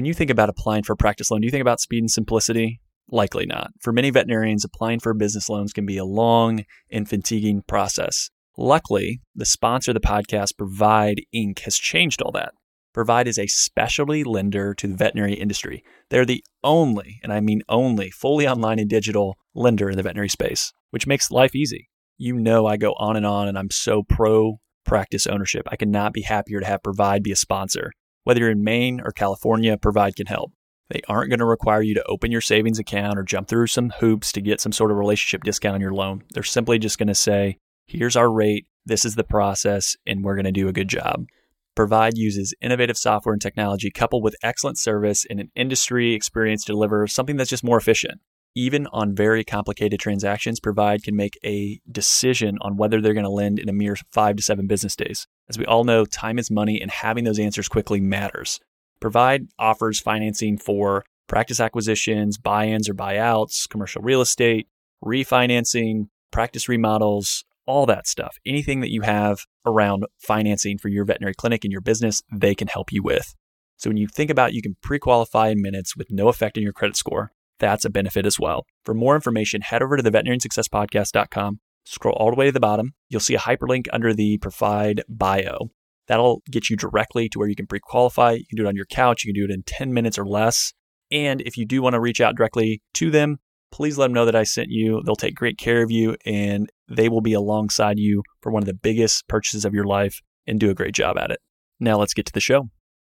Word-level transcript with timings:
When 0.00 0.06
you 0.06 0.14
think 0.14 0.30
about 0.30 0.48
applying 0.48 0.82
for 0.82 0.94
a 0.94 0.96
practice 0.96 1.30
loan, 1.30 1.42
do 1.42 1.46
you 1.46 1.50
think 1.50 1.60
about 1.60 1.78
speed 1.78 1.98
and 1.98 2.10
simplicity? 2.10 2.80
Likely 3.10 3.44
not. 3.44 3.72
For 3.82 3.92
many 3.92 4.08
veterinarians, 4.08 4.64
applying 4.64 4.98
for 4.98 5.12
business 5.12 5.50
loans 5.50 5.74
can 5.74 5.84
be 5.84 5.98
a 5.98 6.06
long 6.06 6.64
and 6.90 7.06
fatiguing 7.06 7.64
process. 7.68 8.30
Luckily, 8.56 9.20
the 9.34 9.44
sponsor 9.44 9.90
of 9.90 9.96
the 9.96 10.00
podcast, 10.00 10.56
Provide 10.56 11.20
Inc., 11.36 11.58
has 11.64 11.76
changed 11.76 12.22
all 12.22 12.32
that. 12.32 12.54
Provide 12.94 13.28
is 13.28 13.38
a 13.38 13.46
specialty 13.46 14.24
lender 14.24 14.72
to 14.72 14.88
the 14.88 14.96
veterinary 14.96 15.34
industry. 15.34 15.84
They're 16.08 16.24
the 16.24 16.42
only, 16.64 17.20
and 17.22 17.30
I 17.30 17.40
mean 17.40 17.60
only, 17.68 18.10
fully 18.10 18.48
online 18.48 18.78
and 18.78 18.88
digital 18.88 19.36
lender 19.54 19.90
in 19.90 19.98
the 19.98 20.02
veterinary 20.02 20.30
space, 20.30 20.72
which 20.88 21.06
makes 21.06 21.30
life 21.30 21.54
easy. 21.54 21.90
You 22.16 22.36
know, 22.36 22.64
I 22.64 22.78
go 22.78 22.94
on 22.94 23.18
and 23.18 23.26
on, 23.26 23.48
and 23.48 23.58
I'm 23.58 23.70
so 23.70 24.02
pro 24.02 24.60
practice 24.82 25.26
ownership. 25.26 25.68
I 25.70 25.76
cannot 25.76 26.14
be 26.14 26.22
happier 26.22 26.60
to 26.60 26.66
have 26.66 26.82
Provide 26.82 27.22
be 27.22 27.32
a 27.32 27.36
sponsor. 27.36 27.92
Whether 28.24 28.40
you're 28.40 28.50
in 28.50 28.64
Maine 28.64 29.00
or 29.04 29.12
California, 29.12 29.76
Provide 29.76 30.16
can 30.16 30.26
help. 30.26 30.52
They 30.90 31.00
aren't 31.08 31.30
going 31.30 31.38
to 31.38 31.46
require 31.46 31.82
you 31.82 31.94
to 31.94 32.04
open 32.04 32.32
your 32.32 32.40
savings 32.40 32.78
account 32.78 33.18
or 33.18 33.22
jump 33.22 33.48
through 33.48 33.68
some 33.68 33.90
hoops 34.00 34.32
to 34.32 34.40
get 34.40 34.60
some 34.60 34.72
sort 34.72 34.90
of 34.90 34.96
relationship 34.96 35.44
discount 35.44 35.76
on 35.76 35.80
your 35.80 35.94
loan. 35.94 36.24
They're 36.34 36.42
simply 36.42 36.78
just 36.78 36.98
going 36.98 37.08
to 37.08 37.14
say, 37.14 37.58
here's 37.86 38.16
our 38.16 38.30
rate, 38.30 38.66
this 38.84 39.04
is 39.04 39.14
the 39.14 39.24
process, 39.24 39.96
and 40.06 40.24
we're 40.24 40.34
going 40.34 40.44
to 40.44 40.52
do 40.52 40.68
a 40.68 40.72
good 40.72 40.88
job. 40.88 41.26
Provide 41.76 42.18
uses 42.18 42.52
innovative 42.60 42.96
software 42.96 43.32
and 43.32 43.40
technology 43.40 43.90
coupled 43.90 44.24
with 44.24 44.34
excellent 44.42 44.78
service 44.78 45.24
and 45.30 45.38
an 45.38 45.50
industry 45.54 46.12
experience 46.14 46.64
to 46.64 46.72
deliver 46.72 47.06
something 47.06 47.36
that's 47.36 47.50
just 47.50 47.64
more 47.64 47.78
efficient. 47.78 48.20
Even 48.56 48.88
on 48.88 49.14
very 49.14 49.44
complicated 49.44 50.00
transactions, 50.00 50.58
Provide 50.58 51.04
can 51.04 51.14
make 51.14 51.38
a 51.44 51.80
decision 51.90 52.58
on 52.62 52.76
whether 52.76 53.00
they're 53.00 53.14
going 53.14 53.24
to 53.24 53.30
lend 53.30 53.60
in 53.60 53.68
a 53.68 53.72
mere 53.72 53.96
five 54.10 54.34
to 54.36 54.42
seven 54.42 54.66
business 54.66 54.96
days. 54.96 55.28
As 55.50 55.58
we 55.58 55.66
all 55.66 55.82
know, 55.82 56.04
time 56.04 56.38
is 56.38 56.48
money, 56.48 56.80
and 56.80 56.92
having 56.92 57.24
those 57.24 57.40
answers 57.40 57.68
quickly 57.68 58.00
matters. 58.00 58.60
Provide 59.00 59.48
offers 59.58 59.98
financing 59.98 60.56
for 60.56 61.04
practice 61.26 61.58
acquisitions, 61.58 62.38
buy 62.38 62.66
ins 62.66 62.88
or 62.88 62.94
buyouts, 62.94 63.68
commercial 63.68 64.00
real 64.00 64.20
estate, 64.20 64.68
refinancing, 65.04 66.06
practice 66.30 66.68
remodels, 66.68 67.44
all 67.66 67.84
that 67.86 68.06
stuff. 68.06 68.36
Anything 68.46 68.78
that 68.78 68.92
you 68.92 69.00
have 69.00 69.40
around 69.66 70.04
financing 70.20 70.78
for 70.78 70.86
your 70.86 71.04
veterinary 71.04 71.34
clinic 71.34 71.64
and 71.64 71.72
your 71.72 71.80
business, 71.80 72.22
they 72.32 72.54
can 72.54 72.68
help 72.68 72.92
you 72.92 73.02
with. 73.02 73.34
So 73.76 73.90
when 73.90 73.96
you 73.96 74.06
think 74.06 74.30
about 74.30 74.54
you 74.54 74.62
can 74.62 74.76
pre-qualify 74.84 75.48
in 75.48 75.60
minutes 75.60 75.96
with 75.96 76.12
no 76.12 76.28
effect 76.28 76.58
on 76.58 76.62
your 76.62 76.72
credit 76.72 76.96
score, 76.96 77.32
that's 77.58 77.84
a 77.84 77.90
benefit 77.90 78.24
as 78.24 78.38
well. 78.38 78.66
For 78.84 78.94
more 78.94 79.16
information, 79.16 79.62
head 79.62 79.82
over 79.82 79.96
to 79.96 80.02
the 80.02 80.12
veterinariansuccesspodcast.com, 80.12 81.58
scroll 81.84 82.14
all 82.14 82.30
the 82.30 82.36
way 82.36 82.46
to 82.46 82.52
the 82.52 82.60
bottom. 82.60 82.94
You'll 83.08 83.20
see 83.20 83.34
a 83.34 83.38
hyperlink 83.38 83.86
under 83.92 84.14
the 84.14 84.38
provide 84.38 85.02
bio. 85.08 85.70
That'll 86.06 86.42
get 86.50 86.68
you 86.68 86.76
directly 86.76 87.28
to 87.28 87.38
where 87.38 87.48
you 87.48 87.54
can 87.54 87.66
pre 87.66 87.80
qualify. 87.80 88.32
You 88.32 88.44
can 88.48 88.56
do 88.56 88.64
it 88.64 88.68
on 88.68 88.76
your 88.76 88.86
couch, 88.86 89.24
you 89.24 89.32
can 89.32 89.40
do 89.40 89.44
it 89.50 89.54
in 89.54 89.62
10 89.62 89.92
minutes 89.92 90.18
or 90.18 90.26
less. 90.26 90.72
And 91.10 91.40
if 91.40 91.56
you 91.56 91.66
do 91.66 91.82
want 91.82 91.94
to 91.94 92.00
reach 92.00 92.20
out 92.20 92.36
directly 92.36 92.82
to 92.94 93.10
them, 93.10 93.38
please 93.72 93.98
let 93.98 94.06
them 94.06 94.14
know 94.14 94.24
that 94.24 94.36
I 94.36 94.42
sent 94.42 94.68
you. 94.70 95.02
They'll 95.04 95.16
take 95.16 95.34
great 95.34 95.58
care 95.58 95.82
of 95.82 95.90
you 95.90 96.16
and 96.24 96.70
they 96.88 97.08
will 97.08 97.20
be 97.20 97.32
alongside 97.32 97.98
you 97.98 98.22
for 98.42 98.50
one 98.50 98.62
of 98.62 98.66
the 98.66 98.74
biggest 98.74 99.28
purchases 99.28 99.64
of 99.64 99.74
your 99.74 99.84
life 99.84 100.20
and 100.46 100.58
do 100.58 100.70
a 100.70 100.74
great 100.74 100.94
job 100.94 101.18
at 101.18 101.30
it. 101.30 101.40
Now 101.78 101.98
let's 101.98 102.14
get 102.14 102.26
to 102.26 102.32
the 102.32 102.40
show. 102.40 102.68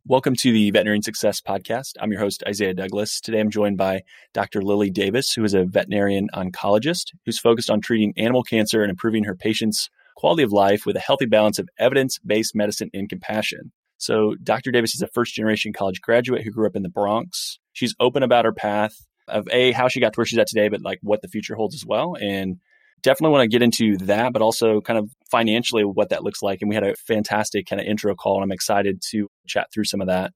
Welcome 0.06 0.36
to 0.36 0.52
the 0.52 0.70
Veterinary 0.70 1.00
Success 1.00 1.41
Podcast. 1.41 1.92
I'm 1.98 2.12
your 2.12 2.20
host, 2.20 2.42
Isaiah 2.47 2.74
Douglas. 2.74 3.22
Today 3.22 3.41
I'm 3.41 3.48
joined 3.48 3.78
by 3.78 4.02
Dr. 4.34 4.60
Lillie 4.60 4.91
Davis, 4.91 5.33
who 5.33 5.42
is 5.44 5.55
a 5.55 5.64
veterinarian 5.64 6.28
oncologist 6.34 7.12
who's 7.24 7.38
focused 7.38 7.70
on 7.70 7.80
treating 7.80 8.12
animal 8.19 8.42
cancer 8.42 8.82
and 8.82 8.91
improving 8.91 9.25
her 9.25 9.34
patients' 9.34 9.88
quality 10.14 10.42
of 10.42 10.52
life 10.52 10.84
with 10.84 10.97
a 10.97 11.00
healthy 11.00 11.25
balance 11.25 11.58
of 11.58 11.70
evidence 11.78 12.19
based 12.19 12.55
medicine 12.55 12.91
and 12.92 13.08
compassion. 13.08 13.72
So, 13.97 14.34
Dr. 14.42 14.70
Davis 14.72 14.94
is 14.94 15.00
a 15.00 15.08
first 15.08 15.34
generation 15.34 15.72
college 15.72 16.02
graduate 16.02 16.42
who 16.42 16.50
grew 16.50 16.66
up 16.66 16.77
in 16.77 16.82
the 16.82 16.91
Bronx. 16.91 17.58
She's 17.72 17.94
open 17.98 18.22
about 18.22 18.44
her 18.44 18.53
path 18.53 19.06
of 19.26 19.48
A, 19.50 19.72
how 19.72 19.88
she 19.88 20.00
got 20.00 20.12
to 20.12 20.19
where 20.19 20.26
she's 20.26 20.38
at 20.38 20.48
today, 20.48 20.69
but 20.69 20.82
like 20.82 20.98
what 21.00 21.22
the 21.22 21.28
future 21.28 21.54
holds 21.54 21.75
as 21.75 21.87
well. 21.87 22.14
And 22.20 22.59
definitely 23.04 23.32
want 23.32 23.42
to 23.42 23.54
get 23.54 23.62
into 23.62 23.97
that, 23.98 24.32
but 24.32 24.42
also 24.42 24.81
kind 24.81 24.98
of 24.98 25.09
financially 25.31 25.84
what 25.84 26.09
that 26.09 26.25
looks 26.25 26.42
like. 26.42 26.60
And 26.60 26.69
we 26.69 26.75
had 26.75 26.84
a 26.84 26.97
fantastic 26.97 27.66
kind 27.66 27.81
of 27.81 27.87
intro 27.87 28.16
call, 28.16 28.37
and 28.37 28.42
I'm 28.42 28.50
excited 28.50 29.00
to 29.10 29.28
chat 29.47 29.69
through 29.72 29.84
some 29.84 30.00
of 30.00 30.09
that. 30.09 30.32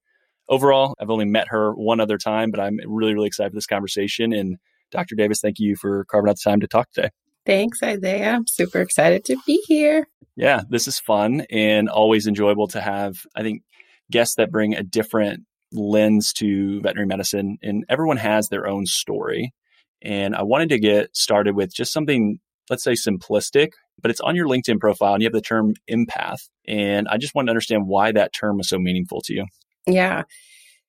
Overall, 0.48 0.94
I've 1.00 1.10
only 1.10 1.24
met 1.24 1.48
her 1.48 1.72
one 1.72 1.98
other 1.98 2.18
time, 2.18 2.50
but 2.50 2.60
I'm 2.60 2.78
really, 2.86 3.14
really 3.14 3.26
excited 3.26 3.50
for 3.50 3.56
this 3.56 3.66
conversation. 3.66 4.32
And 4.32 4.58
Dr. 4.90 5.16
Davis, 5.16 5.40
thank 5.40 5.58
you 5.58 5.74
for 5.76 6.04
carving 6.04 6.30
out 6.30 6.36
the 6.36 6.50
time 6.50 6.60
to 6.60 6.68
talk 6.68 6.90
today. 6.92 7.10
Thanks, 7.44 7.82
Isaiah. 7.82 8.32
I'm 8.32 8.46
super 8.46 8.80
excited 8.80 9.24
to 9.26 9.36
be 9.46 9.62
here. 9.66 10.06
Yeah, 10.36 10.62
this 10.68 10.86
is 10.86 11.00
fun 11.00 11.46
and 11.50 11.88
always 11.88 12.26
enjoyable 12.26 12.68
to 12.68 12.80
have, 12.80 13.16
I 13.34 13.42
think, 13.42 13.62
guests 14.10 14.36
that 14.36 14.50
bring 14.50 14.74
a 14.74 14.82
different 14.82 15.44
lens 15.72 16.32
to 16.34 16.80
veterinary 16.80 17.06
medicine. 17.06 17.58
And 17.62 17.84
everyone 17.88 18.18
has 18.18 18.48
their 18.48 18.66
own 18.66 18.86
story. 18.86 19.52
And 20.00 20.34
I 20.34 20.42
wanted 20.42 20.68
to 20.70 20.78
get 20.78 21.16
started 21.16 21.54
with 21.54 21.74
just 21.74 21.92
something, 21.92 22.38
let's 22.70 22.84
say, 22.84 22.92
simplistic, 22.92 23.70
but 24.00 24.10
it's 24.10 24.20
on 24.20 24.36
your 24.36 24.46
LinkedIn 24.46 24.80
profile 24.80 25.14
and 25.14 25.22
you 25.22 25.26
have 25.26 25.32
the 25.32 25.40
term 25.40 25.74
empath. 25.90 26.48
And 26.66 27.08
I 27.08 27.16
just 27.16 27.34
wanted 27.34 27.46
to 27.46 27.52
understand 27.52 27.86
why 27.86 28.12
that 28.12 28.32
term 28.32 28.58
was 28.58 28.68
so 28.68 28.78
meaningful 28.78 29.20
to 29.22 29.34
you. 29.34 29.46
Yeah, 29.86 30.22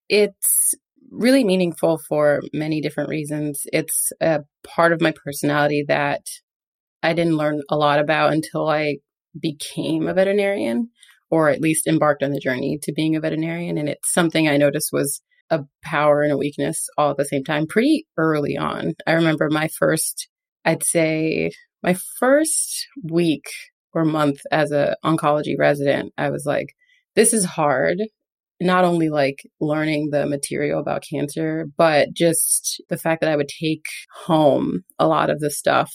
it's 0.09 0.73
really 1.12 1.44
meaningful 1.44 2.00
for 2.07 2.41
many 2.53 2.81
different 2.81 3.09
reasons. 3.09 3.63
It's 3.73 4.12
a 4.22 4.41
part 4.63 4.94
of 4.94 5.01
my 5.01 5.13
personality 5.23 5.85
that 5.88 6.22
I 7.01 7.13
didn't 7.13 7.38
learn 7.38 7.62
a 7.69 7.78
lot 7.78 8.00
about 8.00 8.34
until 8.34 8.68
I 8.68 8.97
became 9.39 10.07
a 10.07 10.13
veterinarian 10.13 10.89
or 11.31 11.50
at 11.50 11.62
least 11.62 11.88
embarked 11.88 12.23
on 12.23 12.31
the 12.31 12.39
journey 12.39 12.79
to 12.84 12.94
being 12.94 13.16
a 13.16 13.19
veterinarian. 13.19 13.78
And 13.78 13.88
it's 13.88 14.13
something 14.13 14.47
I 14.47 14.57
noticed 14.57 14.89
was 14.91 15.22
a 15.50 15.62
power 15.84 16.22
and 16.22 16.31
a 16.31 16.38
weakness 16.38 16.88
all 16.97 17.12
at 17.12 17.18
the 17.18 17.25
same 17.25 17.44
time 17.44 17.68
pretty 17.68 18.07
early 18.18 18.57
on. 18.57 18.94
I 19.07 19.13
remember 19.13 19.50
my 19.50 19.68
first, 19.68 20.28
I'd 20.66 20.84
say 20.84 21.51
my 21.84 21.95
first 22.19 22.88
week 23.03 23.45
or 23.94 24.06
month 24.06 24.40
as 24.51 24.72
a 24.72 24.95
oncology 25.03 25.57
resident, 25.57 26.13
I 26.17 26.29
was 26.29 26.45
like, 26.45 26.73
this 27.16 27.34
is 27.34 27.45
hard. 27.45 27.97
Not 28.62 28.84
only 28.84 29.09
like 29.09 29.41
learning 29.62 30.09
the 30.12 30.25
material 30.25 30.79
about 30.79 31.03
cancer, 31.09 31.68
but 31.78 32.09
just 32.13 32.81
the 32.89 32.97
fact 32.97 33.22
that 33.22 33.29
I 33.29 33.35
would 33.35 33.47
take 33.47 33.85
home 34.25 34.81
a 35.00 35.07
lot 35.07 35.29
of 35.29 35.39
the 35.39 35.50
stuff 35.50 35.94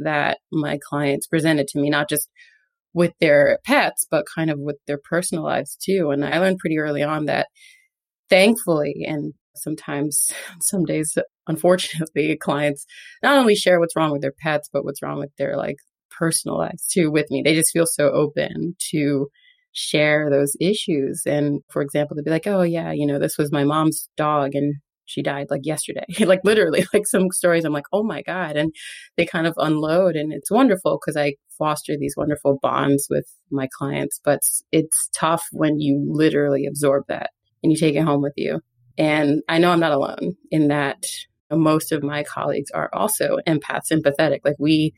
that 0.00 0.38
my 0.50 0.78
clients 0.88 1.26
presented 1.26 1.68
to 1.68 1.80
me, 1.80 1.88
not 1.88 2.08
just 2.08 2.28
with 2.92 3.12
their 3.20 3.58
pets, 3.64 4.06
but 4.10 4.26
kind 4.34 4.50
of 4.50 4.58
with 4.58 4.76
their 4.86 4.98
personal 4.98 5.44
lives 5.44 5.76
too. 5.76 6.10
And 6.10 6.24
I 6.24 6.38
learned 6.38 6.58
pretty 6.58 6.78
early 6.78 7.02
on 7.02 7.26
that 7.26 7.46
thankfully, 8.28 9.04
and 9.06 9.34
sometimes 9.56 10.30
some 10.60 10.84
days, 10.84 11.16
unfortunately, 11.46 12.36
clients 12.40 12.86
not 13.22 13.38
only 13.38 13.54
share 13.54 13.80
what's 13.80 13.96
wrong 13.96 14.12
with 14.12 14.22
their 14.22 14.34
pets, 14.38 14.68
but 14.72 14.84
what's 14.84 15.02
wrong 15.02 15.18
with 15.18 15.30
their 15.38 15.56
like 15.56 15.76
personal 16.10 16.58
lives 16.58 16.86
too 16.86 17.10
with 17.10 17.30
me. 17.30 17.42
They 17.42 17.54
just 17.54 17.72
feel 17.72 17.86
so 17.86 18.10
open 18.10 18.74
to 18.90 19.28
share 19.72 20.28
those 20.30 20.56
issues. 20.60 21.22
And 21.26 21.60
for 21.70 21.82
example, 21.82 22.16
they'd 22.16 22.24
be 22.24 22.30
like, 22.30 22.46
oh, 22.46 22.62
yeah, 22.62 22.92
you 22.92 23.06
know, 23.06 23.18
this 23.18 23.38
was 23.38 23.52
my 23.52 23.64
mom's 23.64 24.08
dog 24.16 24.54
and 24.54 24.74
she 25.10 25.22
died 25.22 25.48
like 25.50 25.62
yesterday. 25.64 26.04
like 26.20 26.40
literally, 26.44 26.86
like 26.94 27.06
some 27.06 27.30
stories, 27.30 27.64
I'm 27.64 27.72
like, 27.72 27.84
oh 27.92 28.02
my 28.02 28.22
God. 28.22 28.56
And 28.56 28.72
they 29.16 29.26
kind 29.26 29.46
of 29.46 29.54
unload. 29.56 30.16
And 30.16 30.32
it's 30.32 30.50
wonderful 30.50 30.98
because 31.00 31.16
I 31.16 31.34
foster 31.58 31.94
these 31.98 32.14
wonderful 32.16 32.58
bonds 32.62 33.06
with 33.10 33.26
my 33.50 33.68
clients. 33.76 34.20
But 34.24 34.40
it's 34.72 35.10
tough 35.14 35.42
when 35.52 35.80
you 35.80 36.04
literally 36.08 36.66
absorb 36.66 37.04
that 37.08 37.30
and 37.62 37.72
you 37.72 37.78
take 37.78 37.96
it 37.96 38.02
home 38.02 38.22
with 38.22 38.34
you. 38.36 38.60
And 39.00 39.42
I 39.48 39.56
know 39.56 39.70
I'm 39.72 39.80
not 39.80 39.92
alone 39.92 40.36
in 40.50 40.68
that 40.68 41.06
most 41.50 41.90
of 41.90 42.02
my 42.02 42.22
colleagues 42.22 42.70
are 42.70 42.90
also 42.92 43.38
empaths, 43.46 43.90
empathetic. 43.90 44.40
Like 44.44 44.56
we 44.58 44.92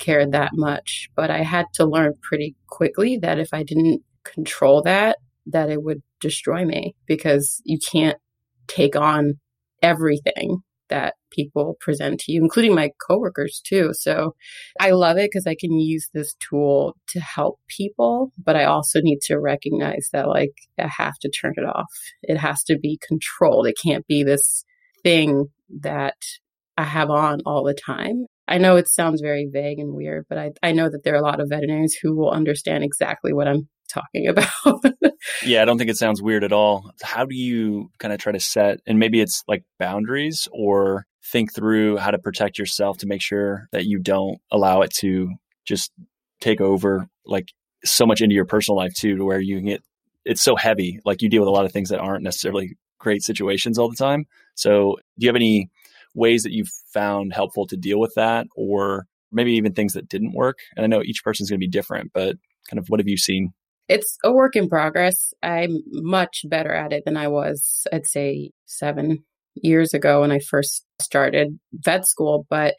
cared 0.00 0.32
that 0.32 0.50
much. 0.54 1.08
But 1.14 1.30
I 1.30 1.44
had 1.44 1.66
to 1.74 1.86
learn 1.86 2.14
pretty 2.20 2.56
quickly 2.66 3.16
that 3.18 3.38
if 3.38 3.54
I 3.54 3.62
didn't 3.62 4.02
control 4.24 4.82
that, 4.82 5.18
that 5.46 5.70
it 5.70 5.84
would 5.84 6.02
destroy 6.18 6.64
me 6.64 6.96
because 7.06 7.62
you 7.64 7.78
can't 7.78 8.18
take 8.66 8.96
on 8.96 9.34
everything 9.82 10.64
that 10.88 11.14
people 11.34 11.76
present 11.80 12.20
to 12.20 12.32
you, 12.32 12.42
including 12.42 12.74
my 12.74 12.90
coworkers 13.06 13.60
too. 13.64 13.90
So 13.92 14.34
I 14.80 14.90
love 14.90 15.16
it 15.16 15.30
because 15.30 15.46
I 15.46 15.56
can 15.58 15.78
use 15.78 16.08
this 16.12 16.34
tool 16.34 16.96
to 17.08 17.20
help 17.20 17.58
people, 17.68 18.32
but 18.42 18.56
I 18.56 18.64
also 18.64 19.00
need 19.02 19.20
to 19.22 19.38
recognize 19.38 20.08
that 20.12 20.28
like 20.28 20.52
I 20.78 20.88
have 20.88 21.18
to 21.20 21.30
turn 21.30 21.54
it 21.56 21.64
off. 21.64 21.86
It 22.22 22.36
has 22.36 22.62
to 22.64 22.78
be 22.78 22.98
controlled. 23.06 23.66
It 23.66 23.78
can't 23.82 24.06
be 24.06 24.24
this 24.24 24.64
thing 25.02 25.46
that 25.80 26.16
I 26.76 26.84
have 26.84 27.10
on 27.10 27.40
all 27.46 27.64
the 27.64 27.74
time. 27.74 28.26
I 28.46 28.58
know 28.58 28.76
it 28.76 28.88
sounds 28.88 29.20
very 29.20 29.48
vague 29.50 29.78
and 29.78 29.94
weird, 29.94 30.26
but 30.28 30.38
I, 30.38 30.50
I 30.62 30.72
know 30.72 30.88
that 30.88 31.02
there 31.02 31.14
are 31.14 31.18
a 31.18 31.22
lot 31.22 31.40
of 31.40 31.48
veterinarians 31.48 31.94
who 31.94 32.16
will 32.16 32.30
understand 32.30 32.84
exactly 32.84 33.32
what 33.32 33.48
I'm 33.48 33.68
talking 33.92 34.26
about. 34.26 34.82
yeah, 35.44 35.62
I 35.62 35.64
don't 35.64 35.78
think 35.78 35.90
it 35.90 35.96
sounds 35.96 36.20
weird 36.20 36.44
at 36.44 36.52
all. 36.52 36.90
How 37.02 37.24
do 37.24 37.34
you 37.34 37.90
kind 37.98 38.12
of 38.12 38.18
try 38.18 38.32
to 38.32 38.40
set, 38.40 38.80
and 38.86 38.98
maybe 38.98 39.20
it's 39.20 39.44
like 39.46 39.64
boundaries 39.78 40.48
or 40.52 41.06
think 41.24 41.54
through 41.54 41.96
how 41.96 42.10
to 42.10 42.18
protect 42.18 42.58
yourself 42.58 42.98
to 42.98 43.06
make 43.06 43.22
sure 43.22 43.68
that 43.72 43.86
you 43.86 43.98
don't 43.98 44.38
allow 44.50 44.82
it 44.82 44.92
to 44.94 45.30
just 45.64 45.92
take 46.40 46.60
over 46.60 47.08
like 47.24 47.48
so 47.84 48.06
much 48.06 48.20
into 48.20 48.34
your 48.34 48.44
personal 48.44 48.76
life 48.76 48.94
too, 48.94 49.16
to 49.16 49.24
where 49.24 49.40
you 49.40 49.56
can 49.56 49.66
get 49.66 49.82
it's 50.24 50.42
so 50.42 50.56
heavy. 50.56 51.00
Like 51.04 51.22
you 51.22 51.28
deal 51.28 51.42
with 51.42 51.48
a 51.48 51.52
lot 51.52 51.64
of 51.64 51.72
things 51.72 51.90
that 51.90 52.00
aren't 52.00 52.24
necessarily 52.24 52.76
great 52.98 53.22
situations 53.22 53.78
all 53.78 53.90
the 53.90 53.96
time. 53.96 54.26
So, 54.54 54.96
do 55.18 55.24
you 55.24 55.28
have 55.28 55.36
any 55.36 55.70
ways 56.14 56.42
that 56.44 56.52
you've 56.52 56.70
found 56.92 57.32
helpful 57.32 57.66
to 57.66 57.76
deal 57.76 57.98
with 57.98 58.14
that, 58.14 58.46
or 58.56 59.06
maybe 59.32 59.52
even 59.52 59.74
things 59.74 59.92
that 59.94 60.08
didn't 60.08 60.34
work? 60.34 60.58
And 60.76 60.84
I 60.84 60.86
know 60.86 61.02
each 61.02 61.22
person's 61.22 61.50
going 61.50 61.58
to 61.58 61.66
be 61.66 61.70
different, 61.70 62.12
but 62.12 62.36
kind 62.70 62.78
of 62.78 62.88
what 62.88 63.00
have 63.00 63.08
you 63.08 63.16
seen? 63.16 63.52
It's 63.88 64.16
a 64.24 64.32
work 64.32 64.56
in 64.56 64.68
progress. 64.68 65.34
I'm 65.42 65.82
much 65.86 66.46
better 66.48 66.72
at 66.72 66.94
it 66.94 67.04
than 67.04 67.18
I 67.18 67.28
was, 67.28 67.86
I'd 67.92 68.06
say, 68.06 68.52
seven 68.64 69.24
years 69.54 69.94
ago 69.94 70.20
when 70.20 70.32
I 70.32 70.38
first 70.38 70.84
started 71.00 71.58
vet 71.72 72.06
school. 72.06 72.46
But 72.50 72.74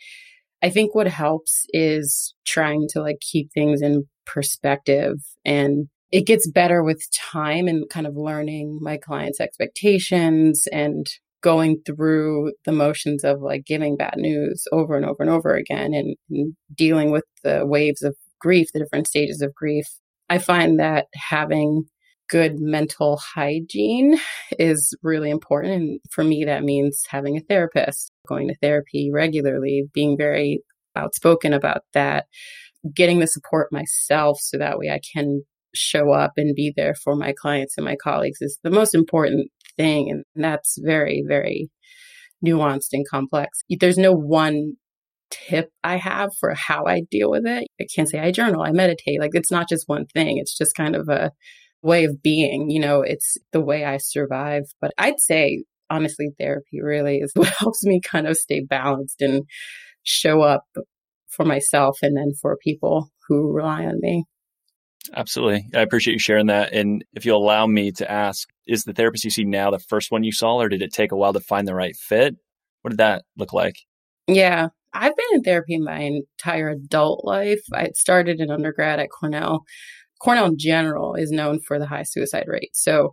I 0.61 0.69
think 0.69 0.95
what 0.95 1.07
helps 1.07 1.65
is 1.69 2.33
trying 2.45 2.87
to 2.89 3.01
like 3.01 3.19
keep 3.19 3.51
things 3.53 3.81
in 3.81 4.07
perspective 4.25 5.17
and 5.43 5.87
it 6.11 6.25
gets 6.25 6.49
better 6.49 6.83
with 6.83 7.03
time 7.13 7.67
and 7.67 7.89
kind 7.89 8.07
of 8.07 8.15
learning 8.15 8.79
my 8.81 8.97
clients' 8.97 9.39
expectations 9.39 10.67
and 10.71 11.07
going 11.41 11.79
through 11.85 12.53
the 12.65 12.71
motions 12.71 13.23
of 13.23 13.41
like 13.41 13.65
giving 13.65 13.97
bad 13.97 14.15
news 14.17 14.63
over 14.71 14.95
and 14.95 15.05
over 15.05 15.21
and 15.21 15.29
over 15.29 15.53
again 15.53 15.93
and, 15.93 16.15
and 16.29 16.55
dealing 16.73 17.11
with 17.11 17.25
the 17.43 17.65
waves 17.65 18.01
of 18.01 18.15
grief, 18.39 18.67
the 18.73 18.79
different 18.79 19.07
stages 19.07 19.41
of 19.41 19.53
grief. 19.53 19.85
I 20.29 20.37
find 20.37 20.79
that 20.79 21.05
having 21.13 21.83
good 22.29 22.59
mental 22.59 23.17
hygiene 23.17 24.17
is 24.57 24.95
really 25.03 25.29
important. 25.29 25.73
And 25.73 25.99
for 26.11 26.23
me, 26.23 26.45
that 26.45 26.63
means 26.63 27.03
having 27.07 27.37
a 27.37 27.41
therapist, 27.41 28.11
going 28.27 28.47
to 28.47 28.55
therapy 28.61 29.09
regularly, 29.13 29.83
being 29.93 30.17
very 30.17 30.61
outspoken 30.95 31.53
about 31.53 31.81
that, 31.93 32.25
getting 32.93 33.19
the 33.19 33.27
support 33.27 33.71
myself 33.71 34.39
so 34.41 34.57
that 34.57 34.77
way 34.77 34.89
I 34.89 34.99
can 35.13 35.43
show 35.73 36.11
up 36.11 36.31
and 36.37 36.55
be 36.55 36.73
there 36.75 36.95
for 36.95 37.15
my 37.15 37.33
clients 37.39 37.75
and 37.77 37.85
my 37.85 37.97
colleagues 38.01 38.41
is 38.41 38.57
the 38.63 38.71
most 38.71 38.95
important 38.95 39.51
thing. 39.77 40.09
And 40.09 40.23
that's 40.41 40.77
very, 40.81 41.23
very 41.27 41.69
nuanced 42.45 42.89
and 42.93 43.05
complex. 43.07 43.59
There's 43.69 43.97
no 43.97 44.13
one 44.13 44.73
tip 45.31 45.69
I 45.83 45.97
have 45.97 46.29
for 46.39 46.53
how 46.53 46.85
I 46.85 47.01
deal 47.11 47.29
with 47.29 47.45
it. 47.45 47.67
I 47.81 47.85
can't 47.93 48.09
say 48.09 48.19
I 48.19 48.31
journal, 48.31 48.61
I 48.61 48.71
meditate. 48.71 49.19
Like 49.19 49.31
it's 49.33 49.51
not 49.51 49.67
just 49.67 49.87
one 49.87 50.05
thing. 50.13 50.37
It's 50.37 50.57
just 50.57 50.75
kind 50.75 50.95
of 50.95 51.09
a 51.09 51.31
way 51.85 52.05
of 52.05 52.21
being, 52.21 52.69
you 52.69 52.79
know, 52.79 53.01
it's 53.01 53.37
the 53.51 53.61
way 53.61 53.85
I 53.85 53.97
survive. 53.97 54.63
But 54.81 54.91
I'd 54.97 55.19
say 55.19 55.63
honestly 55.89 56.31
therapy 56.37 56.81
really 56.81 57.17
is 57.17 57.31
what 57.35 57.53
helps 57.59 57.85
me 57.85 58.01
kind 58.01 58.27
of 58.27 58.37
stay 58.37 58.61
balanced 58.61 59.21
and 59.21 59.43
show 60.03 60.41
up 60.41 60.63
for 61.27 61.45
myself 61.45 61.99
and 62.01 62.17
then 62.17 62.33
for 62.41 62.57
people 62.57 63.09
who 63.27 63.51
rely 63.51 63.85
on 63.85 63.99
me. 63.99 64.25
Absolutely. 65.13 65.67
I 65.75 65.81
appreciate 65.81 66.13
you 66.13 66.19
sharing 66.19 66.47
that. 66.47 66.73
And 66.73 67.05
if 67.13 67.25
you'll 67.25 67.43
allow 67.43 67.67
me 67.67 67.91
to 67.93 68.11
ask, 68.11 68.49
is 68.65 68.83
the 68.83 68.93
therapist 68.93 69.23
you 69.23 69.29
see 69.29 69.43
now 69.43 69.69
the 69.69 69.77
first 69.77 70.11
one 70.11 70.23
you 70.23 70.31
saw, 70.31 70.55
or 70.55 70.69
did 70.69 70.81
it 70.81 70.91
take 70.91 71.11
a 71.11 71.15
while 71.15 71.33
to 71.33 71.39
find 71.39 71.67
the 71.67 71.75
right 71.75 71.95
fit? 71.95 72.35
What 72.81 72.89
did 72.89 72.97
that 72.97 73.23
look 73.37 73.53
like? 73.53 73.75
Yeah, 74.27 74.69
I've 74.93 75.15
been 75.15 75.25
in 75.33 75.43
therapy 75.43 75.77
my 75.77 75.99
entire 75.99 76.69
adult 76.69 77.23
life. 77.23 77.61
I 77.71 77.89
started 77.93 78.39
in 78.39 78.49
undergrad 78.49 78.99
at 78.99 79.09
Cornell. 79.11 79.63
Cornell 80.21 80.47
in 80.47 80.57
general 80.57 81.15
is 81.15 81.31
known 81.31 81.59
for 81.59 81.79
the 81.79 81.87
high 81.87 82.03
suicide 82.03 82.45
rate. 82.47 82.71
So 82.73 83.11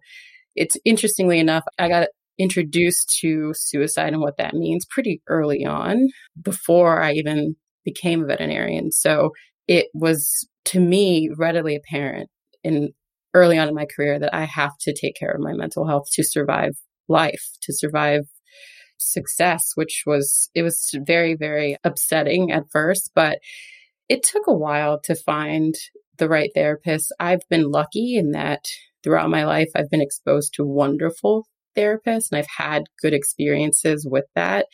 it's 0.55 0.77
interestingly 0.85 1.39
enough, 1.39 1.65
I 1.79 1.89
got 1.89 2.09
introduced 2.39 3.19
to 3.21 3.53
suicide 3.55 4.13
and 4.13 4.23
what 4.23 4.37
that 4.39 4.55
means 4.55 4.87
pretty 4.87 5.23
early 5.29 5.65
on 5.65 6.09
before 6.41 7.03
I 7.03 7.13
even 7.13 7.57
became 7.85 8.23
a 8.23 8.27
veterinarian. 8.27 8.91
So 8.91 9.31
it 9.69 9.87
was 9.95 10.49
to 10.67 10.81
me 10.81 11.31
readily 11.37 11.77
apparent 11.77 12.31
in 12.63 12.91
early 13.35 13.59
on 13.59 13.69
in 13.69 13.75
my 13.75 13.87
career 13.87 14.19
that 14.19 14.35
I 14.35 14.45
have 14.45 14.73
to 14.81 14.95
take 14.95 15.17
care 15.17 15.31
of 15.31 15.41
my 15.41 15.53
mental 15.53 15.87
health 15.87 16.07
to 16.13 16.25
survive 16.25 16.73
life, 17.09 17.43
to 17.63 17.73
survive 17.73 18.23
success, 18.99 19.73
which 19.75 20.05
was, 20.07 20.51
it 20.55 20.63
was 20.63 20.91
very, 21.07 21.35
very 21.35 21.77
upsetting 21.83 22.53
at 22.53 22.65
first, 22.71 23.11
but 23.15 23.39
it 24.09 24.23
took 24.23 24.47
a 24.47 24.55
while 24.55 25.01
to 25.05 25.15
find 25.15 25.75
the 26.23 26.29
right 26.29 26.51
therapist. 26.55 27.13
I've 27.19 27.43
been 27.51 27.73
lucky 27.73 28.15
in 28.15 28.31
that 28.31 28.65
throughout 29.03 29.29
my 29.29 29.45
life, 29.45 29.71
I've 29.75 29.91
been 29.91 30.01
exposed 30.01 30.55
to 30.55 30.65
wonderful 30.65 31.49
therapists 31.77 32.31
and 32.31 32.39
I've 32.39 32.47
had 32.57 32.85
good 33.03 33.13
experiences 33.13 34.07
with 34.09 34.27
that. 34.37 34.67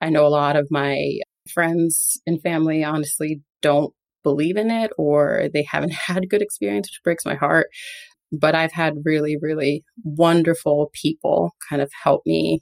I 0.00 0.08
know 0.08 0.26
a 0.26 0.28
lot 0.28 0.56
of 0.56 0.68
my 0.70 1.18
friends 1.52 2.18
and 2.26 2.40
family 2.40 2.82
honestly 2.82 3.42
don't 3.60 3.92
believe 4.22 4.56
in 4.56 4.70
it 4.70 4.92
or 4.96 5.50
they 5.52 5.66
haven't 5.70 5.92
had 6.06 6.30
good 6.30 6.40
experience, 6.40 6.88
which 6.88 7.04
breaks 7.04 7.26
my 7.26 7.34
heart. 7.34 7.66
But 8.32 8.54
I've 8.54 8.72
had 8.72 8.94
really, 9.04 9.36
really 9.38 9.84
wonderful 10.04 10.90
people 10.94 11.50
kind 11.68 11.82
of 11.82 11.90
help 12.02 12.22
me 12.24 12.60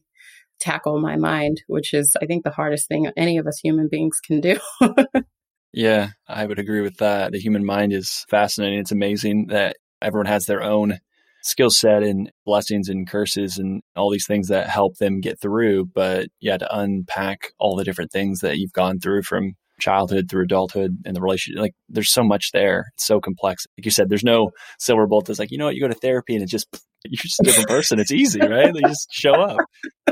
tackle 0.58 1.00
my 1.00 1.14
mind, 1.14 1.62
which 1.68 1.94
is, 1.94 2.16
I 2.20 2.26
think, 2.26 2.42
the 2.42 2.50
hardest 2.50 2.88
thing 2.88 3.08
any 3.16 3.38
of 3.38 3.46
us 3.46 3.60
human 3.62 3.86
beings 3.88 4.18
can 4.20 4.40
do. 4.40 4.58
yeah, 5.72 6.10
I 6.28 6.44
would 6.44 6.58
agree 6.58 6.80
with 6.80 6.98
that. 6.98 7.32
The 7.32 7.40
human 7.40 7.64
mind 7.64 7.92
is 7.92 8.24
fascinating. 8.28 8.78
It's 8.78 8.92
amazing 8.92 9.46
that 9.48 9.76
everyone 10.00 10.26
has 10.26 10.44
their 10.46 10.62
own 10.62 10.98
skill 11.42 11.70
set 11.70 12.02
and 12.02 12.30
blessings 12.44 12.88
and 12.88 13.08
curses 13.08 13.58
and 13.58 13.82
all 13.96 14.10
these 14.10 14.26
things 14.26 14.48
that 14.48 14.68
help 14.68 14.96
them 14.98 15.20
get 15.20 15.40
through. 15.40 15.86
But 15.86 16.28
yeah, 16.40 16.56
to 16.56 16.76
unpack 16.76 17.52
all 17.58 17.76
the 17.76 17.84
different 17.84 18.12
things 18.12 18.40
that 18.40 18.58
you've 18.58 18.72
gone 18.72 19.00
through 19.00 19.22
from 19.22 19.54
childhood 19.80 20.28
through 20.30 20.44
adulthood 20.44 20.98
and 21.04 21.16
the 21.16 21.20
relationship, 21.20 21.60
like 21.60 21.74
there's 21.88 22.12
so 22.12 22.22
much 22.22 22.52
there. 22.52 22.86
It's 22.94 23.06
so 23.06 23.20
complex. 23.20 23.66
Like 23.76 23.84
you 23.84 23.90
said, 23.90 24.08
there's 24.08 24.24
no 24.24 24.50
silver 24.78 25.06
bullet 25.06 25.26
that's 25.26 25.38
like, 25.38 25.50
you 25.50 25.58
know 25.58 25.66
what, 25.66 25.74
you 25.74 25.80
go 25.80 25.88
to 25.88 25.94
therapy 25.94 26.34
and 26.34 26.42
it's 26.42 26.52
just, 26.52 26.68
you're 27.04 27.16
just 27.16 27.40
a 27.40 27.44
different 27.44 27.68
person. 27.68 27.98
It's 27.98 28.12
easy, 28.12 28.40
right? 28.40 28.72
They 28.72 28.80
just 28.80 29.08
show 29.12 29.34
up. 29.34 29.58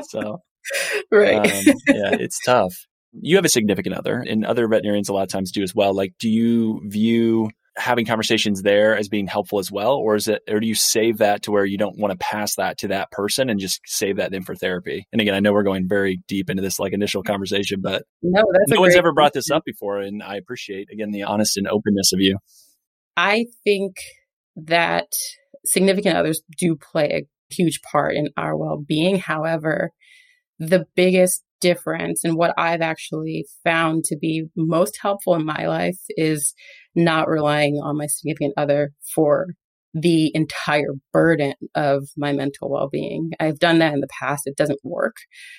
So, 0.08 0.38
right. 1.12 1.36
Um, 1.36 1.74
yeah, 1.88 2.16
it's 2.18 2.40
tough. 2.44 2.86
You 3.12 3.36
have 3.36 3.44
a 3.44 3.50
significant 3.50 3.96
other, 3.96 4.24
and 4.26 4.44
other 4.44 4.68
veterinarians 4.68 5.08
a 5.08 5.12
lot 5.12 5.22
of 5.22 5.28
times 5.28 5.52
do 5.52 5.62
as 5.62 5.74
well. 5.74 5.94
Like, 5.94 6.14
do 6.18 6.28
you 6.28 6.80
view 6.86 7.50
having 7.76 8.04
conversations 8.04 8.62
there 8.62 8.96
as 8.96 9.08
being 9.08 9.26
helpful 9.26 9.58
as 9.58 9.70
well? 9.70 9.94
Or 9.94 10.16
is 10.16 10.28
it 10.28 10.42
or 10.48 10.60
do 10.60 10.66
you 10.66 10.74
save 10.74 11.18
that 11.18 11.42
to 11.42 11.50
where 11.50 11.64
you 11.64 11.78
don't 11.78 11.98
want 11.98 12.12
to 12.12 12.18
pass 12.18 12.56
that 12.56 12.78
to 12.78 12.88
that 12.88 13.10
person 13.10 13.48
and 13.48 13.58
just 13.60 13.80
save 13.86 14.16
that 14.16 14.30
then 14.30 14.42
for 14.42 14.54
therapy? 14.54 15.06
And 15.12 15.20
again 15.20 15.34
i 15.34 15.40
know 15.40 15.52
we're 15.52 15.62
going 15.62 15.88
very 15.88 16.20
deep 16.28 16.50
into 16.50 16.62
this 16.62 16.78
like 16.78 16.92
initial 16.92 17.22
conversation 17.22 17.80
but 17.80 18.04
no, 18.22 18.42
no 18.68 18.80
one's 18.80 18.96
ever 18.96 19.12
brought 19.12 19.32
this 19.32 19.50
up 19.50 19.64
before 19.64 19.98
and 19.98 20.22
i 20.22 20.36
appreciate 20.36 20.88
again 20.92 21.10
the 21.10 21.22
honest 21.22 21.56
and 21.56 21.68
openness 21.68 22.12
of 22.12 22.20
you. 22.20 22.38
I 23.16 23.46
think 23.64 23.96
that 24.56 25.12
significant 25.64 26.16
others 26.16 26.42
do 26.58 26.76
play 26.76 27.10
a 27.12 27.54
huge 27.54 27.80
part 27.82 28.14
in 28.14 28.28
our 28.36 28.56
well-being. 28.56 29.18
However 29.18 29.90
the 30.58 30.86
biggest 30.94 31.42
difference 31.60 32.24
and 32.24 32.36
what 32.36 32.54
I've 32.56 32.80
actually 32.80 33.46
found 33.64 34.04
to 34.04 34.16
be 34.16 34.46
most 34.56 34.98
helpful 35.00 35.34
in 35.34 35.44
my 35.44 35.66
life 35.66 35.98
is 36.10 36.54
not 36.94 37.28
relying 37.28 37.78
on 37.82 37.96
my 37.96 38.06
significant 38.06 38.54
other 38.56 38.92
for 39.14 39.46
the 39.92 40.30
entire 40.34 40.92
burden 41.12 41.54
of 41.74 42.08
my 42.16 42.32
mental 42.32 42.70
well-being. 42.70 43.32
I've 43.40 43.58
done 43.58 43.78
that 43.80 43.92
in 43.92 44.00
the 44.00 44.08
past. 44.20 44.42
It 44.46 44.56
doesn't 44.56 44.78
work 44.84 45.16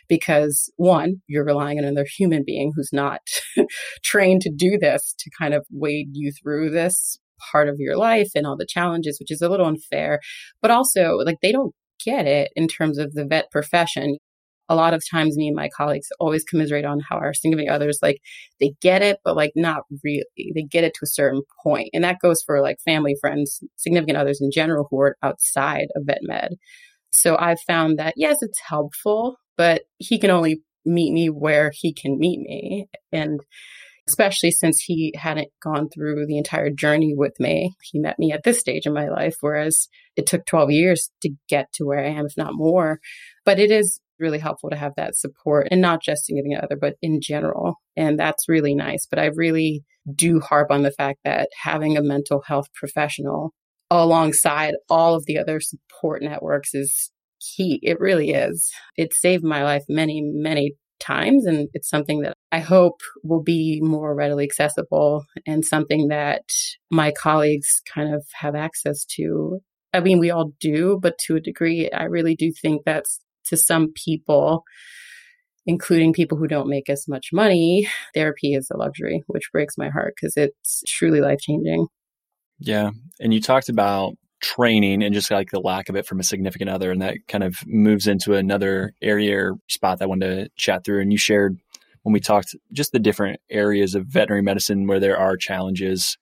because 0.08 0.72
one, 0.78 1.16
you're 1.28 1.46
relying 1.46 1.80
on 1.80 1.86
another 1.86 2.08
human 2.18 2.44
being 2.46 2.72
who's 2.76 2.92
not 2.94 3.20
trained 4.04 4.42
to 4.42 4.52
do 4.56 4.78
this 4.80 5.14
to 5.20 5.30
kind 5.38 5.54
of 5.54 5.66
wade 5.70 6.10
you 6.14 6.32
through 6.32 6.70
this 6.70 7.20
part 7.52 7.68
of 7.68 7.76
your 7.78 7.98
life 7.98 8.30
and 8.36 8.46
all 8.46 8.56
the 8.56 8.68
challenges, 8.68 9.18
which 9.20 9.32
is 9.32 9.42
a 9.42 9.50
little 9.50 9.68
unfair. 9.68 10.20
But 10.62 10.72
also, 10.72 11.18
like, 11.18 11.38
they 11.42 11.52
don't 11.52 11.74
get 12.04 12.26
it 12.26 12.52
in 12.56 12.68
terms 12.68 12.98
of 12.98 13.14
the 13.14 13.26
vet 13.26 13.52
profession 13.52 14.18
a 14.72 14.76
lot 14.76 14.94
of 14.94 15.04
times 15.12 15.36
me 15.36 15.48
and 15.48 15.56
my 15.56 15.70
colleagues 15.76 16.08
always 16.18 16.46
commiserate 16.46 16.86
on 16.86 17.02
how 17.10 17.18
our 17.18 17.34
significant 17.34 17.76
others 17.76 18.00
like 18.02 18.22
they 18.62 18.74
get 18.82 19.02
it 19.02 19.18
but 19.26 19.36
like 19.36 19.52
not 19.54 19.84
really 20.02 20.24
they 20.56 20.64
get 20.64 20.86
it 20.86 20.94
to 20.94 21.02
a 21.04 21.08
certain 21.08 21.42
point 21.62 21.90
and 21.94 22.06
that 22.06 22.22
goes 22.22 22.42
for 22.42 22.62
like 22.62 22.78
family 22.86 23.14
friends 23.20 23.60
significant 23.76 24.18
others 24.18 24.40
in 24.42 24.50
general 24.50 24.88
who 24.90 25.02
are 25.02 25.18
outside 25.22 25.88
of 25.96 26.04
vet 26.06 26.20
med 26.22 26.54
so 27.12 27.38
i've 27.38 27.60
found 27.68 28.00
that 28.00 28.14
yes 28.16 28.38
it's 28.42 28.62
helpful 28.66 29.36
but 29.58 29.82
he 29.98 30.18
can 30.18 30.32
only 30.32 30.62
meet 30.86 31.12
me 31.12 31.28
where 31.28 31.72
he 31.76 31.94
can 31.94 32.18
meet 32.18 32.40
me 32.40 32.88
and 33.12 33.42
especially 34.08 34.52
since 34.52 34.80
he 34.80 35.14
hadn't 35.16 35.50
gone 35.64 35.88
through 35.90 36.26
the 36.26 36.38
entire 36.38 36.70
journey 36.70 37.14
with 37.16 37.40
me. 37.40 37.74
He 37.82 38.00
met 38.00 38.20
me 38.20 38.32
at 38.32 38.44
this 38.44 38.60
stage 38.60 38.86
in 38.86 38.94
my 38.94 39.08
life, 39.08 39.38
whereas 39.42 39.88
it 40.16 40.26
took 40.26 40.46
12 40.46 40.72
years 40.72 41.12
to 41.22 41.30
get 41.48 41.72
to 41.74 41.86
where 41.86 42.04
I 42.04 42.10
am, 42.10 42.26
if 42.26 42.36
not 42.36 42.54
more. 42.54 43.00
But 43.46 43.60
it 43.60 43.72
is 43.72 44.00
really 44.22 44.40
helpful 44.40 44.70
to 44.70 44.76
have 44.76 44.94
that 44.96 45.16
support 45.16 45.68
and 45.72 45.82
not 45.82 46.02
just 46.02 46.26
significant 46.26 46.64
other, 46.64 46.78
but 46.80 46.96
in 47.02 47.20
general. 47.22 47.76
And 47.98 48.20
that's 48.20 48.48
really 48.48 48.76
nice. 48.76 49.08
But 49.10 49.20
I 49.20 49.32
really 49.36 49.84
do 50.16 50.40
harp 50.40 50.72
on 50.72 50.84
the 50.84 50.92
fact 50.92 51.20
that 51.26 51.50
having 51.62 51.98
a 51.98 52.02
mental 52.02 52.42
health 52.48 52.68
professional 52.74 53.54
alongside 53.90 54.74
all 54.90 55.16
of 55.16 55.26
the 55.26 55.38
other 55.38 55.60
support 55.60 56.22
networks 56.22 56.74
is 56.74 57.12
key. 57.42 57.80
It 57.84 58.00
really 58.00 58.32
is. 58.32 58.72
It 58.96 59.14
saved 59.14 59.44
my 59.44 59.64
life 59.64 59.84
many, 59.90 60.22
many 60.24 60.76
times. 61.00 61.46
And 61.46 61.68
it's 61.74 61.90
something 61.90 62.22
that 62.22 62.36
I 62.52 62.60
hope 62.60 63.02
will 63.24 63.42
be 63.42 63.82
more 63.82 64.16
readily 64.16 64.44
accessible 64.44 65.26
and 65.46 65.66
something 65.66 66.08
that 66.10 66.44
my 66.90 67.12
colleagues 67.12 67.82
kind 67.94 68.14
of 68.14 68.24
have 68.40 68.56
access 68.56 69.04
to. 69.18 69.60
I 69.94 70.00
mean, 70.00 70.20
we 70.20 70.32
all 70.32 70.54
do, 70.60 71.00
but 71.02 71.18
to 71.26 71.36
a 71.36 71.42
degree, 71.42 71.90
I 71.92 72.04
really 72.04 72.36
do 72.36 72.52
think 72.62 72.84
that's 72.86 73.20
to 73.46 73.58
some 73.58 73.92
people, 73.94 74.64
including 75.66 76.14
people 76.14 76.38
who 76.38 76.48
don't 76.48 76.70
make 76.70 76.90
as 76.90 77.08
much 77.08 77.30
money, 77.32 77.88
therapy 78.14 78.54
is 78.54 78.70
a 78.72 78.78
luxury, 78.78 79.24
which 79.28 79.52
breaks 79.52 79.78
my 79.78 79.90
heart 79.90 80.14
because 80.16 80.36
it's 80.38 80.84
truly 80.88 81.22
life 81.22 81.40
changing. 81.40 81.88
Yeah. 82.60 82.92
And 83.20 83.34
you 83.34 83.42
talked 83.42 83.70
about 83.70 84.14
training 84.42 85.04
and 85.04 85.14
just 85.14 85.32
like 85.32 85.52
the 85.52 85.60
lack 85.60 85.90
of 85.90 85.96
it 85.96 86.06
from 86.06 86.20
a 86.20 86.24
significant 86.24 86.70
other. 86.70 86.92
And 86.92 87.02
that 87.02 87.18
kind 87.28 87.44
of 87.44 87.56
moves 87.66 88.08
into 88.08 88.34
another 88.34 88.94
area 89.02 89.38
or 89.38 89.54
spot 89.68 90.00
that 90.00 90.06
I 90.06 90.08
wanted 90.08 90.36
to 90.36 90.50
chat 90.58 90.84
through. 90.84 91.02
And 91.02 91.12
you 91.12 91.18
shared 91.18 91.58
when 92.04 92.14
we 92.14 92.20
talked 92.20 92.56
just 92.74 92.92
the 92.92 93.00
different 93.00 93.40
areas 93.50 93.96
of 93.96 94.08
veterinary 94.08 94.42
medicine 94.42 94.88
where 94.88 95.00
there 95.00 95.18
are 95.18 95.38
challenges 95.38 96.18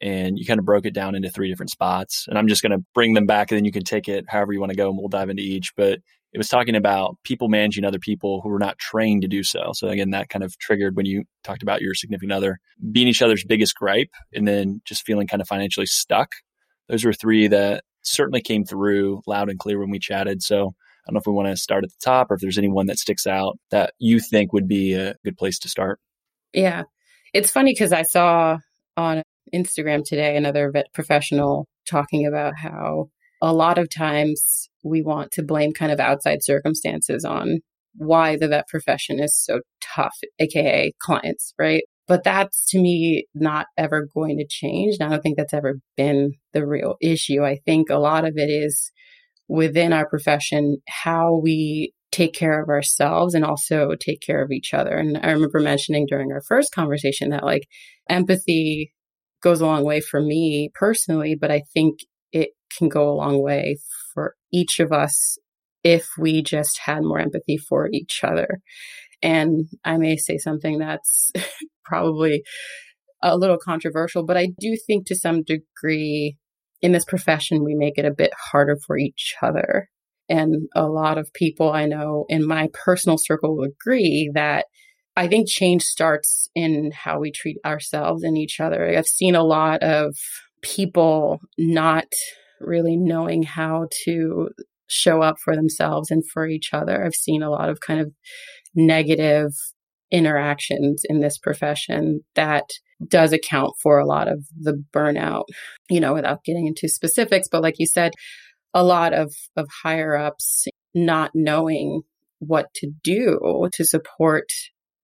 and 0.00 0.38
you 0.38 0.46
kind 0.46 0.60
of 0.60 0.66
broke 0.66 0.86
it 0.86 0.94
down 0.94 1.14
into 1.14 1.30
three 1.30 1.48
different 1.48 1.70
spots. 1.70 2.26
And 2.28 2.38
I'm 2.38 2.48
just 2.48 2.62
going 2.62 2.78
to 2.78 2.84
bring 2.94 3.14
them 3.14 3.26
back 3.26 3.50
and 3.50 3.58
then 3.58 3.64
you 3.64 3.72
can 3.72 3.84
take 3.84 4.08
it 4.08 4.24
however 4.28 4.52
you 4.52 4.60
want 4.60 4.70
to 4.70 4.76
go 4.76 4.88
and 4.88 4.98
we'll 4.98 5.08
dive 5.08 5.30
into 5.30 5.42
each. 5.42 5.74
But 5.76 6.00
it 6.34 6.38
was 6.38 6.48
talking 6.48 6.74
about 6.74 7.16
people 7.22 7.48
managing 7.48 7.84
other 7.84 8.00
people 8.00 8.40
who 8.42 8.48
were 8.48 8.58
not 8.58 8.76
trained 8.76 9.22
to 9.22 9.28
do 9.28 9.44
so. 9.44 9.70
So 9.72 9.86
again, 9.86 10.10
that 10.10 10.28
kind 10.28 10.42
of 10.42 10.58
triggered 10.58 10.96
when 10.96 11.06
you 11.06 11.22
talked 11.44 11.62
about 11.62 11.80
your 11.80 11.94
significant 11.94 12.32
other 12.32 12.58
being 12.90 13.06
each 13.06 13.22
other's 13.22 13.44
biggest 13.44 13.76
gripe 13.76 14.10
and 14.32 14.46
then 14.46 14.82
just 14.84 15.06
feeling 15.06 15.28
kind 15.28 15.40
of 15.40 15.46
financially 15.46 15.86
stuck. 15.86 16.32
Those 16.88 17.04
were 17.04 17.12
three 17.12 17.46
that 17.46 17.84
certainly 18.02 18.42
came 18.42 18.64
through 18.64 19.22
loud 19.28 19.48
and 19.48 19.60
clear 19.60 19.78
when 19.78 19.90
we 19.90 20.00
chatted. 20.00 20.42
So 20.42 20.56
I 20.56 21.10
don't 21.10 21.14
know 21.14 21.20
if 21.20 21.26
we 21.26 21.32
want 21.32 21.48
to 21.48 21.56
start 21.56 21.84
at 21.84 21.90
the 21.90 22.04
top 22.04 22.32
or 22.32 22.34
if 22.34 22.40
there's 22.40 22.58
anyone 22.58 22.86
that 22.86 22.98
sticks 22.98 23.28
out 23.28 23.56
that 23.70 23.94
you 24.00 24.18
think 24.18 24.52
would 24.52 24.66
be 24.66 24.94
a 24.94 25.14
good 25.24 25.36
place 25.36 25.60
to 25.60 25.68
start. 25.68 26.00
Yeah. 26.52 26.82
It's 27.32 27.50
funny 27.50 27.72
because 27.72 27.92
I 27.92 28.02
saw 28.02 28.58
on 28.96 29.22
Instagram 29.54 30.04
today 30.04 30.36
another 30.36 30.72
vet 30.72 30.92
professional 30.92 31.68
talking 31.88 32.26
about 32.26 32.54
how 32.56 33.10
a 33.40 33.52
lot 33.52 33.78
of 33.78 33.88
times 33.88 34.68
we 34.84 35.02
want 35.02 35.32
to 35.32 35.42
blame 35.42 35.72
kind 35.72 35.90
of 35.90 36.00
outside 36.00 36.42
circumstances 36.42 37.24
on 37.24 37.58
why 37.96 38.36
the 38.36 38.48
vet 38.48 38.68
profession 38.68 39.20
is 39.20 39.36
so 39.36 39.60
tough, 39.80 40.14
aka 40.38 40.92
clients, 41.00 41.54
right? 41.58 41.84
But 42.06 42.24
that's 42.24 42.68
to 42.70 42.78
me 42.78 43.26
not 43.34 43.66
ever 43.78 44.06
going 44.14 44.36
to 44.38 44.46
change. 44.46 44.96
And 44.98 45.08
I 45.08 45.10
don't 45.10 45.22
think 45.22 45.36
that's 45.36 45.54
ever 45.54 45.78
been 45.96 46.32
the 46.52 46.66
real 46.66 46.96
issue. 47.00 47.42
I 47.42 47.60
think 47.64 47.88
a 47.88 47.98
lot 47.98 48.24
of 48.24 48.34
it 48.36 48.50
is 48.50 48.92
within 49.48 49.92
our 49.92 50.08
profession, 50.08 50.78
how 50.88 51.40
we 51.42 51.92
take 52.12 52.34
care 52.34 52.62
of 52.62 52.68
ourselves 52.68 53.34
and 53.34 53.44
also 53.44 53.90
take 53.98 54.20
care 54.20 54.42
of 54.42 54.52
each 54.52 54.72
other. 54.72 54.96
And 54.96 55.18
I 55.22 55.32
remember 55.32 55.60
mentioning 55.60 56.06
during 56.08 56.30
our 56.30 56.42
first 56.46 56.72
conversation 56.74 57.30
that 57.30 57.44
like 57.44 57.66
empathy 58.08 58.92
goes 59.42 59.60
a 59.60 59.66
long 59.66 59.84
way 59.84 60.00
for 60.00 60.20
me 60.20 60.70
personally, 60.74 61.36
but 61.38 61.50
I 61.50 61.62
think 61.72 61.98
it 62.32 62.50
can 62.76 62.88
go 62.88 63.10
a 63.10 63.14
long 63.14 63.42
way 63.42 63.78
for 64.14 64.36
each 64.52 64.80
of 64.80 64.92
us 64.92 65.38
if 65.82 66.06
we 66.18 66.42
just 66.42 66.78
had 66.78 67.02
more 67.02 67.18
empathy 67.18 67.58
for 67.58 67.88
each 67.92 68.20
other. 68.24 68.60
And 69.22 69.66
I 69.84 69.98
may 69.98 70.16
say 70.16 70.38
something 70.38 70.78
that's 70.78 71.30
probably 71.84 72.42
a 73.22 73.36
little 73.36 73.58
controversial, 73.58 74.24
but 74.24 74.36
I 74.36 74.48
do 74.58 74.76
think 74.86 75.06
to 75.06 75.14
some 75.14 75.42
degree 75.42 76.36
in 76.82 76.92
this 76.92 77.04
profession, 77.04 77.64
we 77.64 77.74
make 77.74 77.96
it 77.96 78.04
a 78.04 78.10
bit 78.10 78.32
harder 78.50 78.76
for 78.86 78.98
each 78.98 79.34
other. 79.40 79.88
And 80.28 80.68
a 80.74 80.86
lot 80.86 81.18
of 81.18 81.32
people 81.32 81.72
I 81.72 81.86
know 81.86 82.26
in 82.28 82.46
my 82.46 82.68
personal 82.72 83.18
circle 83.18 83.56
will 83.56 83.64
agree 83.64 84.30
that 84.34 84.66
I 85.16 85.28
think 85.28 85.48
change 85.48 85.82
starts 85.82 86.48
in 86.54 86.90
how 86.92 87.20
we 87.20 87.30
treat 87.30 87.58
ourselves 87.64 88.22
and 88.22 88.36
each 88.36 88.60
other. 88.60 88.86
I've 88.86 89.06
seen 89.06 89.34
a 89.34 89.44
lot 89.44 89.82
of 89.82 90.16
people 90.60 91.40
not 91.56 92.06
really 92.66 92.96
knowing 92.96 93.42
how 93.42 93.88
to 94.04 94.48
show 94.86 95.22
up 95.22 95.36
for 95.42 95.56
themselves 95.56 96.10
and 96.10 96.22
for 96.30 96.46
each 96.46 96.70
other. 96.72 97.04
I've 97.04 97.14
seen 97.14 97.42
a 97.42 97.50
lot 97.50 97.68
of 97.68 97.80
kind 97.80 98.00
of 98.00 98.12
negative 98.74 99.50
interactions 100.10 101.02
in 101.08 101.20
this 101.20 101.38
profession 101.38 102.20
that 102.34 102.64
does 103.08 103.32
account 103.32 103.72
for 103.82 103.98
a 103.98 104.06
lot 104.06 104.28
of 104.28 104.44
the 104.58 104.82
burnout, 104.92 105.44
you 105.90 106.00
know, 106.00 106.14
without 106.14 106.44
getting 106.44 106.66
into 106.66 106.88
specifics. 106.88 107.48
But 107.50 107.62
like 107.62 107.76
you 107.78 107.86
said, 107.86 108.12
a 108.72 108.84
lot 108.84 109.12
of, 109.12 109.32
of 109.56 109.68
higher 109.82 110.16
ups 110.16 110.66
not 110.94 111.30
knowing 111.34 112.02
what 112.38 112.66
to 112.76 112.90
do 113.02 113.68
to 113.72 113.84
support 113.84 114.46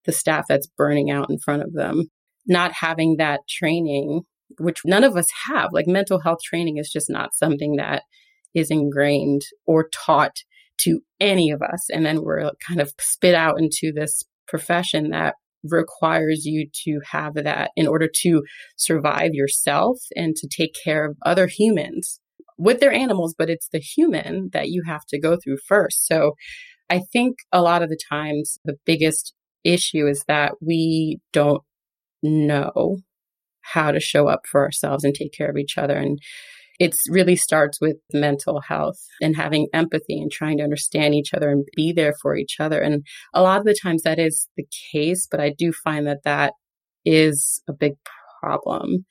the 0.05 0.13
staff 0.13 0.45
that's 0.49 0.69
burning 0.77 1.11
out 1.11 1.31
in 1.31 1.39
front 1.39 1.63
of 1.63 1.73
them, 1.73 2.05
not 2.47 2.73
having 2.73 3.17
that 3.19 3.41
training, 3.49 4.23
which 4.59 4.81
none 4.85 5.05
of 5.05 5.17
us 5.17 5.27
have. 5.49 5.71
Like 5.73 5.87
mental 5.87 6.21
health 6.21 6.41
training 6.43 6.79
is 6.79 6.91
just 6.91 7.11
not 7.11 7.35
something 7.35 7.77
that 7.77 8.03
is 8.55 8.71
ingrained 8.71 9.43
or 9.67 9.89
taught 9.93 10.37
to 10.83 11.01
any 11.21 11.51
of 11.51 11.63
us. 11.63 11.89
And 11.91 12.05
then 12.05 12.23
we're 12.23 12.51
kind 12.67 12.81
of 12.81 12.93
spit 13.01 13.35
out 13.35 13.59
into 13.59 13.93
this 13.95 14.25
profession 14.49 15.11
that 15.11 15.35
requires 15.63 16.45
you 16.47 16.69
to 16.85 17.01
have 17.11 17.35
that 17.35 17.71
in 17.77 17.87
order 17.87 18.09
to 18.23 18.43
survive 18.77 19.31
yourself 19.35 19.99
and 20.17 20.35
to 20.37 20.49
take 20.49 20.75
care 20.83 21.05
of 21.05 21.17
other 21.25 21.47
humans 21.47 22.21
with 22.57 22.81
their 22.81 22.93
animals, 22.93 23.35
but 23.37 23.51
it's 23.51 23.69
the 23.73 23.79
human 23.79 24.51
that 24.53 24.69
you 24.69 24.83
have 24.87 25.05
to 25.09 25.21
go 25.21 25.37
through 25.37 25.57
first. 25.67 26.07
So 26.07 26.33
I 26.89 27.01
think 27.13 27.37
a 27.53 27.63
lot 27.63 27.83
of 27.83 27.89
the 27.89 27.99
times 28.11 28.59
the 28.65 28.77
biggest 28.85 29.35
issue 29.65 30.07
is 30.07 30.25
that 30.29 30.55
we 30.61 31.21
don't 31.33 31.63
know 32.23 32.99
how 33.63 33.91
to 33.91 34.01
show 34.01 34.29
up 34.29 34.41
for 34.51 34.63
ourselves 34.63 35.05
and 35.05 35.15
take 35.15 35.33
care 35.33 35.49
of 35.49 35.57
each 35.57 35.77
other. 35.79 35.97
And 35.97 36.19
it 36.79 36.95
really 37.09 37.37
starts 37.37 37.79
with 37.81 37.97
mental 38.13 38.63
health 38.63 38.99
and 39.21 39.37
having 39.37 39.69
empathy 39.75 40.19
and 40.19 40.33
trying 40.33 40.57
to 40.59 40.65
understand 40.65 41.15
each 41.15 41.35
other 41.35 41.51
and 41.51 41.67
be 41.77 41.93
there 41.93 42.15
for 42.23 42.37
each 42.37 42.57
other. 42.59 42.81
And 42.81 43.05
a 43.35 43.43
lot 43.43 43.61
of 43.61 43.67
the 43.67 43.79
times 43.81 44.03
that 44.03 44.19
is 44.19 44.49
the 44.57 44.67
case, 44.91 45.29
but 45.31 45.41
I 45.41 45.53
do 45.57 45.73
find 45.73 46.07
that 46.07 46.25
that 46.25 46.55
is 47.05 47.63
a 47.69 47.73
big 47.73 47.93
problem 48.41 49.05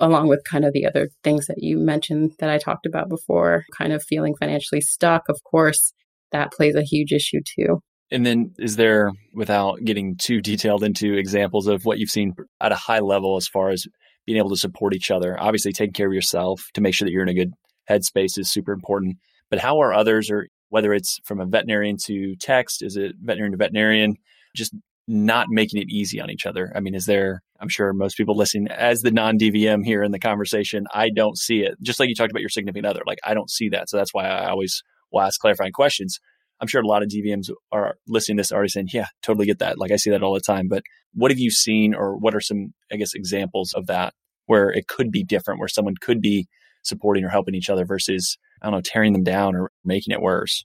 along 0.00 0.28
with 0.28 0.42
kind 0.44 0.64
of 0.64 0.72
the 0.72 0.86
other 0.86 1.10
things 1.22 1.46
that 1.46 1.58
you 1.58 1.78
mentioned 1.78 2.32
that 2.38 2.48
I 2.48 2.56
talked 2.56 2.86
about 2.86 3.10
before, 3.10 3.64
kind 3.76 3.92
of 3.92 4.02
feeling 4.02 4.34
financially 4.34 4.80
stuck. 4.80 5.24
Of 5.28 5.42
course, 5.44 5.92
that 6.32 6.52
plays 6.52 6.74
a 6.74 6.82
huge 6.82 7.12
issue 7.12 7.40
too. 7.44 7.82
And 8.12 8.26
then, 8.26 8.54
is 8.58 8.76
there, 8.76 9.12
without 9.34 9.84
getting 9.84 10.16
too 10.16 10.40
detailed 10.40 10.82
into 10.82 11.14
examples 11.14 11.68
of 11.68 11.84
what 11.84 11.98
you've 11.98 12.10
seen 12.10 12.34
at 12.60 12.72
a 12.72 12.76
high 12.76 12.98
level 12.98 13.36
as 13.36 13.46
far 13.46 13.70
as 13.70 13.86
being 14.26 14.38
able 14.38 14.50
to 14.50 14.56
support 14.56 14.94
each 14.94 15.10
other. 15.10 15.40
Obviously, 15.40 15.72
taking 15.72 15.92
care 15.92 16.06
of 16.06 16.12
yourself 16.12 16.62
to 16.74 16.80
make 16.80 16.94
sure 16.94 17.06
that 17.06 17.12
you're 17.12 17.22
in 17.22 17.28
a 17.28 17.34
good 17.34 17.52
headspace 17.88 18.38
is 18.38 18.50
super 18.50 18.72
important. 18.72 19.16
But 19.48 19.60
how 19.60 19.80
are 19.80 19.92
others, 19.92 20.30
or 20.30 20.48
whether 20.68 20.92
it's 20.92 21.18
from 21.24 21.40
a 21.40 21.46
veterinarian 21.46 21.96
to 22.04 22.36
text, 22.36 22.82
is 22.82 22.96
it 22.96 23.16
veterinarian 23.20 23.52
to 23.52 23.58
veterinarian, 23.58 24.14
just 24.54 24.74
not 25.08 25.46
making 25.48 25.80
it 25.82 25.88
easy 25.88 26.20
on 26.20 26.30
each 26.30 26.46
other? 26.46 26.72
I 26.74 26.80
mean, 26.80 26.94
is 26.94 27.06
there, 27.06 27.42
I'm 27.60 27.68
sure 27.68 27.92
most 27.92 28.16
people 28.16 28.36
listening, 28.36 28.68
as 28.68 29.00
the 29.00 29.10
non 29.10 29.38
DVM 29.38 29.84
here 29.84 30.02
in 30.02 30.12
the 30.12 30.18
conversation, 30.18 30.86
I 30.94 31.10
don't 31.10 31.36
see 31.36 31.60
it. 31.60 31.74
Just 31.82 31.98
like 31.98 32.08
you 32.08 32.14
talked 32.14 32.30
about 32.30 32.42
your 32.42 32.50
significant 32.50 32.86
other, 32.86 33.02
like 33.06 33.18
I 33.24 33.34
don't 33.34 33.50
see 33.50 33.68
that. 33.70 33.88
So 33.88 33.96
that's 33.96 34.14
why 34.14 34.26
I 34.26 34.50
always 34.50 34.82
will 35.10 35.22
ask 35.22 35.40
clarifying 35.40 35.72
questions. 35.72 36.20
I'm 36.60 36.68
sure 36.68 36.82
a 36.82 36.86
lot 36.86 37.02
of 37.02 37.08
DVMs 37.08 37.50
are 37.72 37.96
listening 38.06 38.36
to 38.36 38.40
this 38.40 38.52
already 38.52 38.68
saying, 38.68 38.88
yeah, 38.92 39.06
totally 39.22 39.46
get 39.46 39.60
that. 39.60 39.78
Like 39.78 39.92
I 39.92 39.96
see 39.96 40.10
that 40.10 40.22
all 40.22 40.34
the 40.34 40.40
time. 40.40 40.68
But 40.68 40.82
what 41.14 41.30
have 41.30 41.38
you 41.38 41.50
seen 41.50 41.94
or 41.94 42.16
what 42.16 42.34
are 42.34 42.40
some, 42.40 42.74
I 42.92 42.96
guess, 42.96 43.14
examples 43.14 43.72
of 43.72 43.86
that 43.86 44.14
where 44.46 44.70
it 44.70 44.86
could 44.86 45.10
be 45.10 45.24
different, 45.24 45.60
where 45.60 45.68
someone 45.68 45.94
could 46.00 46.20
be 46.20 46.48
supporting 46.82 47.24
or 47.24 47.28
helping 47.28 47.54
each 47.54 47.70
other 47.70 47.84
versus, 47.84 48.36
I 48.62 48.66
don't 48.66 48.74
know, 48.74 48.82
tearing 48.84 49.12
them 49.12 49.24
down 49.24 49.56
or 49.56 49.70
making 49.84 50.12
it 50.12 50.20
worse? 50.20 50.64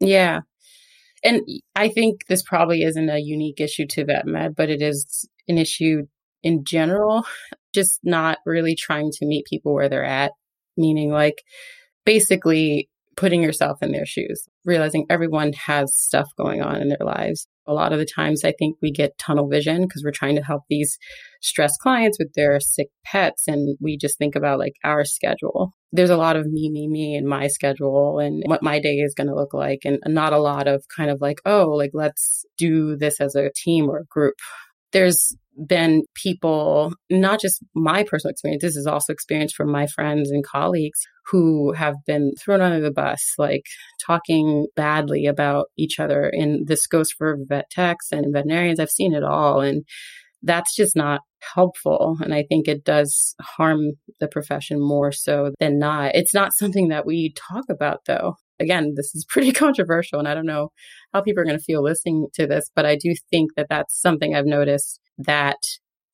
Yeah. 0.00 0.40
And 1.24 1.42
I 1.74 1.88
think 1.88 2.26
this 2.28 2.42
probably 2.42 2.82
isn't 2.82 3.08
a 3.08 3.18
unique 3.18 3.60
issue 3.60 3.86
to 3.90 4.04
vet 4.04 4.26
med, 4.26 4.54
but 4.56 4.70
it 4.70 4.82
is 4.82 5.28
an 5.48 5.58
issue 5.58 6.06
in 6.42 6.64
general, 6.64 7.26
just 7.74 8.00
not 8.02 8.38
really 8.46 8.74
trying 8.74 9.10
to 9.12 9.26
meet 9.26 9.46
people 9.46 9.74
where 9.74 9.88
they're 9.88 10.04
at, 10.04 10.32
meaning 10.76 11.10
like 11.10 11.42
basically 12.04 12.88
putting 13.18 13.42
yourself 13.42 13.82
in 13.82 13.90
their 13.90 14.06
shoes, 14.06 14.48
realizing 14.64 15.04
everyone 15.10 15.52
has 15.52 15.92
stuff 15.92 16.28
going 16.38 16.62
on 16.62 16.80
in 16.80 16.88
their 16.88 17.04
lives. 17.04 17.48
A 17.66 17.72
lot 17.74 17.92
of 17.92 17.98
the 17.98 18.06
times, 18.06 18.44
I 18.44 18.52
think 18.56 18.76
we 18.80 18.92
get 18.92 19.18
tunnel 19.18 19.48
vision 19.48 19.82
because 19.82 20.04
we're 20.04 20.12
trying 20.12 20.36
to 20.36 20.42
help 20.42 20.62
these 20.70 20.96
stressed 21.42 21.80
clients 21.80 22.16
with 22.20 22.32
their 22.34 22.60
sick 22.60 22.86
pets. 23.04 23.48
And 23.48 23.76
we 23.80 23.98
just 23.98 24.18
think 24.18 24.36
about 24.36 24.60
like 24.60 24.74
our 24.84 25.04
schedule. 25.04 25.72
There's 25.90 26.10
a 26.10 26.16
lot 26.16 26.36
of 26.36 26.46
me, 26.46 26.70
me, 26.70 26.86
me 26.86 27.16
in 27.16 27.26
my 27.26 27.48
schedule 27.48 28.20
and 28.20 28.44
what 28.46 28.62
my 28.62 28.78
day 28.78 28.98
is 28.98 29.14
going 29.14 29.26
to 29.26 29.34
look 29.34 29.52
like. 29.52 29.80
And 29.84 29.98
not 30.06 30.32
a 30.32 30.38
lot 30.38 30.68
of 30.68 30.84
kind 30.96 31.10
of 31.10 31.20
like, 31.20 31.40
oh, 31.44 31.70
like 31.70 31.90
let's 31.94 32.44
do 32.56 32.96
this 32.96 33.20
as 33.20 33.34
a 33.34 33.50
team 33.52 33.90
or 33.90 33.98
a 33.98 34.04
group. 34.04 34.34
There's 34.92 35.36
been 35.66 36.02
people, 36.14 36.92
not 37.10 37.40
just 37.40 37.62
my 37.74 38.04
personal 38.04 38.32
experience, 38.32 38.62
this 38.62 38.76
is 38.76 38.86
also 38.86 39.12
experience 39.12 39.52
from 39.52 39.70
my 39.70 39.86
friends 39.86 40.30
and 40.30 40.44
colleagues 40.44 41.00
who 41.30 41.72
have 41.72 41.94
been 42.06 42.32
thrown 42.40 42.60
under 42.60 42.80
the 42.80 42.90
bus, 42.90 43.20
like 43.38 43.64
talking 44.04 44.66
badly 44.76 45.26
about 45.26 45.66
each 45.76 45.98
other. 45.98 46.24
And 46.28 46.66
this 46.66 46.86
goes 46.86 47.10
for 47.10 47.38
vet 47.48 47.70
techs 47.70 48.12
and 48.12 48.32
veterinarians. 48.32 48.80
I've 48.80 48.90
seen 48.90 49.14
it 49.14 49.24
all. 49.24 49.60
And 49.60 49.84
that's 50.42 50.74
just 50.74 50.96
not 50.96 51.20
helpful. 51.54 52.16
And 52.20 52.32
I 52.32 52.44
think 52.48 52.68
it 52.68 52.84
does 52.84 53.34
harm 53.40 53.92
the 54.20 54.28
profession 54.28 54.80
more 54.80 55.12
so 55.12 55.52
than 55.58 55.78
not. 55.78 56.14
It's 56.14 56.34
not 56.34 56.52
something 56.56 56.88
that 56.88 57.06
we 57.06 57.32
talk 57.34 57.64
about 57.68 58.00
though. 58.06 58.36
again, 58.60 58.94
this 58.96 59.14
is 59.14 59.26
pretty 59.28 59.52
controversial 59.64 60.18
and 60.18 60.28
I 60.28 60.34
don't 60.34 60.46
know 60.46 60.70
how 61.12 61.22
people 61.22 61.40
are 61.42 61.46
going 61.46 61.58
to 61.58 61.64
feel 61.64 61.82
listening 61.82 62.26
to 62.34 62.46
this, 62.46 62.70
but 62.74 62.86
I 62.86 62.96
do 62.96 63.14
think 63.30 63.52
that 63.56 63.66
that's 63.68 64.00
something 64.00 64.34
I've 64.34 64.46
noticed 64.46 65.00
that 65.18 65.58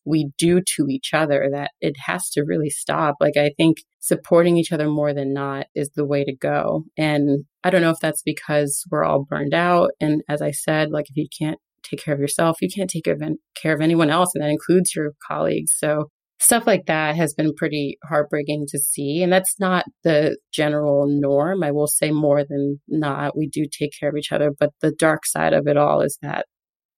we 0.06 0.30
do 0.36 0.60
to 0.60 0.86
each 0.88 1.14
other 1.14 1.48
that 1.50 1.70
it 1.80 1.94
has 2.06 2.28
to 2.30 2.44
really 2.44 2.70
stop. 2.70 3.16
Like, 3.20 3.36
I 3.36 3.52
think 3.56 3.78
supporting 4.00 4.56
each 4.58 4.70
other 4.70 4.88
more 4.88 5.14
than 5.14 5.32
not 5.32 5.66
is 5.74 5.90
the 5.96 6.04
way 6.04 6.24
to 6.24 6.36
go. 6.36 6.84
And 6.98 7.44
I 7.62 7.70
don't 7.70 7.80
know 7.80 7.90
if 7.90 8.00
that's 8.00 8.22
because 8.22 8.84
we're 8.90 9.04
all 9.04 9.24
burned 9.24 9.54
out. 9.54 9.92
And 10.00 10.22
as 10.28 10.42
I 10.42 10.50
said, 10.50 10.90
like, 10.90 11.06
if 11.08 11.16
you 11.16 11.26
can't 11.38 11.58
take 11.82 12.02
care 12.02 12.14
of 12.14 12.20
yourself, 12.20 12.58
you 12.60 12.68
can't 12.74 12.90
take 12.90 13.04
care 13.04 13.74
of 13.74 13.80
anyone 13.80 14.10
else. 14.10 14.30
And 14.34 14.44
that 14.44 14.50
includes 14.50 14.94
your 14.94 15.12
colleagues. 15.26 15.72
So 15.76 16.10
stuff 16.44 16.66
like 16.66 16.86
that 16.86 17.16
has 17.16 17.32
been 17.34 17.54
pretty 17.54 17.98
heartbreaking 18.04 18.66
to 18.68 18.78
see. 18.78 19.22
And 19.22 19.32
that's 19.32 19.58
not 19.58 19.86
the 20.02 20.36
general 20.52 21.06
norm. 21.08 21.62
I 21.62 21.70
will 21.70 21.86
say 21.86 22.10
more 22.10 22.44
than 22.44 22.80
not, 22.86 23.36
we 23.36 23.48
do 23.48 23.64
take 23.66 23.92
care 23.98 24.10
of 24.10 24.16
each 24.16 24.30
other. 24.30 24.52
But 24.58 24.70
the 24.80 24.92
dark 24.92 25.24
side 25.26 25.54
of 25.54 25.66
it 25.66 25.76
all 25.76 26.02
is 26.02 26.18
that 26.22 26.46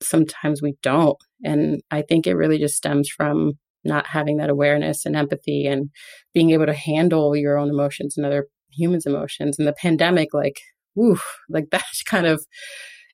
sometimes 0.02 0.60
we 0.60 0.74
don't. 0.82 1.16
And 1.44 1.80
I 1.90 2.02
think 2.02 2.26
it 2.26 2.34
really 2.34 2.58
just 2.58 2.76
stems 2.76 3.08
from 3.08 3.52
not 3.84 4.08
having 4.08 4.38
that 4.38 4.50
awareness 4.50 5.06
and 5.06 5.14
empathy 5.14 5.66
and 5.66 5.90
being 6.34 6.50
able 6.50 6.66
to 6.66 6.74
handle 6.74 7.36
your 7.36 7.56
own 7.56 7.70
emotions 7.70 8.16
and 8.16 8.26
other 8.26 8.48
humans' 8.72 9.06
emotions. 9.06 9.58
And 9.58 9.68
the 9.68 9.74
pandemic, 9.74 10.34
like, 10.34 10.58
whew, 10.94 11.20
like 11.48 11.66
that 11.70 11.84
kind 12.06 12.26
of 12.26 12.44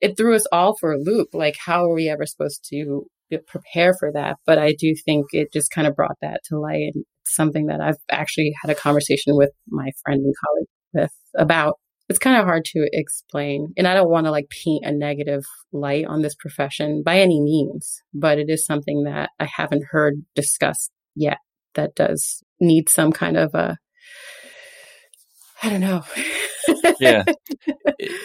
it 0.01 0.17
threw 0.17 0.35
us 0.35 0.47
all 0.51 0.77
for 0.81 0.93
a 0.93 0.99
loop. 0.99 1.29
Like, 1.33 1.57
how 1.65 1.85
are 1.85 1.95
we 1.95 2.09
ever 2.09 2.27
supposed 2.27 2.65
to 2.71 3.07
prepare 3.39 3.95
for 3.99 4.13
that? 4.13 4.37
But 4.47 4.59
I 4.59 4.75
do 4.79 4.95
think 5.05 5.27
it 5.33 5.53
just 5.53 5.71
kind 5.71 5.87
of 5.87 5.97
brought 5.97 6.17
that 6.21 6.41
to 6.49 6.59
light 6.59 6.93
and 6.95 7.05
something 7.25 7.67
that 7.67 7.81
I've 7.81 7.97
actually 8.11 8.53
had 8.61 8.71
a 8.71 8.75
conversation 8.75 9.37
with 9.37 9.51
my 9.69 9.91
friend 10.05 10.23
and 10.25 10.35
colleague 10.45 10.69
with 10.95 11.13
about 11.37 11.79
it's 12.09 12.19
kind 12.19 12.37
of 12.37 12.45
hard 12.45 12.65
to 12.67 12.89
explain. 12.93 13.73
And 13.77 13.87
I 13.87 13.95
don't 13.95 14.11
want 14.11 14.27
to 14.27 14.31
like 14.31 14.51
paint 14.51 14.85
a 14.85 14.93
negative 14.93 15.45
light 15.73 16.05
on 16.05 16.21
this 16.21 16.35
profession 16.35 17.03
by 17.03 17.21
any 17.21 17.41
means, 17.41 18.03
but 18.13 18.39
it 18.39 18.51
is 18.51 18.67
something 18.67 19.05
that 19.05 19.31
I 19.41 19.47
haven't 19.47 19.85
heard 19.91 20.15
discussed 20.35 20.91
yet 21.15 21.39
that 21.75 21.95
does 21.95 22.43
need 22.61 22.89
some 22.91 23.13
kind 23.13 23.37
of 23.39 23.55
a, 23.55 23.79
I 25.63 25.71
don't 25.71 25.81
know. 25.81 26.05
Yeah. 27.01 27.25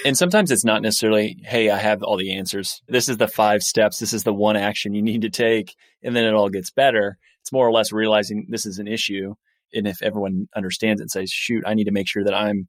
And 0.06 0.18
sometimes 0.18 0.50
it's 0.50 0.66
not 0.66 0.82
necessarily, 0.82 1.38
hey, 1.44 1.70
I 1.70 1.78
have 1.78 2.02
all 2.02 2.18
the 2.18 2.34
answers. 2.34 2.82
This 2.88 3.10
is 3.10 3.18
the 3.18 3.28
five 3.28 3.62
steps. 3.62 4.00
This 4.00 4.14
is 4.14 4.24
the 4.24 4.34
one 4.34 4.56
action 4.56 4.94
you 4.94 5.02
need 5.04 5.22
to 5.22 5.30
take. 5.30 5.76
And 6.02 6.16
then 6.16 6.24
it 6.24 6.34
all 6.34 6.50
gets 6.50 6.72
better. 6.72 7.18
It's 7.42 7.52
more 7.52 7.68
or 7.68 7.72
less 7.72 7.92
realizing 7.92 8.48
this 8.50 8.66
is 8.66 8.80
an 8.80 8.88
issue. 8.88 9.36
And 9.74 9.88
if 9.88 10.02
everyone 10.02 10.48
understands 10.56 11.00
it 11.00 11.04
and 11.04 11.12
says, 11.12 11.30
shoot, 11.30 11.64
I 11.68 11.74
need 11.74 11.86
to 11.86 11.92
make 11.92 12.08
sure 12.08 12.24
that 12.24 12.34
I'm 12.34 12.68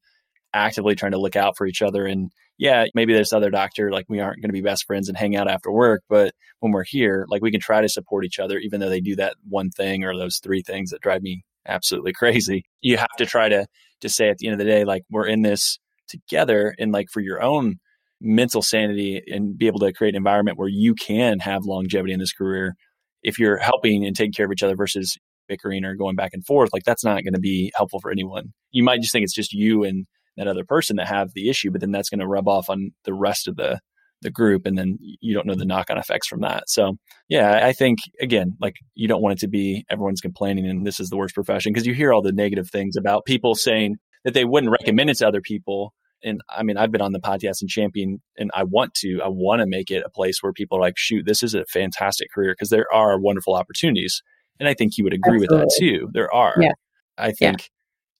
actively 0.52 0.94
trying 0.94 1.12
to 1.12 1.20
look 1.20 1.36
out 1.36 1.56
for 1.56 1.66
each 1.66 1.82
other. 1.82 2.06
And 2.06 2.30
yeah, 2.58 2.86
maybe 2.94 3.14
this 3.14 3.32
other 3.32 3.50
doctor, 3.50 3.90
like 3.90 4.06
we 4.08 4.20
aren't 4.20 4.42
going 4.42 4.50
to 4.50 4.52
be 4.54 4.60
best 4.60 4.84
friends 4.84 5.08
and 5.08 5.16
hang 5.16 5.36
out 5.36 5.48
after 5.48 5.70
work, 5.70 6.02
but 6.08 6.34
when 6.60 6.72
we're 6.72 6.84
here, 6.84 7.24
like 7.28 7.42
we 7.42 7.52
can 7.52 7.60
try 7.60 7.80
to 7.80 7.88
support 7.88 8.24
each 8.24 8.38
other, 8.38 8.58
even 8.58 8.80
though 8.80 8.88
they 8.88 9.00
do 9.00 9.16
that 9.16 9.36
one 9.48 9.70
thing 9.70 10.04
or 10.04 10.16
those 10.16 10.38
three 10.38 10.62
things 10.62 10.90
that 10.90 11.00
drive 11.00 11.22
me 11.22 11.44
absolutely 11.66 12.12
crazy. 12.14 12.64
You 12.80 12.96
have 12.96 13.14
to 13.18 13.26
try 13.26 13.48
to 13.48 13.66
to 14.00 14.08
say 14.08 14.28
at 14.28 14.38
the 14.38 14.46
end 14.46 14.54
of 14.54 14.58
the 14.58 14.70
day, 14.70 14.84
like 14.84 15.02
we're 15.10 15.26
in 15.26 15.42
this 15.42 15.78
together, 16.08 16.74
and 16.78 16.92
like 16.92 17.08
for 17.10 17.20
your 17.20 17.42
own 17.42 17.76
mental 18.20 18.62
sanity 18.62 19.22
and 19.28 19.56
be 19.56 19.66
able 19.66 19.78
to 19.80 19.92
create 19.92 20.14
an 20.14 20.16
environment 20.16 20.58
where 20.58 20.68
you 20.68 20.94
can 20.94 21.38
have 21.38 21.64
longevity 21.64 22.12
in 22.12 22.18
this 22.18 22.32
career. 22.32 22.74
If 23.22 23.38
you're 23.38 23.58
helping 23.58 24.04
and 24.04 24.16
taking 24.16 24.32
care 24.32 24.46
of 24.46 24.52
each 24.52 24.62
other 24.62 24.76
versus 24.76 25.16
bickering 25.48 25.84
or 25.84 25.94
going 25.94 26.16
back 26.16 26.30
and 26.32 26.44
forth, 26.44 26.70
like 26.72 26.84
that's 26.84 27.04
not 27.04 27.22
going 27.24 27.34
to 27.34 27.40
be 27.40 27.72
helpful 27.76 28.00
for 28.00 28.10
anyone. 28.10 28.52
You 28.70 28.82
might 28.82 29.00
just 29.00 29.12
think 29.12 29.24
it's 29.24 29.34
just 29.34 29.52
you 29.52 29.84
and 29.84 30.06
that 30.36 30.46
other 30.46 30.64
person 30.64 30.96
that 30.96 31.08
have 31.08 31.32
the 31.34 31.48
issue, 31.48 31.70
but 31.70 31.80
then 31.80 31.90
that's 31.90 32.10
going 32.10 32.20
to 32.20 32.26
rub 32.26 32.48
off 32.48 32.70
on 32.70 32.90
the 33.04 33.14
rest 33.14 33.48
of 33.48 33.56
the 33.56 33.80
the 34.22 34.30
group 34.30 34.66
and 34.66 34.76
then 34.76 34.98
you 35.00 35.34
don't 35.34 35.46
know 35.46 35.54
the 35.54 35.64
knock 35.64 35.90
on 35.90 35.98
effects 35.98 36.26
from 36.26 36.40
that. 36.40 36.68
So, 36.68 36.96
yeah, 37.28 37.64
I 37.64 37.72
think 37.72 38.00
again, 38.20 38.56
like 38.60 38.74
you 38.94 39.08
don't 39.08 39.22
want 39.22 39.34
it 39.34 39.40
to 39.40 39.48
be 39.48 39.84
everyone's 39.88 40.20
complaining 40.20 40.66
and 40.66 40.86
this 40.86 41.00
is 41.00 41.08
the 41.08 41.16
worst 41.16 41.34
profession 41.34 41.72
because 41.72 41.86
you 41.86 41.94
hear 41.94 42.12
all 42.12 42.22
the 42.22 42.32
negative 42.32 42.68
things 42.70 42.96
about 42.96 43.24
people 43.24 43.54
saying 43.54 43.96
that 44.24 44.34
they 44.34 44.44
wouldn't 44.44 44.72
recommend 44.72 45.10
it 45.10 45.18
to 45.18 45.28
other 45.28 45.40
people. 45.40 45.94
And 46.24 46.40
I 46.48 46.64
mean, 46.64 46.76
I've 46.76 46.90
been 46.90 47.00
on 47.00 47.12
the 47.12 47.20
podcast 47.20 47.60
and 47.60 47.70
champion 47.70 48.20
and 48.36 48.50
I 48.52 48.64
want 48.64 48.94
to, 48.94 49.20
I 49.24 49.28
want 49.28 49.60
to 49.60 49.66
make 49.66 49.90
it 49.90 50.02
a 50.04 50.10
place 50.10 50.42
where 50.42 50.52
people 50.52 50.78
are 50.78 50.80
like, 50.80 50.94
shoot, 50.96 51.24
this 51.24 51.42
is 51.42 51.54
a 51.54 51.64
fantastic 51.66 52.32
career 52.32 52.52
because 52.52 52.70
there 52.70 52.86
are 52.92 53.20
wonderful 53.20 53.54
opportunities. 53.54 54.22
And 54.58 54.68
I 54.68 54.74
think 54.74 54.98
you 54.98 55.04
would 55.04 55.14
agree 55.14 55.36
Absolutely. 55.36 55.58
with 55.58 55.68
that 55.68 55.76
too. 55.78 56.10
There 56.12 56.34
are. 56.34 56.56
Yeah. 56.60 56.72
I 57.16 57.30
think 57.30 57.60
yeah. 57.60 57.66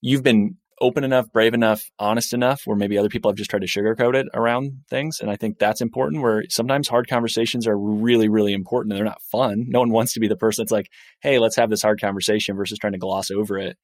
you've 0.01 0.23
been 0.23 0.57
open 0.81 1.05
enough, 1.05 1.31
brave 1.33 1.55
enough, 1.55 1.91
honest 1.99 2.33
enough, 2.33 2.63
where 2.65 2.77
maybe 2.77 2.99
other 2.99 3.09
people 3.09 3.31
have 3.31 3.37
just 3.37 3.51
tried 3.51 3.63
to 3.63 3.67
sugarcoat 3.67 4.15
it 4.15 4.27
around 4.35 4.85
things. 4.89 5.21
And 5.21 5.31
I 5.31 5.37
think 5.37 5.59
that's 5.59 5.81
important 5.81 6.23
where 6.23 6.45
sometimes 6.49 6.89
hard 6.89 7.09
conversations 7.09 7.67
are 7.67 7.79
really, 7.79 8.29
really 8.29 8.53
important 8.53 8.93
and 8.93 8.99
they're 8.99 9.05
not 9.05 9.23
fun. 9.23 9.67
No 9.69 9.81
one 9.81 9.91
wants 9.91 10.13
to 10.15 10.21
be 10.21 10.29
the 10.29 10.37
person 10.37 10.63
that's 10.63 10.73
like, 10.73 10.91
hey, 11.21 11.39
let's 11.39 11.57
have 11.57 11.71
this 11.71 11.83
hard 11.83 12.01
conversation 12.01 12.57
versus 12.57 12.79
trying 12.79 12.93
to 12.93 12.99
gloss 12.99 13.31
over 13.31 13.59
it. 13.59 13.77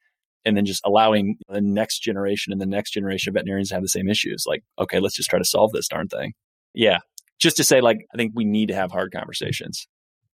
And 0.47 0.57
then 0.57 0.67
just 0.67 0.83
allowing 0.85 1.37
the 1.49 1.63
next 1.63 2.01
generation 2.01 2.53
and 2.53 2.61
the 2.61 2.67
next 2.67 2.91
generation 2.91 3.31
of 3.31 3.35
veterinarians 3.35 3.71
to 3.71 3.77
have 3.77 3.83
the 3.83 3.89
same 3.89 4.09
issues. 4.09 4.45
Like, 4.47 4.63
okay, 4.79 5.01
let's 5.01 5.17
just 5.17 5.31
try 5.31 5.39
to 5.39 5.45
solve 5.45 5.73
this 5.73 5.89
darn 5.89 6.09
thing. 6.09 6.35
Yeah. 6.75 6.99
Just 7.41 7.57
to 7.57 7.65
say, 7.65 7.81
like, 7.81 7.99
I 8.13 8.19
think 8.19 8.33
we 8.35 8.45
need 8.45 8.69
to 8.69 8.75
have 8.75 8.93
hard 8.93 9.11
conversations. 9.11 9.89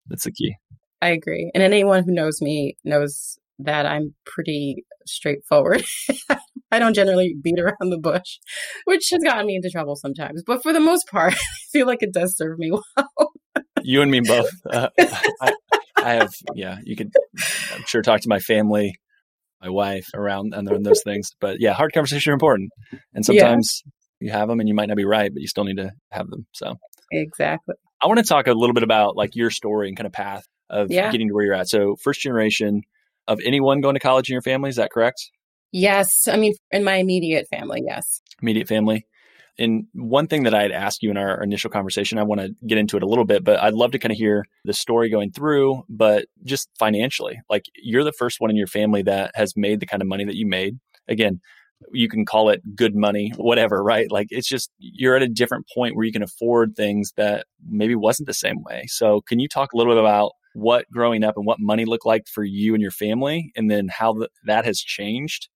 That's 0.08 0.24
the 0.24 0.32
key. 0.32 0.56
I 1.02 1.10
agree. 1.10 1.52
And 1.54 1.62
anyone 1.62 2.04
who 2.04 2.12
knows 2.12 2.42
me 2.42 2.76
knows 2.84 3.38
that 3.60 3.86
I'm 3.86 4.16
pretty 4.26 4.86
straightforward. 5.06 5.84
I 6.72 6.80
don't 6.80 6.94
generally 6.94 7.36
beat 7.42 7.60
around 7.60 7.90
the 7.90 7.98
bush, 7.98 8.40
which 8.86 9.10
has 9.12 9.24
gotten 9.24 9.46
me 9.46 9.56
into 9.56 9.70
trouble 9.70 9.96
sometimes. 9.96 10.44
But 10.46 10.62
for 10.62 10.74
the 10.74 10.80
most 10.80 11.08
part, 11.10 11.34
I 11.34 11.38
feel 11.72 11.88
like 11.88 12.02
it 12.02 12.14
does 12.14 12.36
serve 12.38 12.60
me 12.60 12.72
well. 12.98 13.32
you 13.82 14.02
and 14.02 14.12
me 14.12 14.20
both. 14.26 14.52
Uh, 14.70 14.90
I, 15.00 15.54
I, 15.98 16.14
have, 16.14 16.34
yeah, 16.56 16.78
you 16.84 16.96
could, 16.96 17.12
I'm 17.74 17.84
sure, 17.86 18.02
talk 18.02 18.22
to 18.22 18.30
my 18.30 18.40
family, 18.40 18.96
my 19.62 19.70
wife 19.70 20.08
around 20.14 20.54
and 20.54 20.68
those 20.86 21.04
things. 21.04 21.32
But 21.40 21.60
yeah, 21.60 21.74
hard 21.74 21.94
conversations 21.94 22.28
are 22.28 22.34
important. 22.34 22.72
And 23.14 23.26
sometimes 23.26 23.84
yeah. 24.20 24.28
you 24.28 24.32
have 24.32 24.48
them 24.48 24.60
and 24.60 24.70
you 24.70 24.76
might 24.76 24.88
not 24.88 24.98
be 24.98 25.06
right, 25.06 25.32
but 25.34 25.42
you 25.42 25.48
still 25.48 25.66
need 25.66 25.78
to 25.78 25.92
have 26.12 26.30
them. 26.30 26.46
So, 26.54 26.76
exactly. 27.12 27.76
I 28.02 28.08
want 28.08 28.20
to 28.20 28.26
talk 28.26 28.48
a 28.48 28.54
little 28.54 28.74
bit 28.74 28.84
about 28.84 29.18
like 29.18 29.36
your 29.36 29.50
story 29.50 29.90
and 29.90 29.98
kind 29.98 30.08
of 30.08 30.14
path 30.14 30.46
of 30.70 30.92
yeah. 30.92 31.12
getting 31.12 31.28
to 31.28 31.34
where 31.34 31.44
you're 31.44 31.56
at. 31.56 31.68
So, 31.68 31.98
first 32.02 32.22
generation, 32.22 32.84
of 33.30 33.40
anyone 33.46 33.80
going 33.80 33.94
to 33.94 34.00
college 34.00 34.30
in 34.30 34.34
your 34.34 34.42
family. 34.42 34.70
Is 34.70 34.76
that 34.78 34.92
correct? 34.92 35.30
Yes. 35.72 36.28
I 36.28 36.38
mean, 36.38 36.54
in 36.72 36.84
my 36.84 36.96
immediate 36.96 37.48
family, 37.48 37.84
yes. 37.86 38.22
Immediate 38.42 38.68
family. 38.68 39.06
And 39.58 39.88
one 39.94 40.28
thing 40.28 40.44
that 40.44 40.56
I'd 40.56 40.72
asked 40.72 41.04
you 41.04 41.12
in 41.12 41.18
our 41.18 41.44
initial 41.44 41.70
conversation, 41.70 42.18
I 42.18 42.24
want 42.24 42.40
to 42.40 42.56
get 42.66 42.78
into 42.78 42.96
it 42.96 43.04
a 43.04 43.06
little 43.06 43.26
bit, 43.26 43.44
but 43.44 43.62
I'd 43.62 43.74
love 43.74 43.92
to 43.92 44.00
kind 44.00 44.12
of 44.12 44.18
hear 44.18 44.46
the 44.64 44.74
story 44.74 45.10
going 45.10 45.32
through, 45.32 45.84
but 45.90 46.28
just 46.46 46.70
financially. 46.80 47.42
Like 47.50 47.66
you're 47.76 48.06
the 48.06 48.14
first 48.14 48.40
one 48.40 48.50
in 48.50 48.56
your 48.56 48.68
family 48.68 49.02
that 49.04 49.32
has 49.36 49.58
made 49.58 49.82
the 49.82 49.86
kind 49.86 50.02
of 50.02 50.08
money 50.08 50.24
that 50.24 50.38
you 50.38 50.48
made. 50.48 50.80
Again, 51.10 51.42
you 51.92 52.08
can 52.08 52.26
call 52.26 52.50
it 52.50 52.62
good 52.76 52.96
money, 52.96 53.34
whatever, 53.36 53.84
right? 53.84 54.10
Like 54.10 54.28
it's 54.30 54.48
just 54.48 54.72
you're 54.78 55.16
at 55.16 55.24
a 55.24 55.28
different 55.28 55.66
point 55.74 55.96
where 55.96 56.06
you 56.06 56.14
can 56.14 56.24
afford 56.24 56.76
things 56.76 57.12
that 57.18 57.46
maybe 57.68 57.96
wasn't 57.96 58.28
the 58.28 58.34
same 58.34 58.64
way. 58.64 58.86
So, 58.88 59.22
can 59.22 59.40
you 59.40 59.48
talk 59.48 59.74
a 59.74 59.78
little 59.78 59.94
bit 59.94 60.00
about 60.00 60.32
what 60.54 60.86
growing 60.92 61.24
up 61.24 61.36
and 61.38 61.46
what 61.46 61.60
money 61.60 61.86
looked 61.86 62.06
like 62.06 62.28
for 62.28 62.44
you 62.44 62.74
and 62.74 62.82
your 62.82 62.92
family, 62.92 63.52
and 63.56 63.70
then 63.70 63.88
how 63.88 64.14
th- 64.14 64.30
that 64.46 64.66
has 64.66 64.80
changed, 64.80 65.48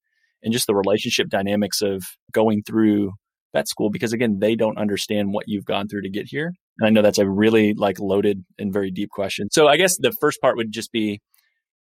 and 0.43 0.53
just 0.53 0.67
the 0.67 0.75
relationship 0.75 1.29
dynamics 1.29 1.81
of 1.81 2.03
going 2.31 2.63
through 2.63 3.11
vet 3.53 3.67
school 3.67 3.89
because 3.89 4.13
again 4.13 4.39
they 4.39 4.55
don't 4.55 4.77
understand 4.77 5.31
what 5.31 5.45
you've 5.47 5.65
gone 5.65 5.87
through 5.87 6.01
to 6.01 6.09
get 6.09 6.25
here. 6.27 6.51
And 6.79 6.87
i 6.87 6.89
know 6.89 7.01
that's 7.01 7.19
a 7.19 7.29
really 7.29 7.73
like 7.73 7.99
loaded 7.99 8.43
and 8.57 8.73
very 8.73 8.91
deep 8.91 9.09
question. 9.09 9.47
So 9.51 9.67
i 9.67 9.77
guess 9.77 9.97
the 9.97 10.11
first 10.19 10.41
part 10.41 10.57
would 10.57 10.71
just 10.71 10.91
be 10.91 11.21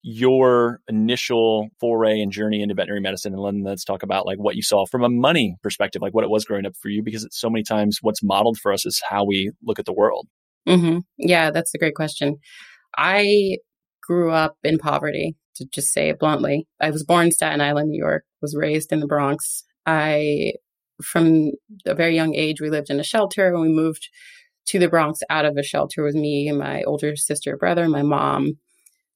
your 0.04 0.80
initial 0.88 1.68
foray 1.80 2.20
and 2.20 2.32
journey 2.32 2.60
into 2.60 2.74
veterinary 2.74 3.00
medicine 3.00 3.34
and 3.34 3.46
then 3.46 3.62
let's 3.62 3.84
talk 3.84 4.02
about 4.02 4.26
like 4.26 4.36
what 4.36 4.56
you 4.56 4.62
saw 4.62 4.84
from 4.84 5.04
a 5.04 5.08
money 5.08 5.54
perspective 5.62 6.02
like 6.02 6.12
what 6.12 6.24
it 6.24 6.30
was 6.30 6.44
growing 6.44 6.66
up 6.66 6.72
for 6.82 6.88
you 6.88 7.04
because 7.04 7.22
it's 7.22 7.38
so 7.38 7.48
many 7.48 7.62
times 7.62 7.98
what's 8.02 8.20
modeled 8.20 8.58
for 8.58 8.72
us 8.72 8.84
is 8.84 9.00
how 9.08 9.24
we 9.24 9.52
look 9.62 9.78
at 9.78 9.84
the 9.84 9.92
world. 9.92 10.26
Mm-hmm. 10.68 10.98
yeah 11.18 11.50
that's 11.50 11.74
a 11.74 11.78
great 11.78 11.94
question. 11.94 12.36
I 12.96 13.56
grew 14.02 14.30
up 14.30 14.56
in 14.62 14.78
poverty, 14.78 15.36
to 15.56 15.66
just 15.72 15.92
say 15.92 16.08
it 16.08 16.18
bluntly. 16.18 16.66
I 16.80 16.90
was 16.90 17.04
born 17.04 17.26
in 17.26 17.32
Staten 17.32 17.60
Island, 17.60 17.90
New 17.90 17.98
York, 17.98 18.24
was 18.42 18.56
raised 18.56 18.92
in 18.92 19.00
the 19.00 19.06
Bronx. 19.06 19.64
I, 19.86 20.52
from 21.02 21.52
a 21.86 21.94
very 21.94 22.14
young 22.14 22.34
age, 22.34 22.60
we 22.60 22.70
lived 22.70 22.90
in 22.90 23.00
a 23.00 23.04
shelter. 23.04 23.52
When 23.52 23.62
we 23.62 23.68
moved 23.68 24.08
to 24.66 24.78
the 24.78 24.88
Bronx 24.88 25.20
out 25.30 25.44
of 25.44 25.56
a 25.56 25.62
shelter 25.62 26.02
was 26.02 26.14
me 26.14 26.48
and 26.48 26.58
my 26.58 26.82
older 26.82 27.16
sister, 27.16 27.56
brother, 27.56 27.88
my 27.88 28.02
mom. 28.02 28.58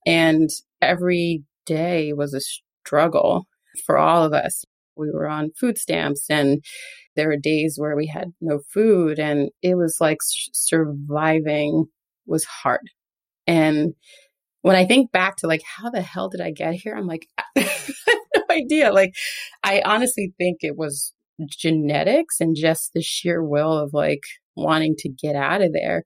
And 0.06 0.48
every 0.80 1.42
day 1.66 2.12
was 2.12 2.32
a 2.32 2.40
struggle 2.40 3.46
for 3.84 3.98
all 3.98 4.24
of 4.24 4.32
us. 4.32 4.64
We 4.96 5.10
were 5.10 5.28
on 5.28 5.50
food 5.58 5.76
stamps 5.78 6.26
and 6.30 6.64
there 7.16 7.28
were 7.28 7.36
days 7.36 7.76
where 7.78 7.96
we 7.96 8.06
had 8.06 8.32
no 8.40 8.60
food 8.72 9.18
and 9.18 9.50
it 9.62 9.74
was 9.74 9.98
like 10.00 10.18
surviving 10.22 11.86
was 12.26 12.44
hard. 12.44 12.88
And 13.46 13.94
when 14.62 14.76
I 14.76 14.84
think 14.84 15.12
back 15.12 15.36
to 15.36 15.46
like, 15.46 15.62
how 15.64 15.90
the 15.90 16.02
hell 16.02 16.28
did 16.28 16.40
I 16.40 16.50
get 16.50 16.74
here? 16.74 16.94
I'm 16.96 17.06
like, 17.06 17.28
idea. 18.56 18.92
Like, 18.92 19.12
I 19.62 19.82
honestly 19.84 20.32
think 20.38 20.58
it 20.60 20.76
was 20.76 21.12
genetics 21.48 22.40
and 22.40 22.56
just 22.56 22.92
the 22.94 23.02
sheer 23.02 23.44
will 23.44 23.76
of 23.76 23.90
like 23.92 24.22
wanting 24.56 24.94
to 24.98 25.08
get 25.08 25.36
out 25.36 25.62
of 25.62 25.72
there. 25.72 26.04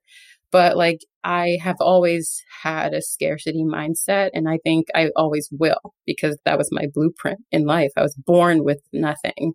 But 0.51 0.75
like 0.75 0.99
I 1.23 1.57
have 1.61 1.77
always 1.79 2.43
had 2.63 2.93
a 2.93 3.01
scarcity 3.01 3.63
mindset 3.63 4.31
and 4.33 4.49
I 4.49 4.57
think 4.63 4.87
I 4.93 5.09
always 5.15 5.47
will 5.51 5.93
because 6.05 6.37
that 6.45 6.57
was 6.57 6.69
my 6.71 6.87
blueprint 6.93 7.39
in 7.51 7.65
life. 7.65 7.91
I 7.95 8.01
was 8.01 8.15
born 8.15 8.63
with 8.63 8.81
nothing. 8.91 9.53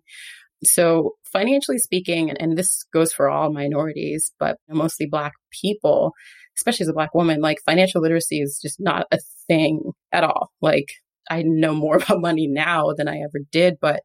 So 0.63 1.11
financially 1.31 1.77
speaking, 1.77 2.31
and 2.31 2.57
this 2.57 2.83
goes 2.91 3.13
for 3.13 3.29
all 3.29 3.53
minorities, 3.53 4.31
but 4.39 4.57
mostly 4.67 5.05
black 5.05 5.33
people, 5.61 6.13
especially 6.57 6.85
as 6.85 6.89
a 6.89 6.93
black 6.93 7.13
woman, 7.13 7.41
like 7.41 7.59
financial 7.63 8.01
literacy 8.01 8.41
is 8.41 8.59
just 8.59 8.77
not 8.79 9.05
a 9.11 9.19
thing 9.47 9.91
at 10.11 10.23
all. 10.23 10.51
Like 10.61 10.87
I 11.29 11.43
know 11.43 11.73
more 11.73 11.97
about 12.03 12.21
money 12.21 12.47
now 12.47 12.93
than 12.95 13.07
I 13.07 13.17
ever 13.17 13.39
did, 13.51 13.75
but 13.81 14.01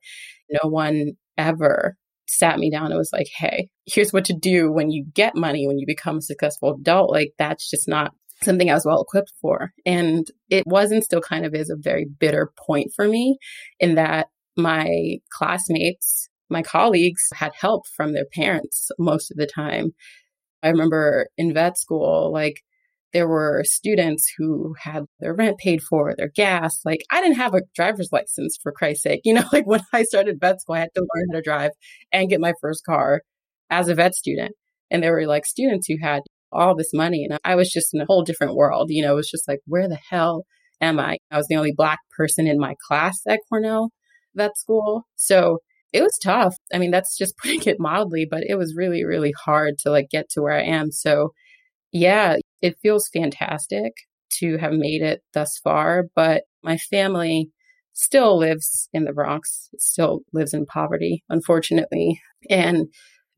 no 0.51 0.69
one 0.69 1.13
ever 1.39 1.97
sat 2.27 2.59
me 2.59 2.71
down 2.71 2.87
and 2.87 2.97
was 2.97 3.13
like, 3.13 3.29
hey, 3.37 3.69
here's 3.87 4.13
what 4.13 4.25
to 4.27 4.35
do 4.35 4.73
when 4.73 4.91
you 4.91 5.05
get 5.15 5.37
money, 5.37 5.67
when 5.67 5.79
you 5.79 5.87
become 5.87 6.19
a 6.19 6.23
successful 6.23 6.77
adult. 6.81 7.11
Like, 7.11 7.33
that's 7.39 7.69
just 7.69 7.89
not 7.89 8.13
something 8.43 8.71
I 8.71 8.75
was 8.75 8.87
well 8.87 9.03
equipped 9.03 9.33
for. 9.41 9.73
And 9.87 10.27
it 10.51 10.67
was 10.67 10.91
and 10.91 11.05
still 11.05 11.21
kind 11.21 11.45
of 11.45 11.55
is 11.55 11.71
a 11.71 11.77
very 11.77 12.07
bitter 12.19 12.53
point 12.67 12.93
for 12.95 13.07
me 13.07 13.39
in 13.79 13.95
that 13.95 14.29
my 14.57 15.19
classmates, 15.31 16.29
my 16.51 16.63
colleagues 16.63 17.23
had 17.35 17.53
help 17.55 17.87
from 17.87 18.13
their 18.13 18.27
parents 18.35 18.91
most 18.99 19.31
of 19.31 19.37
the 19.37 19.47
time. 19.47 19.93
I 20.63 20.69
remember 20.69 21.29
in 21.37 21.55
vet 21.55 21.79
school, 21.79 22.33
like, 22.33 22.63
there 23.13 23.29
were 23.29 23.63
students 23.65 24.25
who 24.39 24.75
had 24.81 25.05
their 25.21 25.35
rent 25.35 25.59
paid 25.59 25.83
for, 25.83 26.15
their 26.17 26.31
gas. 26.35 26.81
Like 26.85 27.01
I 27.11 27.21
didn't 27.21 27.37
have 27.37 27.55
a 27.55 27.63
driver's 27.75 28.09
license 28.13 28.59
for 28.63 28.73
Christ's 28.73 29.03
sake. 29.03 29.21
You 29.25 29.35
know, 29.35 29.45
like 29.53 29.67
when 29.67 29.81
I 29.93 30.03
started 30.05 30.41
vet 30.41 30.61
school, 30.61 30.77
I 30.77 30.81
had 30.81 30.95
to 30.95 31.01
learn 31.01 31.27
how 31.33 31.39
to 31.39 31.43
drive 31.43 31.71
and 32.13 32.29
get 32.29 32.41
my 32.41 32.55
first 32.61 32.85
car 32.85 33.23
as 33.71 33.89
a 33.89 33.95
vet 33.95 34.15
student. 34.15 34.53
And 34.91 35.03
there 35.03 35.13
were 35.13 35.27
like 35.27 35.47
students 35.47 35.87
who 35.89 35.97
had 36.01 36.23
all 36.51 36.75
this 36.75 36.93
money 36.93 37.27
and 37.29 37.39
I 37.45 37.55
was 37.55 37.71
just 37.71 37.95
in 37.95 38.01
a 38.01 38.07
whole 38.07 38.23
different 38.23 38.55
world. 38.55 38.89
You 38.91 39.03
know, 39.03 39.13
it 39.13 39.17
was 39.17 39.31
just 39.31 39.49
like, 39.49 39.61
where 39.67 39.89
the 39.89 39.99
hell 40.11 40.45
am 40.81 40.99
I? 40.99 41.19
I 41.31 41.37
was 41.37 41.47
the 41.49 41.57
only 41.57 41.73
black 41.75 41.99
person 42.17 42.47
in 42.47 42.59
my 42.59 42.75
class 42.87 43.21
at 43.27 43.41
Cornell 43.49 43.91
vet 44.35 44.57
school. 44.57 45.05
So 45.17 45.59
it 45.93 46.03
was 46.03 46.19
tough. 46.23 46.55
I 46.73 46.79
mean, 46.79 46.91
that's 46.91 47.17
just 47.17 47.37
putting 47.43 47.63
it 47.63 47.77
mildly, 47.79 48.27
but 48.31 48.43
it 48.47 48.57
was 48.57 48.75
really, 48.77 49.05
really 49.05 49.33
hard 49.45 49.79
to 49.81 49.91
like 49.91 50.09
get 50.11 50.29
to 50.31 50.43
where 50.43 50.55
I 50.55 50.63
am. 50.63 50.91
So 50.91 51.33
yeah, 51.93 52.37
it 52.63 52.79
feels 52.81 53.09
fantastic 53.13 53.93
to 54.39 54.57
have 54.57 54.73
made 54.73 55.03
it 55.03 55.23
thus 55.35 55.59
far, 55.63 56.05
but 56.15 56.45
my 56.63 56.79
family 56.79 57.51
still 57.93 58.39
lives 58.39 58.89
in 58.93 59.05
the 59.05 59.13
Bronx, 59.13 59.69
still 59.79 60.21
lives 60.33 60.55
in 60.55 60.65
poverty, 60.65 61.25
unfortunately. 61.29 62.21
And 62.49 62.87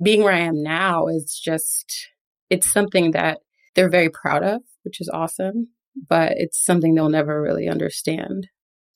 being 0.02 0.22
where 0.22 0.32
I 0.32 0.40
am 0.40 0.62
now 0.62 1.06
is 1.08 1.40
just, 1.42 2.08
it's 2.50 2.72
something 2.72 3.12
that 3.12 3.38
they're 3.74 3.90
very 3.90 4.10
proud 4.10 4.44
of, 4.44 4.62
which 4.84 5.00
is 5.00 5.10
awesome, 5.12 5.68
but 6.08 6.34
it's 6.36 6.64
something 6.64 6.94
they'll 6.94 7.08
never 7.08 7.42
really 7.42 7.68
understand. 7.68 8.46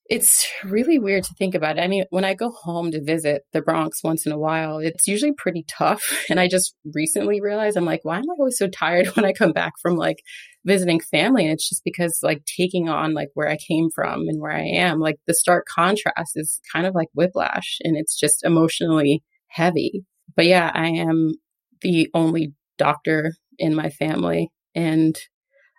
It's 0.08 0.48
really 0.64 0.98
weird 0.98 1.24
to 1.24 1.34
think 1.34 1.54
about. 1.54 1.78
I 1.78 1.86
mean, 1.86 2.06
when 2.08 2.24
I 2.24 2.32
go 2.32 2.50
home 2.50 2.90
to 2.92 3.02
visit 3.02 3.42
the 3.52 3.60
Bronx 3.60 4.02
once 4.02 4.24
in 4.24 4.32
a 4.32 4.38
while, 4.38 4.78
it's 4.78 5.06
usually 5.06 5.34
pretty 5.36 5.64
tough. 5.68 6.02
And 6.30 6.40
I 6.40 6.48
just 6.48 6.74
recently 6.94 7.40
realized 7.42 7.76
I'm 7.76 7.84
like, 7.84 8.04
why 8.04 8.16
am 8.16 8.30
I 8.30 8.36
always 8.38 8.56
so 8.56 8.68
tired 8.68 9.06
when 9.14 9.26
I 9.26 9.32
come 9.32 9.52
back 9.52 9.74
from 9.82 9.96
like 9.96 10.22
visiting 10.64 11.00
family? 11.00 11.44
And 11.44 11.52
it's 11.52 11.68
just 11.68 11.82
because 11.84 12.20
like 12.22 12.42
taking 12.46 12.88
on 12.88 13.12
like 13.12 13.28
where 13.34 13.48
I 13.48 13.56
came 13.56 13.90
from 13.94 14.28
and 14.28 14.40
where 14.40 14.52
I 14.52 14.64
am, 14.64 14.98
like 14.98 15.16
the 15.26 15.34
stark 15.34 15.66
contrast 15.66 16.32
is 16.36 16.60
kind 16.72 16.86
of 16.86 16.94
like 16.94 17.08
whiplash 17.12 17.78
and 17.82 17.94
it's 17.96 18.18
just 18.18 18.44
emotionally 18.44 19.22
heavy. 19.48 20.04
But 20.34 20.46
yeah, 20.46 20.70
I 20.72 20.88
am 20.88 21.34
the 21.82 22.08
only 22.14 22.54
doctor 22.78 23.34
in 23.58 23.74
my 23.74 23.90
family 23.90 24.50
and 24.74 25.18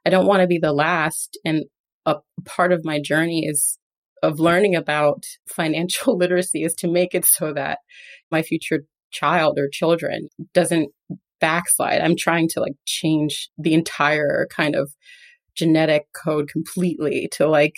I 0.05 0.11
don't 0.11 0.27
want 0.27 0.41
to 0.41 0.47
be 0.47 0.59
the 0.59 0.73
last. 0.73 1.37
And 1.43 1.65
a 2.05 2.17
part 2.45 2.71
of 2.71 2.85
my 2.85 2.99
journey 3.01 3.45
is 3.47 3.79
of 4.23 4.39
learning 4.39 4.75
about 4.75 5.23
financial 5.47 6.17
literacy 6.17 6.63
is 6.63 6.73
to 6.75 6.87
make 6.87 7.13
it 7.13 7.25
so 7.25 7.53
that 7.53 7.79
my 8.31 8.41
future 8.41 8.83
child 9.11 9.57
or 9.57 9.67
children 9.71 10.27
doesn't 10.53 10.89
backslide. 11.39 12.01
I'm 12.01 12.15
trying 12.15 12.49
to 12.49 12.59
like 12.59 12.75
change 12.85 13.49
the 13.57 13.73
entire 13.73 14.47
kind 14.51 14.75
of 14.75 14.91
genetic 15.55 16.03
code 16.13 16.49
completely 16.49 17.27
to 17.33 17.47
like 17.47 17.75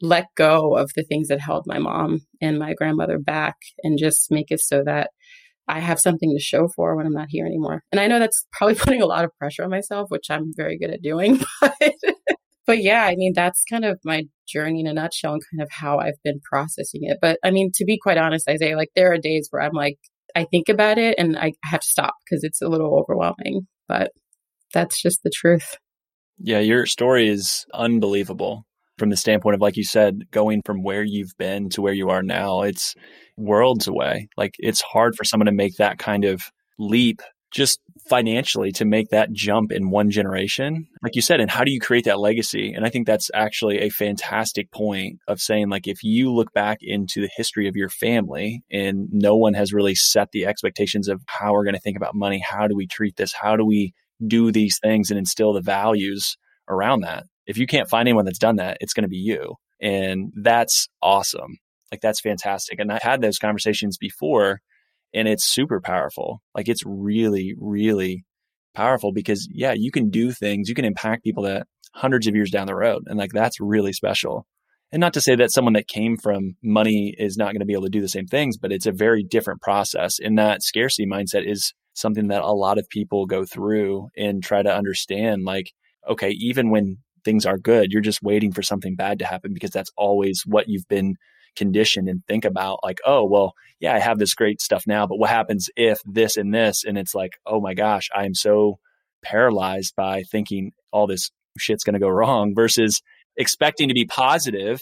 let 0.00 0.26
go 0.36 0.76
of 0.76 0.90
the 0.94 1.02
things 1.02 1.28
that 1.28 1.40
held 1.40 1.64
my 1.66 1.78
mom 1.78 2.20
and 2.40 2.58
my 2.58 2.74
grandmother 2.74 3.18
back 3.18 3.56
and 3.82 3.98
just 3.98 4.30
make 4.30 4.50
it 4.50 4.60
so 4.60 4.82
that 4.84 5.10
I 5.66 5.80
have 5.80 6.00
something 6.00 6.32
to 6.34 6.42
show 6.42 6.68
for 6.74 6.96
when 6.96 7.06
I'm 7.06 7.12
not 7.12 7.28
here 7.28 7.44
anymore. 7.44 7.82
And 7.92 8.00
I 8.00 8.06
know 8.06 8.18
that's 8.18 8.46
probably 8.52 8.74
putting 8.76 9.02
a 9.02 9.06
lot 9.06 9.24
of 9.24 9.36
pressure 9.38 9.64
on 9.64 9.70
myself, 9.70 10.08
which 10.10 10.30
I'm 10.30 10.52
very 10.56 10.78
good 10.78 10.90
at 10.90 11.02
doing, 11.02 11.40
but 11.60 11.92
but 12.68 12.82
yeah, 12.82 13.04
I 13.04 13.16
mean, 13.16 13.32
that's 13.34 13.64
kind 13.64 13.86
of 13.86 13.98
my 14.04 14.24
journey 14.46 14.80
in 14.80 14.86
a 14.86 14.92
nutshell 14.92 15.32
and 15.32 15.42
kind 15.50 15.62
of 15.62 15.70
how 15.72 15.98
I've 15.98 16.22
been 16.22 16.38
processing 16.44 17.00
it. 17.04 17.16
But 17.20 17.38
I 17.42 17.50
mean, 17.50 17.70
to 17.76 17.84
be 17.86 17.98
quite 17.98 18.18
honest, 18.18 18.46
Isaiah, 18.46 18.76
like 18.76 18.90
there 18.94 19.10
are 19.10 19.16
days 19.16 19.48
where 19.50 19.62
I'm 19.62 19.72
like, 19.72 19.96
I 20.36 20.44
think 20.44 20.68
about 20.68 20.98
it 20.98 21.14
and 21.16 21.38
I 21.38 21.54
have 21.64 21.80
to 21.80 21.86
stop 21.86 22.12
because 22.24 22.44
it's 22.44 22.60
a 22.60 22.68
little 22.68 22.94
overwhelming, 22.94 23.66
but 23.88 24.12
that's 24.74 25.00
just 25.00 25.22
the 25.24 25.32
truth. 25.34 25.78
Yeah, 26.36 26.58
your 26.58 26.84
story 26.84 27.26
is 27.26 27.64
unbelievable 27.72 28.66
from 28.98 29.08
the 29.08 29.16
standpoint 29.16 29.54
of, 29.54 29.62
like 29.62 29.78
you 29.78 29.84
said, 29.84 30.30
going 30.30 30.60
from 30.66 30.82
where 30.82 31.02
you've 31.02 31.32
been 31.38 31.70
to 31.70 31.80
where 31.80 31.94
you 31.94 32.10
are 32.10 32.22
now. 32.22 32.60
It's 32.60 32.94
worlds 33.38 33.88
away. 33.88 34.28
Like 34.36 34.56
it's 34.58 34.82
hard 34.82 35.16
for 35.16 35.24
someone 35.24 35.46
to 35.46 35.52
make 35.52 35.76
that 35.76 35.98
kind 35.98 36.26
of 36.26 36.42
leap 36.78 37.22
just 37.50 37.80
financially 38.08 38.72
to 38.72 38.84
make 38.84 39.10
that 39.10 39.32
jump 39.32 39.72
in 39.72 39.90
one 39.90 40.10
generation. 40.10 40.86
Like 41.02 41.14
you 41.14 41.22
said 41.22 41.40
and 41.40 41.50
how 41.50 41.64
do 41.64 41.70
you 41.70 41.80
create 41.80 42.04
that 42.04 42.18
legacy? 42.18 42.72
And 42.72 42.84
i 42.84 42.90
think 42.90 43.06
that's 43.06 43.30
actually 43.34 43.78
a 43.78 43.90
fantastic 43.90 44.70
point 44.70 45.18
of 45.28 45.40
saying 45.40 45.68
like 45.68 45.86
if 45.86 46.02
you 46.02 46.32
look 46.32 46.52
back 46.52 46.78
into 46.80 47.20
the 47.20 47.30
history 47.36 47.68
of 47.68 47.76
your 47.76 47.88
family 47.88 48.62
and 48.70 49.08
no 49.12 49.36
one 49.36 49.54
has 49.54 49.72
really 49.72 49.94
set 49.94 50.30
the 50.32 50.46
expectations 50.46 51.08
of 51.08 51.22
how 51.26 51.52
we're 51.52 51.64
going 51.64 51.74
to 51.74 51.80
think 51.80 51.96
about 51.96 52.14
money 52.14 52.42
how 52.46 52.66
do 52.66 52.74
we 52.74 52.86
treat 52.86 53.16
this 53.16 53.32
how 53.32 53.56
do 53.56 53.64
we 53.64 53.92
do 54.26 54.50
these 54.50 54.78
things 54.82 55.10
and 55.10 55.18
instill 55.18 55.52
the 55.52 55.60
values 55.60 56.36
around 56.68 57.00
that 57.00 57.24
if 57.48 57.56
you 57.56 57.66
can't 57.66 57.88
find 57.88 58.06
anyone 58.06 58.24
that's 58.24 58.38
done 58.38 58.56
that 58.56 58.76
it's 58.80 58.92
going 58.92 59.02
to 59.02 59.08
be 59.08 59.16
you. 59.16 59.56
And 59.80 60.32
that's 60.36 60.88
awesome. 61.02 61.58
Like 61.90 62.00
that's 62.00 62.20
fantastic. 62.20 62.78
And 62.78 62.92
I've 62.92 63.02
had 63.02 63.20
those 63.20 63.38
conversations 63.38 63.96
before 63.96 64.60
and 65.14 65.28
it's 65.28 65.44
super 65.44 65.80
powerful. 65.80 66.42
Like 66.54 66.68
it's 66.68 66.82
really, 66.84 67.54
really 67.58 68.24
powerful 68.74 69.12
because 69.12 69.48
yeah, 69.50 69.72
you 69.72 69.90
can 69.90 70.10
do 70.10 70.32
things, 70.32 70.68
you 70.68 70.74
can 70.74 70.84
impact 70.84 71.24
people 71.24 71.44
that 71.44 71.66
hundreds 71.94 72.26
of 72.26 72.34
years 72.34 72.50
down 72.50 72.66
the 72.66 72.74
road. 72.74 73.04
And 73.06 73.18
like 73.18 73.32
that's 73.32 73.60
really 73.60 73.92
special. 73.92 74.46
And 74.90 75.00
not 75.00 75.14
to 75.14 75.20
say 75.20 75.36
that 75.36 75.50
someone 75.50 75.74
that 75.74 75.88
came 75.88 76.16
from 76.16 76.56
money 76.62 77.14
is 77.18 77.36
not 77.36 77.52
going 77.52 77.60
to 77.60 77.66
be 77.66 77.74
able 77.74 77.84
to 77.84 77.90
do 77.90 78.00
the 78.00 78.08
same 78.08 78.26
things, 78.26 78.56
but 78.56 78.72
it's 78.72 78.86
a 78.86 78.92
very 78.92 79.22
different 79.22 79.60
process. 79.60 80.18
And 80.18 80.38
that 80.38 80.62
scarcity 80.62 81.06
mindset 81.06 81.46
is 81.46 81.74
something 81.92 82.28
that 82.28 82.42
a 82.42 82.52
lot 82.52 82.78
of 82.78 82.88
people 82.88 83.26
go 83.26 83.44
through 83.44 84.08
and 84.16 84.42
try 84.42 84.62
to 84.62 84.74
understand 84.74 85.44
like, 85.44 85.72
okay, 86.08 86.30
even 86.30 86.70
when 86.70 86.98
things 87.24 87.44
are 87.44 87.58
good, 87.58 87.92
you're 87.92 88.00
just 88.00 88.22
waiting 88.22 88.52
for 88.52 88.62
something 88.62 88.94
bad 88.94 89.18
to 89.18 89.26
happen 89.26 89.52
because 89.52 89.70
that's 89.70 89.90
always 89.96 90.42
what 90.46 90.68
you've 90.68 90.88
been 90.88 91.16
conditioned 91.56 92.08
and 92.08 92.24
think 92.26 92.44
about 92.44 92.80
like, 92.82 92.98
oh, 93.04 93.24
well, 93.24 93.54
yeah, 93.80 93.94
I 93.94 93.98
have 93.98 94.18
this 94.18 94.34
great 94.34 94.60
stuff 94.60 94.84
now, 94.86 95.06
but 95.06 95.18
what 95.18 95.30
happens 95.30 95.68
if 95.76 96.00
this 96.04 96.36
and 96.36 96.54
this? 96.54 96.84
And 96.84 96.98
it's 96.98 97.14
like, 97.14 97.32
oh 97.46 97.60
my 97.60 97.74
gosh, 97.74 98.08
I'm 98.14 98.34
so 98.34 98.78
paralyzed 99.22 99.94
by 99.96 100.22
thinking 100.22 100.72
all 100.92 101.06
this 101.06 101.30
shit's 101.58 101.84
going 101.84 101.94
to 101.94 102.00
go 102.00 102.08
wrong 102.08 102.54
versus 102.54 103.00
expecting 103.36 103.88
to 103.88 103.94
be 103.94 104.04
positive 104.04 104.80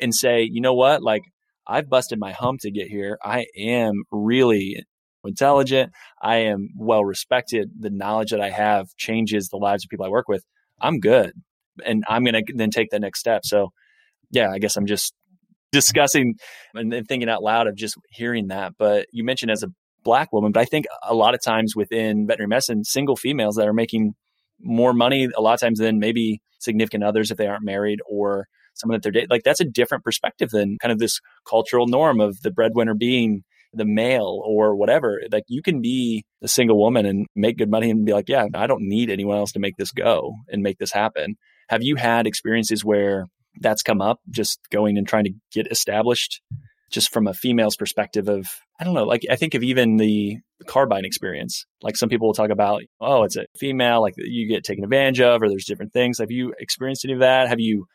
and 0.00 0.14
say, 0.14 0.42
you 0.42 0.60
know 0.60 0.74
what, 0.74 1.02
like 1.02 1.22
I've 1.66 1.88
busted 1.88 2.18
my 2.18 2.32
hump 2.32 2.60
to 2.60 2.70
get 2.70 2.88
here. 2.88 3.18
I 3.22 3.46
am 3.56 4.04
really 4.10 4.84
intelligent. 5.24 5.92
I 6.22 6.36
am 6.36 6.70
well 6.76 7.04
respected. 7.04 7.70
The 7.78 7.90
knowledge 7.90 8.30
that 8.30 8.40
I 8.40 8.50
have 8.50 8.88
changes 8.96 9.48
the 9.48 9.58
lives 9.58 9.84
of 9.84 9.90
people 9.90 10.06
I 10.06 10.10
work 10.10 10.28
with. 10.28 10.44
I'm 10.80 11.00
good. 11.00 11.32
And 11.84 12.04
I'm 12.08 12.24
going 12.24 12.44
to 12.44 12.52
then 12.54 12.70
take 12.70 12.90
the 12.90 12.98
next 12.98 13.20
step. 13.20 13.44
So, 13.44 13.72
yeah, 14.30 14.50
I 14.50 14.58
guess 14.58 14.76
I'm 14.76 14.86
just 14.86 15.12
discussing 15.72 16.34
and, 16.74 16.92
and 16.92 17.06
thinking 17.06 17.28
out 17.28 17.42
loud 17.42 17.66
of 17.66 17.76
just 17.76 17.96
hearing 18.10 18.48
that. 18.48 18.74
But 18.78 19.06
you 19.12 19.24
mentioned 19.24 19.50
as 19.50 19.62
a 19.62 19.68
black 20.04 20.32
woman, 20.32 20.52
but 20.52 20.60
I 20.60 20.64
think 20.64 20.86
a 21.06 21.14
lot 21.14 21.34
of 21.34 21.42
times 21.42 21.74
within 21.76 22.26
veterinary 22.26 22.48
medicine, 22.48 22.84
single 22.84 23.16
females 23.16 23.56
that 23.56 23.68
are 23.68 23.74
making 23.74 24.14
more 24.60 24.92
money 24.92 25.28
a 25.36 25.40
lot 25.40 25.54
of 25.54 25.60
times 25.60 25.78
than 25.78 25.98
maybe 25.98 26.40
significant 26.58 27.04
others 27.04 27.30
if 27.30 27.36
they 27.36 27.46
aren't 27.46 27.64
married 27.64 28.00
or 28.08 28.46
someone 28.74 28.96
that 28.96 29.02
they're 29.02 29.12
dating. 29.12 29.28
Like 29.30 29.42
that's 29.44 29.60
a 29.60 29.64
different 29.64 30.04
perspective 30.04 30.50
than 30.50 30.78
kind 30.80 30.92
of 30.92 30.98
this 30.98 31.20
cultural 31.48 31.86
norm 31.86 32.20
of 32.20 32.40
the 32.42 32.50
breadwinner 32.50 32.94
being 32.94 33.42
the 33.72 33.84
male 33.84 34.40
or 34.44 34.74
whatever. 34.74 35.20
Like 35.30 35.44
you 35.48 35.62
can 35.62 35.82
be 35.82 36.24
a 36.42 36.48
single 36.48 36.78
woman 36.78 37.06
and 37.06 37.26
make 37.36 37.58
good 37.58 37.70
money 37.70 37.90
and 37.90 38.04
be 38.04 38.12
like, 38.12 38.28
yeah, 38.28 38.46
I 38.54 38.66
don't 38.66 38.88
need 38.88 39.10
anyone 39.10 39.36
else 39.36 39.52
to 39.52 39.58
make 39.58 39.76
this 39.76 39.92
go 39.92 40.34
and 40.48 40.62
make 40.62 40.78
this 40.78 40.92
happen. 40.92 41.36
Have 41.68 41.82
you 41.82 41.96
had 41.96 42.26
experiences 42.26 42.84
where 42.84 43.26
that's 43.60 43.82
come 43.82 44.00
up, 44.00 44.20
just 44.30 44.60
going 44.70 44.98
and 44.98 45.06
trying 45.06 45.24
to 45.24 45.32
get 45.52 45.70
established 45.70 46.40
just 46.90 47.12
from 47.12 47.26
a 47.26 47.34
female's 47.34 47.76
perspective 47.76 48.28
of 48.28 48.46
I 48.80 48.84
don't 48.84 48.94
know, 48.94 49.04
like 49.04 49.22
I 49.30 49.36
think 49.36 49.54
of 49.54 49.62
even 49.62 49.96
the 49.96 50.38
car 50.66 50.86
buying 50.86 51.04
experience. 51.04 51.66
Like 51.82 51.96
some 51.96 52.08
people 52.08 52.28
will 52.28 52.34
talk 52.34 52.50
about, 52.50 52.82
oh, 53.00 53.24
it's 53.24 53.36
a 53.36 53.46
female, 53.58 54.00
like 54.00 54.14
you 54.16 54.48
get 54.48 54.64
taken 54.64 54.84
advantage 54.84 55.20
of, 55.20 55.42
or 55.42 55.48
there's 55.48 55.64
different 55.64 55.92
things. 55.92 56.18
Have 56.18 56.30
you 56.30 56.54
experienced 56.58 57.04
any 57.04 57.14
of 57.14 57.20
that? 57.20 57.48
Have 57.48 57.60
you 57.60 57.86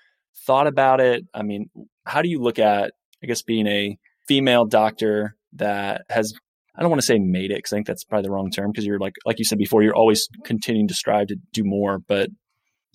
thought 0.46 0.68
about 0.68 1.00
it? 1.00 1.24
I 1.34 1.44
mean, 1.44 1.70
how 2.06 2.22
do 2.22 2.30
you 2.30 2.40
look 2.40 2.60
at, 2.60 2.94
I 3.24 3.28
guess, 3.28 3.42
being 3.42 3.66
a 3.68 3.98
female 4.28 4.66
doctor 4.66 5.36
that 5.54 6.02
has 6.10 6.34
I 6.76 6.82
don't 6.82 6.90
want 6.90 7.02
to 7.02 7.06
say 7.06 7.20
made 7.20 7.52
it 7.52 7.58
because 7.58 7.74
I 7.74 7.78
think 7.78 7.88
that's 7.88 8.04
probably 8.04 8.24
the 8.24 8.32
wrong 8.32 8.50
term 8.50 8.72
because 8.72 8.86
you're 8.86 9.00
like 9.00 9.14
like 9.26 9.40
you 9.40 9.46
said 9.46 9.58
before, 9.58 9.84
you're 9.84 9.96
always 9.96 10.28
continuing 10.44 10.88
to 10.88 10.94
strive 10.94 11.28
to 11.28 11.38
do 11.54 11.64
more. 11.64 12.00
But 12.00 12.30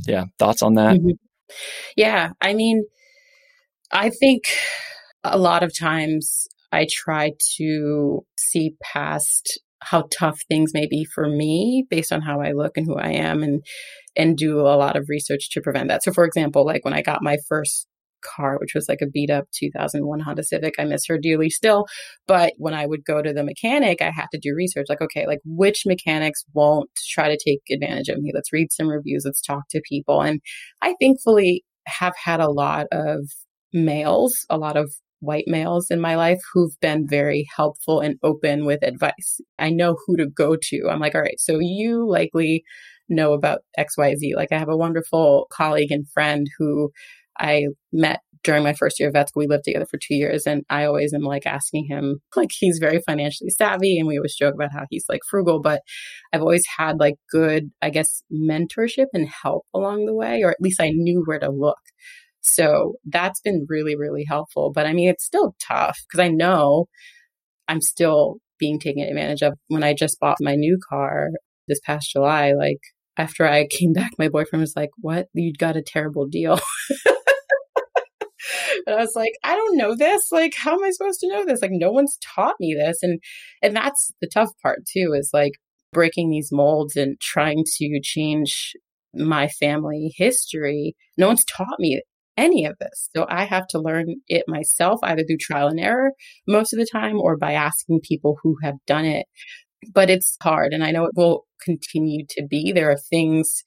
yeah, 0.06 0.24
thoughts 0.38 0.62
on 0.62 0.74
that? 0.74 0.96
Mm-hmm. 0.96 1.10
Yeah, 1.96 2.30
I 2.40 2.54
mean, 2.54 2.84
I 3.92 4.10
think 4.10 4.44
a 5.24 5.38
lot 5.38 5.62
of 5.62 5.76
times 5.78 6.48
I 6.72 6.86
try 6.90 7.32
to 7.56 8.24
see 8.38 8.76
past 8.82 9.60
how 9.80 10.08
tough 10.12 10.40
things 10.48 10.74
may 10.74 10.86
be 10.86 11.04
for 11.04 11.28
me 11.28 11.86
based 11.90 12.12
on 12.12 12.22
how 12.22 12.40
I 12.40 12.52
look 12.52 12.76
and 12.76 12.86
who 12.86 12.96
I 12.96 13.10
am 13.10 13.42
and 13.42 13.64
and 14.16 14.36
do 14.36 14.60
a 14.60 14.76
lot 14.76 14.96
of 14.96 15.06
research 15.08 15.50
to 15.52 15.62
prevent 15.62 15.88
that. 15.88 16.04
So 16.04 16.12
for 16.12 16.24
example, 16.24 16.66
like 16.66 16.84
when 16.84 16.94
I 16.94 17.02
got 17.02 17.22
my 17.22 17.38
first 17.48 17.87
car, 18.22 18.58
which 18.58 18.74
was 18.74 18.88
like 18.88 19.00
a 19.02 19.06
beat 19.06 19.30
up 19.30 19.46
2001 19.52 20.20
Honda 20.20 20.42
Civic. 20.42 20.74
I 20.78 20.84
miss 20.84 21.06
her 21.08 21.18
dearly 21.18 21.50
still. 21.50 21.86
But 22.26 22.54
when 22.56 22.74
I 22.74 22.86
would 22.86 23.04
go 23.04 23.22
to 23.22 23.32
the 23.32 23.44
mechanic, 23.44 24.02
I 24.02 24.10
had 24.10 24.26
to 24.32 24.38
do 24.38 24.54
research 24.54 24.86
like, 24.88 25.00
okay, 25.00 25.26
like 25.26 25.40
which 25.44 25.84
mechanics 25.86 26.44
won't 26.54 26.90
try 27.10 27.28
to 27.28 27.38
take 27.42 27.62
advantage 27.70 28.08
of 28.08 28.18
me? 28.18 28.32
Let's 28.34 28.52
read 28.52 28.72
some 28.72 28.88
reviews, 28.88 29.22
let's 29.24 29.42
talk 29.42 29.68
to 29.70 29.80
people. 29.88 30.22
And 30.22 30.40
I 30.82 30.94
thankfully 31.00 31.64
have 31.86 32.14
had 32.22 32.40
a 32.40 32.50
lot 32.50 32.86
of 32.92 33.20
males, 33.72 34.46
a 34.50 34.58
lot 34.58 34.76
of 34.76 34.92
white 35.20 35.44
males 35.46 35.90
in 35.90 36.00
my 36.00 36.14
life 36.14 36.38
who've 36.52 36.78
been 36.80 37.06
very 37.08 37.46
helpful 37.56 38.00
and 38.00 38.16
open 38.22 38.64
with 38.64 38.82
advice. 38.82 39.40
I 39.58 39.70
know 39.70 39.96
who 40.06 40.16
to 40.16 40.26
go 40.26 40.56
to. 40.60 40.88
I'm 40.88 41.00
like, 41.00 41.14
all 41.14 41.22
right, 41.22 41.40
so 41.40 41.58
you 41.60 42.08
likely 42.08 42.62
know 43.08 43.32
about 43.32 43.60
XYZ. 43.78 44.34
Like 44.36 44.52
I 44.52 44.58
have 44.58 44.68
a 44.68 44.76
wonderful 44.76 45.46
colleague 45.50 45.90
and 45.90 46.08
friend 46.10 46.46
who 46.58 46.90
I 47.38 47.66
met 47.92 48.20
during 48.44 48.62
my 48.62 48.72
first 48.72 48.98
year 48.98 49.08
of 49.08 49.14
vet 49.14 49.28
school. 49.28 49.40
We 49.40 49.46
lived 49.46 49.64
together 49.64 49.86
for 49.86 49.98
two 49.98 50.14
years, 50.14 50.46
and 50.46 50.64
I 50.70 50.84
always 50.84 51.12
am 51.12 51.22
like 51.22 51.46
asking 51.46 51.86
him, 51.88 52.20
like, 52.36 52.50
he's 52.56 52.78
very 52.78 53.00
financially 53.06 53.50
savvy, 53.50 53.98
and 53.98 54.06
we 54.08 54.18
always 54.18 54.36
joke 54.36 54.54
about 54.54 54.72
how 54.72 54.84
he's 54.90 55.04
like 55.08 55.20
frugal, 55.28 55.60
but 55.60 55.82
I've 56.32 56.42
always 56.42 56.64
had 56.78 56.98
like 57.00 57.16
good, 57.30 57.70
I 57.82 57.90
guess, 57.90 58.22
mentorship 58.32 59.06
and 59.12 59.28
help 59.28 59.66
along 59.74 60.06
the 60.06 60.14
way, 60.14 60.42
or 60.42 60.50
at 60.50 60.60
least 60.60 60.80
I 60.80 60.90
knew 60.90 61.22
where 61.26 61.38
to 61.38 61.50
look. 61.50 61.78
So 62.40 62.94
that's 63.04 63.40
been 63.40 63.66
really, 63.68 63.96
really 63.96 64.24
helpful. 64.26 64.72
But 64.74 64.86
I 64.86 64.92
mean, 64.92 65.08
it's 65.08 65.24
still 65.24 65.54
tough 65.60 65.98
because 66.08 66.24
I 66.24 66.28
know 66.28 66.86
I'm 67.68 67.80
still 67.80 68.36
being 68.58 68.80
taken 68.80 69.02
advantage 69.02 69.42
of. 69.42 69.54
When 69.68 69.82
I 69.82 69.94
just 69.94 70.18
bought 70.20 70.38
my 70.40 70.54
new 70.54 70.78
car 70.88 71.30
this 71.68 71.80
past 71.84 72.10
July, 72.12 72.52
like 72.52 72.80
after 73.16 73.46
I 73.46 73.66
came 73.70 73.92
back, 73.92 74.12
my 74.18 74.28
boyfriend 74.28 74.60
was 74.62 74.74
like, 74.76 74.90
What? 74.98 75.28
You 75.34 75.52
got 75.52 75.76
a 75.76 75.82
terrible 75.82 76.26
deal. 76.26 76.58
and 78.86 78.96
I 78.96 79.00
was 79.00 79.12
like, 79.14 79.32
I 79.44 79.54
don't 79.54 79.76
know 79.76 79.94
this. 79.94 80.30
Like, 80.32 80.54
how 80.56 80.72
am 80.72 80.84
I 80.84 80.90
supposed 80.90 81.20
to 81.20 81.28
know 81.28 81.44
this? 81.44 81.62
Like, 81.62 81.72
no 81.72 81.90
one's 81.90 82.18
taught 82.34 82.56
me 82.60 82.74
this. 82.78 82.98
And 83.02 83.20
and 83.62 83.74
that's 83.76 84.12
the 84.20 84.28
tough 84.32 84.50
part 84.62 84.80
too, 84.86 85.12
is 85.14 85.30
like 85.32 85.52
breaking 85.92 86.30
these 86.30 86.50
molds 86.52 86.96
and 86.96 87.18
trying 87.20 87.64
to 87.76 88.00
change 88.02 88.72
my 89.14 89.48
family 89.48 90.12
history. 90.16 90.94
No 91.16 91.28
one's 91.28 91.44
taught 91.44 91.78
me 91.78 92.02
any 92.36 92.64
of 92.64 92.76
this. 92.78 93.10
So 93.16 93.26
I 93.28 93.44
have 93.44 93.66
to 93.68 93.80
learn 93.80 94.06
it 94.28 94.44
myself, 94.46 95.00
either 95.02 95.24
through 95.24 95.38
trial 95.40 95.68
and 95.68 95.80
error 95.80 96.12
most 96.46 96.72
of 96.72 96.78
the 96.78 96.86
time 96.90 97.18
or 97.20 97.36
by 97.36 97.52
asking 97.52 98.00
people 98.02 98.36
who 98.42 98.56
have 98.62 98.76
done 98.86 99.04
it. 99.04 99.26
But 99.92 100.10
it's 100.10 100.36
hard. 100.42 100.72
And 100.72 100.84
I 100.84 100.90
know 100.90 101.04
it 101.04 101.12
will 101.16 101.44
continue 101.62 102.24
to 102.30 102.46
be. 102.48 102.72
There 102.72 102.90
are 102.90 102.98
things 103.10 103.64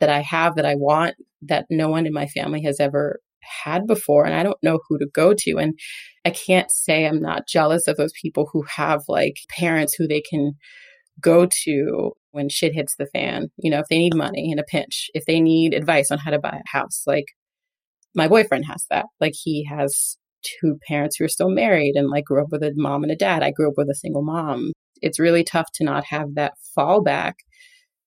that 0.00 0.08
I 0.08 0.20
have 0.20 0.56
that 0.56 0.66
I 0.66 0.74
want 0.74 1.16
that 1.42 1.66
no 1.70 1.88
one 1.88 2.06
in 2.06 2.12
my 2.12 2.26
family 2.26 2.62
has 2.62 2.80
ever 2.80 3.20
had 3.64 3.86
before 3.86 4.24
and 4.24 4.34
I 4.34 4.42
don't 4.42 4.62
know 4.62 4.80
who 4.88 4.98
to 4.98 5.06
go 5.12 5.34
to. 5.36 5.56
And 5.58 5.78
I 6.24 6.30
can't 6.30 6.70
say 6.70 7.06
I'm 7.06 7.20
not 7.20 7.48
jealous 7.48 7.86
of 7.86 7.96
those 7.96 8.12
people 8.20 8.48
who 8.52 8.64
have 8.76 9.02
like 9.08 9.36
parents 9.50 9.94
who 9.94 10.06
they 10.06 10.20
can 10.20 10.52
go 11.20 11.46
to 11.64 12.12
when 12.32 12.48
shit 12.48 12.74
hits 12.74 12.94
the 12.96 13.06
fan. 13.06 13.48
You 13.56 13.70
know, 13.70 13.80
if 13.80 13.88
they 13.88 13.98
need 13.98 14.14
money 14.14 14.50
in 14.50 14.58
a 14.58 14.64
pinch, 14.64 15.08
if 15.14 15.24
they 15.26 15.40
need 15.40 15.74
advice 15.74 16.10
on 16.10 16.18
how 16.18 16.30
to 16.30 16.38
buy 16.38 16.60
a 16.60 16.76
house, 16.76 17.02
like 17.06 17.26
my 18.14 18.28
boyfriend 18.28 18.66
has 18.66 18.84
that. 18.90 19.06
Like 19.20 19.34
he 19.34 19.64
has 19.64 20.16
two 20.42 20.78
parents 20.86 21.16
who 21.16 21.24
are 21.24 21.28
still 21.28 21.50
married 21.50 21.94
and 21.96 22.08
like 22.08 22.24
grew 22.24 22.42
up 22.42 22.48
with 22.50 22.62
a 22.62 22.72
mom 22.76 23.02
and 23.02 23.12
a 23.12 23.16
dad. 23.16 23.42
I 23.42 23.50
grew 23.50 23.68
up 23.68 23.74
with 23.76 23.88
a 23.88 23.94
single 23.94 24.22
mom. 24.22 24.72
It's 25.00 25.18
really 25.18 25.44
tough 25.44 25.68
to 25.74 25.84
not 25.84 26.04
have 26.06 26.34
that 26.34 26.54
fallback 26.76 27.34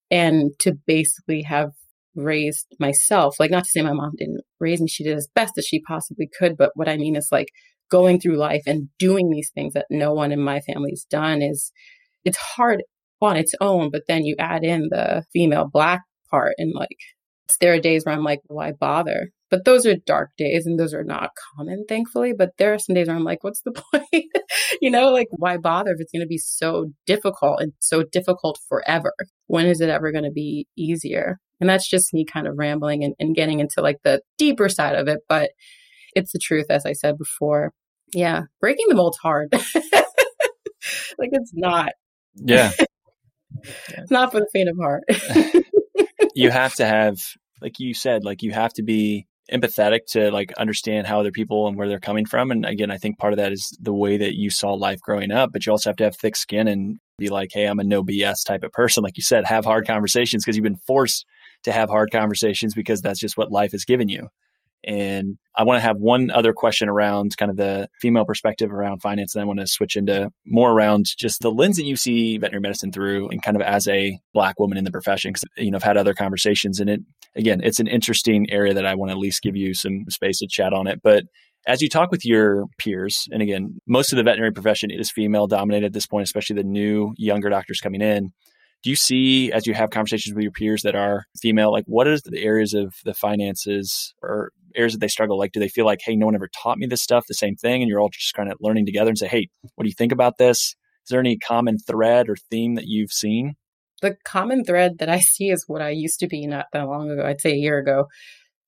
and 0.10 0.52
to 0.60 0.74
basically 0.86 1.42
have 1.44 1.72
raised 2.16 2.68
myself. 2.80 3.40
Like, 3.40 3.52
not 3.52 3.64
to 3.64 3.70
say 3.70 3.82
my 3.82 3.94
mom 3.94 4.12
didn't 4.18 4.42
raise 4.60 4.82
me, 4.82 4.88
she 4.88 5.04
did 5.04 5.18
as 5.18 5.28
best 5.34 5.58
as 5.58 5.66
she 5.66 5.82
possibly 5.82 6.30
could. 6.38 6.58
But 6.58 6.72
what 6.76 6.90
I 6.90 6.98
mean 6.98 7.16
is 7.16 7.30
like 7.32 7.48
going 7.90 8.20
through 8.20 8.38
life 8.38 8.64
and 8.66 8.90
doing 9.00 9.30
these 9.30 9.52
things 9.54 9.74
that 9.74 9.86
no 9.90 10.14
one 10.14 10.32
in 10.32 10.42
my 10.42 10.62
family's 10.62 11.06
done 11.10 11.42
is 11.42 11.72
it's 12.24 12.38
hard 12.38 12.84
on 13.22 13.38
its 13.38 13.54
own. 13.62 13.90
But 13.92 14.04
then 14.08 14.26
you 14.26 14.36
add 14.40 14.64
in 14.64 14.90
the 14.90 15.24
female 15.34 15.70
black 15.72 16.02
part 16.30 16.54
and 16.58 16.74
like, 16.74 16.98
there 17.60 17.74
are 17.74 17.80
days 17.80 18.06
where 18.06 18.16
I'm 18.16 18.24
like, 18.24 18.40
why 18.48 18.72
bother? 18.72 19.30
But 19.52 19.66
those 19.66 19.86
are 19.86 19.96
dark 19.96 20.32
days 20.38 20.66
and 20.66 20.80
those 20.80 20.94
are 20.94 21.04
not 21.04 21.32
common, 21.56 21.84
thankfully. 21.88 22.32
But 22.36 22.52
there 22.58 22.74
are 22.74 22.80
some 22.80 22.96
days 22.96 23.08
where 23.08 23.18
I'm 23.18 23.26
like, 23.26 23.44
what's 23.44 23.62
the 23.62 23.74
point? 24.12 24.26
you 24.82 24.90
know, 24.90 25.12
like 25.12 25.28
why 25.32 25.58
bother 25.58 25.92
if 25.92 26.00
it's 26.00 26.12
going 26.12 26.24
to 26.24 26.28
be 26.28 26.38
so 26.38 26.86
difficult 27.06 27.62
and 27.62 27.74
so 27.80 28.02
difficult 28.02 28.60
forever? 28.70 29.14
When 29.48 29.66
is 29.66 29.82
it 29.82 29.90
ever 29.90 30.14
going 30.14 30.24
to 30.24 30.32
be 30.32 30.68
easier? 30.78 31.38
And 31.60 31.70
that's 31.70 31.88
just 31.88 32.14
me 32.14 32.26
kind 32.26 32.48
of 32.48 32.58
rambling 32.58 33.04
and, 33.04 33.14
and 33.20 33.36
getting 33.36 33.60
into 33.60 33.82
like 33.82 33.98
the 34.04 34.22
deeper 34.38 34.70
side 34.70 34.96
of 34.96 35.10
it. 35.10 35.20
But 35.28 35.52
it's 36.16 36.32
the 36.32 36.40
truth, 36.40 36.68
as 36.70 36.86
I 36.86 36.94
said 36.94 37.18
before. 37.18 37.74
Yeah, 38.14 38.44
breaking 38.62 38.86
the 38.88 38.96
mold's 38.96 39.18
hard. 39.18 39.50
like 39.54 41.30
it's 41.32 41.52
not. 41.54 41.92
Yeah. 42.36 42.72
it's 43.90 44.12
not 44.12 44.32
for 44.32 44.40
the 44.40 44.48
faint 44.52 44.70
of 44.70 44.78
heart. 44.82 45.04
you 46.36 46.50
have 46.50 46.74
to 46.76 46.86
have, 46.86 47.18
like 47.62 47.80
you 47.80 47.94
said, 47.94 48.24
like 48.24 48.44
you 48.44 48.52
have 48.52 48.74
to 48.74 48.84
be 48.84 49.28
empathetic 49.52 50.06
to 50.08 50.32
like 50.32 50.54
understand 50.54 51.08
how 51.08 51.20
other 51.20 51.32
people 51.32 51.68
and 51.68 51.78
where 51.78 51.88
they're 51.88 52.00
coming 52.00 52.26
from. 52.26 52.52
And 52.52 52.66
again, 52.66 52.92
I 52.92 52.98
think 52.98 53.18
part 53.18 53.34
of 53.34 53.38
that 53.38 53.52
is 53.52 53.76
the 53.82 53.94
way 53.94 54.18
that 54.18 54.36
you 54.36 54.50
saw 54.50 54.74
life 54.74 55.00
growing 55.02 55.32
up, 55.32 55.52
but 55.52 55.66
you 55.66 55.72
also 55.72 55.90
have 55.90 55.98
to 55.98 56.04
have 56.06 56.16
thick 56.16 56.36
skin 56.36 56.68
and 56.68 57.00
be 57.18 57.30
like, 57.30 57.50
Hey, 57.54 57.66
I'm 57.66 57.80
a 57.80 57.84
no 57.84 58.04
BS 58.04 58.46
type 58.46 58.64
of 58.64 58.72
person. 58.72 59.04
Like 59.04 59.18
you 59.18 59.24
said, 59.24 59.46
have 59.46 59.66
hard 59.66 59.88
conversations 59.88 60.44
because 60.44 60.56
you've 60.56 60.64
been 60.64 60.76
forced 60.76 61.26
to 61.64 61.72
have 61.72 61.90
hard 61.90 62.12
conversations 62.12 62.74
because 62.74 63.02
that's 63.02 63.20
just 63.20 63.38
what 63.38 63.52
life 63.52 63.72
has 63.72 63.86
given 63.86 64.10
you. 64.10 64.28
And 64.84 65.38
I 65.56 65.64
want 65.64 65.78
to 65.78 65.82
have 65.82 65.98
one 65.98 66.32
other 66.32 66.54
question 66.54 66.90
around 66.90 67.38
kind 67.38 67.52
of 67.52 67.58
the 67.58 67.88
female 68.00 68.26
perspective 68.26 68.72
around 68.72 69.02
finance. 69.02 69.36
And 69.36 69.42
I 69.42 69.46
want 69.46 69.60
to 69.60 69.68
switch 69.68 69.96
into 69.96 70.32
more 70.46 70.72
around 70.72 71.06
just 71.18 71.42
the 71.42 71.52
lens 71.52 71.78
that 71.78 71.86
you 71.86 71.96
see 71.96 72.38
veterinary 72.40 72.62
medicine 72.62 72.92
through 72.92 73.30
and 73.30 73.44
kind 73.44 73.56
of 73.56 73.62
as 73.62 73.88
a 73.88 74.18
black 74.34 74.60
woman 74.60 74.80
in 74.80 74.84
the 74.84 74.92
profession. 74.92 75.34
Cause, 75.34 75.44
you 75.56 75.70
know, 75.70 75.76
I've 75.76 75.84
had 75.84 75.98
other 75.98 76.16
conversations 76.16 76.80
and 76.80 76.90
it, 76.90 77.02
again, 77.36 77.62
it's 77.64 77.80
an 77.80 77.88
interesting 77.88 78.48
area 78.50 78.74
that 78.74 78.86
I 78.86 78.96
want 78.96 79.10
to 79.10 79.14
at 79.14 79.20
least 79.20 79.42
give 79.42 79.56
you 79.56 79.74
some 79.74 80.06
space 80.10 80.40
to 80.40 80.48
chat 80.50 80.74
on 80.74 80.88
it. 80.88 81.02
But 81.04 81.26
as 81.68 81.82
you 81.82 81.90
talk 81.90 82.12
with 82.12 82.26
your 82.26 82.66
peers, 82.78 83.28
and 83.32 83.42
again, 83.42 83.80
most 83.88 84.12
of 84.12 84.18
the 84.18 84.24
veterinary 84.24 84.52
profession 84.52 84.90
is 84.92 85.12
female 85.12 85.48
dominated 85.48 85.88
at 85.88 85.94
this 85.94 86.08
point, 86.08 86.24
especially 86.24 86.56
the 86.56 86.64
new 86.64 87.14
younger 87.18 87.50
doctors 87.50 87.80
coming 87.80 88.02
in. 88.02 88.32
Do 88.84 88.90
you 88.90 88.96
see 88.96 89.52
as 89.52 89.68
you 89.68 89.76
have 89.76 89.92
conversations 89.92 90.34
with 90.34 90.42
your 90.42 90.52
peers 90.52 90.82
that 90.82 90.96
are 90.96 91.26
female 91.40 91.72
like 91.72 91.84
what 91.86 92.08
is 92.08 92.24
the 92.24 92.42
areas 92.42 92.74
of 92.74 92.96
the 93.06 93.14
finances 93.14 94.16
or 94.24 94.52
areas 94.76 94.94
that 94.94 95.00
they 95.00 95.08
struggle? 95.08 95.38
Like 95.38 95.52
do 95.52 95.60
they 95.60 95.68
feel 95.68 95.86
like 95.86 96.00
hey 96.04 96.16
no 96.16 96.26
one 96.26 96.34
ever 96.34 96.50
taught 96.64 96.80
me 96.80 96.88
this 96.88 97.04
stuff 97.04 97.26
the 97.28 97.36
same 97.36 97.56
thing 97.56 97.84
and 97.84 97.90
you're 97.90 98.00
all 98.00 98.10
just 98.10 98.34
kind 98.34 98.52
of 98.52 98.58
learning 98.60 98.88
together 98.88 99.10
and 99.10 99.18
say 99.20 99.28
hey 99.28 99.50
what 99.76 99.84
do 99.84 99.88
you 99.88 99.96
think 99.96 100.12
about 100.12 100.40
this? 100.40 100.58
Is 101.04 101.10
there 101.12 101.20
any 101.20 101.38
common 101.38 101.78
thread 101.78 102.28
or 102.28 102.36
theme 102.50 102.74
that 102.74 102.88
you've 102.88 103.12
seen 103.12 103.54
the 104.02 104.16
common 104.26 104.64
thread 104.64 104.98
that 105.00 105.10
i 105.10 105.20
see 105.20 105.50
is 105.50 105.66
what 105.68 105.82
i 105.82 105.90
used 105.90 106.20
to 106.20 106.28
be 106.28 106.46
not 106.48 106.66
that 106.74 106.88
long 106.88 107.10
ago 107.10 107.26
i'd 107.26 107.42
say 107.42 107.52
a 107.52 107.56
year 107.56 107.80
ago 107.80 108.06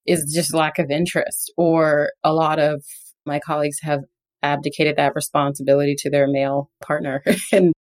is 0.05 0.31
just 0.33 0.53
lack 0.53 0.79
of 0.79 0.89
interest 0.89 1.51
or 1.57 2.11
a 2.23 2.33
lot 2.33 2.59
of 2.59 2.83
my 3.25 3.39
colleagues 3.39 3.77
have 3.81 4.01
abdicated 4.41 4.97
that 4.97 5.15
responsibility 5.15 5.95
to 5.97 6.09
their 6.09 6.27
male 6.27 6.69
partner 6.81 7.23
and 7.51 7.73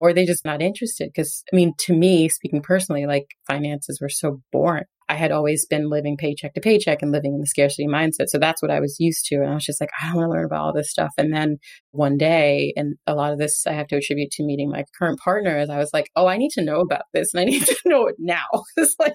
or 0.00 0.12
they 0.12 0.24
just 0.24 0.44
not 0.44 0.62
interested. 0.62 1.10
Because 1.12 1.42
I 1.52 1.56
mean, 1.56 1.74
to 1.78 1.96
me, 1.96 2.28
speaking 2.28 2.62
personally, 2.62 3.06
like 3.06 3.26
finances 3.46 4.00
were 4.00 4.08
so 4.08 4.40
boring. 4.52 4.84
I 5.08 5.14
had 5.14 5.32
always 5.32 5.66
been 5.66 5.88
living 5.88 6.16
paycheck 6.16 6.54
to 6.54 6.60
paycheck 6.60 7.02
and 7.02 7.12
living 7.12 7.34
in 7.34 7.40
the 7.40 7.46
scarcity 7.46 7.86
mindset. 7.86 8.28
So 8.28 8.38
that's 8.38 8.60
what 8.60 8.70
I 8.70 8.80
was 8.80 8.96
used 8.98 9.24
to. 9.26 9.36
And 9.36 9.50
I 9.50 9.54
was 9.54 9.64
just 9.64 9.80
like, 9.80 9.90
I 10.00 10.08
don't 10.08 10.16
want 10.16 10.26
to 10.26 10.30
learn 10.32 10.44
about 10.44 10.60
all 10.60 10.72
this 10.72 10.90
stuff. 10.90 11.12
And 11.16 11.32
then 11.32 11.58
one 11.92 12.16
day, 12.16 12.72
and 12.76 12.96
a 13.06 13.14
lot 13.14 13.32
of 13.32 13.38
this 13.38 13.66
I 13.66 13.72
have 13.72 13.86
to 13.88 13.96
attribute 13.96 14.30
to 14.32 14.44
meeting 14.44 14.70
my 14.70 14.84
current 14.98 15.18
partner, 15.18 15.58
is 15.58 15.70
I 15.70 15.78
was 15.78 15.90
like, 15.92 16.10
oh, 16.14 16.26
I 16.26 16.36
need 16.36 16.50
to 16.52 16.64
know 16.64 16.80
about 16.80 17.02
this 17.14 17.32
and 17.32 17.40
I 17.40 17.44
need 17.44 17.62
to 17.66 17.76
know 17.86 18.06
it 18.06 18.16
now. 18.18 18.46
it's 18.76 18.96
like, 18.98 19.14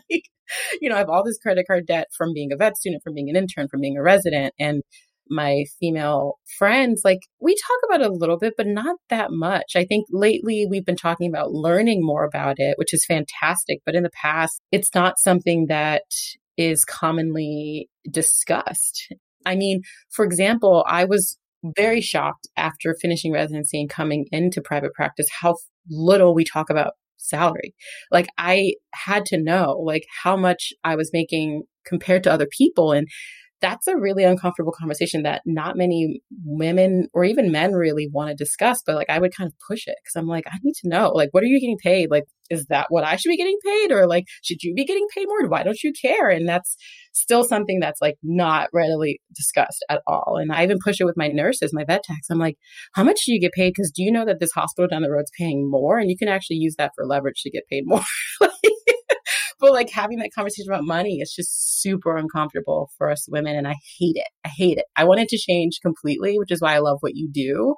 you 0.81 0.89
know, 0.89 0.95
I 0.95 0.99
have 0.99 1.09
all 1.09 1.23
this 1.23 1.37
credit 1.37 1.65
card 1.67 1.85
debt 1.85 2.07
from 2.17 2.33
being 2.33 2.51
a 2.51 2.57
vet 2.57 2.77
student, 2.77 3.03
from 3.03 3.13
being 3.13 3.29
an 3.29 3.35
intern, 3.35 3.67
from 3.69 3.81
being 3.81 3.97
a 3.97 4.03
resident. 4.03 4.53
And 4.59 4.81
my 5.29 5.65
female 5.79 6.35
friends, 6.57 7.01
like 7.03 7.19
we 7.39 7.55
talk 7.55 7.79
about 7.85 8.01
it 8.01 8.11
a 8.11 8.13
little 8.13 8.37
bit, 8.37 8.53
but 8.57 8.67
not 8.67 8.97
that 9.09 9.31
much. 9.31 9.73
I 9.75 9.85
think 9.85 10.05
lately 10.11 10.65
we've 10.69 10.85
been 10.85 10.95
talking 10.95 11.29
about 11.29 11.51
learning 11.51 11.99
more 12.01 12.25
about 12.25 12.55
it, 12.57 12.77
which 12.77 12.93
is 12.93 13.05
fantastic. 13.05 13.79
But 13.85 13.95
in 13.95 14.03
the 14.03 14.11
past, 14.21 14.61
it's 14.71 14.93
not 14.93 15.19
something 15.19 15.67
that 15.67 16.03
is 16.57 16.85
commonly 16.85 17.89
discussed. 18.09 19.13
I 19.45 19.55
mean, 19.55 19.81
for 20.09 20.25
example, 20.25 20.85
I 20.87 21.05
was 21.05 21.37
very 21.77 22.01
shocked 22.01 22.47
after 22.57 22.95
finishing 23.01 23.31
residency 23.31 23.79
and 23.79 23.89
coming 23.89 24.25
into 24.31 24.61
private 24.61 24.93
practice 24.93 25.27
how 25.41 25.55
little 25.89 26.33
we 26.33 26.43
talk 26.43 26.69
about 26.69 26.93
salary. 27.17 27.73
Like 28.11 28.27
I 28.37 28.73
had 28.93 29.25
to 29.27 29.41
know 29.41 29.81
like 29.83 30.05
how 30.23 30.35
much 30.35 30.73
I 30.83 30.95
was 30.95 31.11
making 31.13 31.63
compared 31.85 32.23
to 32.23 32.31
other 32.31 32.47
people 32.47 32.91
and 32.91 33.07
that's 33.63 33.87
a 33.87 33.95
really 33.95 34.25
uncomfortable 34.25 34.73
conversation 34.77 35.23
that 35.23 35.41
not 35.45 35.77
many 35.77 36.21
women 36.45 37.07
or 37.13 37.23
even 37.23 37.49
men 37.49 37.71
really 37.71 38.09
want 38.11 38.29
to 38.29 38.35
discuss. 38.35 38.83
But 38.85 38.95
like, 38.95 39.09
I 39.09 39.19
would 39.19 39.33
kind 39.33 39.47
of 39.47 39.53
push 39.65 39.87
it 39.87 39.95
because 40.03 40.19
I'm 40.19 40.27
like, 40.27 40.43
I 40.47 40.57
need 40.61 40.75
to 40.81 40.89
know, 40.89 41.11
like, 41.11 41.29
what 41.31 41.43
are 41.43 41.47
you 41.47 41.61
getting 41.61 41.77
paid? 41.77 42.11
Like, 42.11 42.25
is 42.49 42.65
that 42.65 42.87
what 42.89 43.05
I 43.05 43.15
should 43.15 43.29
be 43.29 43.37
getting 43.37 43.57
paid? 43.65 43.93
Or 43.93 44.05
like, 44.05 44.25
should 44.43 44.61
you 44.63 44.73
be 44.75 44.83
getting 44.83 45.07
paid 45.15 45.27
more? 45.27 45.47
Why 45.47 45.63
don't 45.63 45.81
you 45.81 45.93
care? 45.99 46.29
And 46.29 46.47
that's 46.47 46.75
still 47.13 47.45
something 47.45 47.79
that's 47.79 48.01
like 48.01 48.15
not 48.21 48.67
readily 48.73 49.21
discussed 49.33 49.83
at 49.89 50.01
all. 50.05 50.37
And 50.37 50.51
I 50.51 50.63
even 50.63 50.77
push 50.83 50.97
it 50.99 51.05
with 51.05 51.15
my 51.15 51.29
nurses, 51.29 51.71
my 51.73 51.85
vet 51.85 52.03
techs. 52.03 52.29
I'm 52.29 52.39
like, 52.39 52.57
how 52.95 53.03
much 53.03 53.21
do 53.25 53.33
you 53.33 53.39
get 53.39 53.53
paid? 53.53 53.71
Because 53.73 53.91
do 53.95 54.03
you 54.03 54.11
know 54.11 54.25
that 54.25 54.41
this 54.41 54.51
hospital 54.51 54.89
down 54.89 55.03
the 55.03 55.09
road 55.09 55.23
is 55.23 55.31
paying 55.39 55.71
more? 55.71 55.97
And 55.99 56.09
you 56.09 56.17
can 56.17 56.27
actually 56.27 56.57
use 56.57 56.75
that 56.77 56.91
for 56.95 57.05
leverage 57.05 57.41
to 57.43 57.49
get 57.49 57.63
paid 57.69 57.83
more. 57.85 58.03
but 59.63 59.71
like 59.71 59.89
having 59.89 60.17
that 60.17 60.33
conversation 60.35 60.69
about 60.69 60.83
money 60.83 61.19
is 61.21 61.33
just 61.33 61.81
super 61.81 62.17
uncomfortable 62.17 62.91
for 62.97 63.09
us 63.09 63.29
women. 63.29 63.55
And 63.55 63.65
I 63.65 63.75
hate 63.97 64.17
it. 64.17 64.27
I 64.43 64.49
hate 64.49 64.77
it. 64.77 64.83
I 64.97 65.05
want 65.05 65.21
it 65.21 65.29
to 65.29 65.37
change 65.37 65.79
completely, 65.81 66.37
which 66.37 66.51
is 66.51 66.59
why 66.59 66.75
I 66.75 66.79
love 66.79 66.97
what 66.99 67.15
you 67.15 67.29
do, 67.31 67.75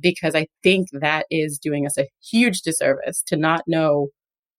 because 0.00 0.36
I 0.36 0.46
think 0.62 0.86
that 0.92 1.26
is 1.32 1.58
doing 1.60 1.86
us 1.86 1.98
a 1.98 2.06
huge 2.30 2.60
disservice 2.60 3.20
to 3.26 3.36
not 3.36 3.64
know 3.66 4.10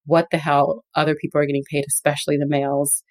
what 0.06 0.28
the 0.32 0.38
hell 0.38 0.84
other 0.96 1.16
people 1.16 1.40
are 1.40 1.46
getting 1.46 1.64
paid, 1.72 1.86
especially 1.88 2.36
the 2.36 2.46
males. 2.46 3.04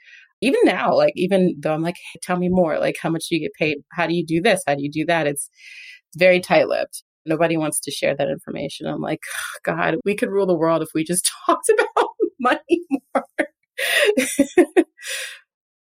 Even 0.43 0.61
now, 0.65 0.95
like, 0.95 1.15
even 1.17 1.57
though 1.59 1.73
I'm 1.73 1.81
like, 1.81 1.97
hey, 2.13 2.21
tell 2.23 2.37
me 2.37 2.51
more, 2.51 2.79
like, 2.79 2.97
how 3.01 3.09
much 3.09 3.29
do 3.31 3.37
you 3.37 3.41
get 3.41 3.55
paid? 3.59 3.79
How 3.93 4.07
do 4.07 4.15
you 4.15 4.27
do 4.27 4.43
this? 4.43 4.63
How 4.67 4.75
do 4.75 4.83
you 4.83 4.91
do 4.91 5.07
that? 5.07 5.27
It's 5.27 5.49
very 6.19 6.41
tight 6.41 6.69
lipped. 6.69 7.03
Nobody 7.25 7.57
wants 7.57 7.81
to 7.81 7.91
share 7.91 8.15
that 8.15 8.29
information. 8.29 8.87
I'm 8.87 9.01
like, 9.01 9.21
God, 9.65 9.97
we 10.05 10.15
could 10.15 10.29
rule 10.29 10.45
the 10.45 10.55
world 10.55 10.83
if 10.83 10.89
we 10.95 11.03
just 11.03 11.31
talked 11.47 11.71
about 11.71 12.09
money 12.39 12.81
more. 13.15 13.25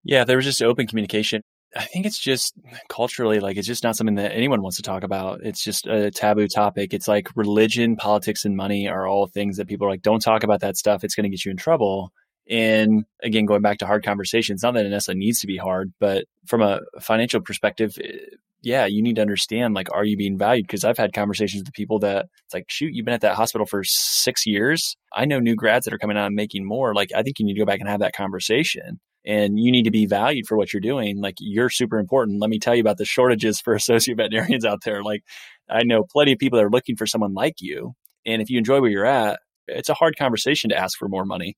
Yeah, 0.03 0.23
there 0.23 0.37
was 0.37 0.45
just 0.45 0.61
open 0.61 0.87
communication. 0.87 1.41
I 1.75 1.83
think 1.83 2.05
it's 2.05 2.19
just 2.19 2.53
culturally 2.89 3.41
like 3.41 3.57
it's 3.57 3.67
just 3.67 3.83
not 3.83 3.97
something 3.97 4.15
that 4.15 4.31
anyone 4.31 4.61
wants 4.61 4.77
to 4.77 4.83
talk 4.83 5.03
about. 5.03 5.41
It's 5.43 5.61
just 5.61 5.87
a 5.87 6.09
taboo 6.09 6.47
topic. 6.47 6.93
It's 6.93 7.07
like 7.07 7.27
religion, 7.35 7.97
politics, 7.97 8.45
and 8.45 8.55
money 8.55 8.87
are 8.87 9.05
all 9.07 9.27
things 9.27 9.57
that 9.57 9.67
people 9.67 9.85
are 9.85 9.89
like, 9.89 10.01
don't 10.01 10.21
talk 10.21 10.43
about 10.43 10.61
that 10.61 10.77
stuff. 10.77 11.03
It's 11.03 11.15
going 11.15 11.25
to 11.25 11.29
get 11.29 11.43
you 11.43 11.51
in 11.51 11.57
trouble. 11.57 12.13
And 12.49 13.05
again, 13.23 13.45
going 13.45 13.61
back 13.61 13.79
to 13.79 13.87
hard 13.87 14.03
conversations, 14.03 14.61
not 14.61 14.75
that 14.75 14.83
necessarily 14.83 15.19
needs 15.19 15.39
to 15.41 15.47
be 15.47 15.57
hard, 15.57 15.93
but 15.99 16.25
from 16.45 16.61
a 16.61 16.81
financial 17.01 17.41
perspective, 17.41 17.97
eh, 18.03 18.17
yeah, 18.61 18.85
you 18.85 19.03
need 19.03 19.15
to 19.17 19.21
understand 19.21 19.75
like, 19.75 19.93
are 19.93 20.03
you 20.03 20.17
being 20.17 20.37
valued? 20.37 20.65
Because 20.65 20.83
I've 20.83 20.97
had 20.97 21.13
conversations 21.13 21.63
with 21.63 21.73
people 21.73 21.99
that 21.99 22.27
it's 22.45 22.53
like, 22.53 22.65
shoot, 22.67 22.93
you've 22.93 23.05
been 23.05 23.13
at 23.13 23.21
that 23.21 23.35
hospital 23.35 23.65
for 23.65 23.83
six 23.83 24.45
years. 24.45 24.97
I 25.13 25.25
know 25.25 25.39
new 25.39 25.55
grads 25.55 25.85
that 25.85 25.93
are 25.93 25.99
coming 25.99 26.17
out 26.17 26.27
and 26.27 26.35
making 26.35 26.65
more. 26.65 26.95
Like, 26.95 27.11
I 27.15 27.21
think 27.21 27.37
you 27.37 27.45
need 27.45 27.53
to 27.53 27.59
go 27.59 27.65
back 27.65 27.79
and 27.79 27.87
have 27.87 27.99
that 27.99 28.15
conversation. 28.15 28.99
And 29.23 29.59
you 29.59 29.71
need 29.71 29.83
to 29.83 29.91
be 29.91 30.05
valued 30.05 30.47
for 30.47 30.57
what 30.57 30.73
you're 30.73 30.81
doing. 30.81 31.21
Like, 31.21 31.35
you're 31.39 31.69
super 31.69 31.99
important. 31.99 32.41
Let 32.41 32.49
me 32.49 32.59
tell 32.59 32.75
you 32.75 32.81
about 32.81 32.97
the 32.97 33.05
shortages 33.05 33.59
for 33.59 33.73
associate 33.75 34.17
veterinarians 34.17 34.65
out 34.65 34.83
there. 34.83 35.03
Like, 35.03 35.23
I 35.69 35.83
know 35.83 36.03
plenty 36.03 36.33
of 36.33 36.39
people 36.39 36.57
that 36.57 36.65
are 36.65 36.71
looking 36.71 36.95
for 36.95 37.05
someone 37.07 37.33
like 37.33 37.55
you. 37.59 37.93
And 38.25 38.41
if 38.41 38.49
you 38.49 38.57
enjoy 38.57 38.81
where 38.81 38.89
you're 38.89 39.05
at, 39.05 39.39
it's 39.67 39.89
a 39.89 39.95
hard 39.95 40.17
conversation 40.17 40.69
to 40.71 40.77
ask 40.77 40.97
for 40.97 41.07
more 41.07 41.25
money. 41.25 41.55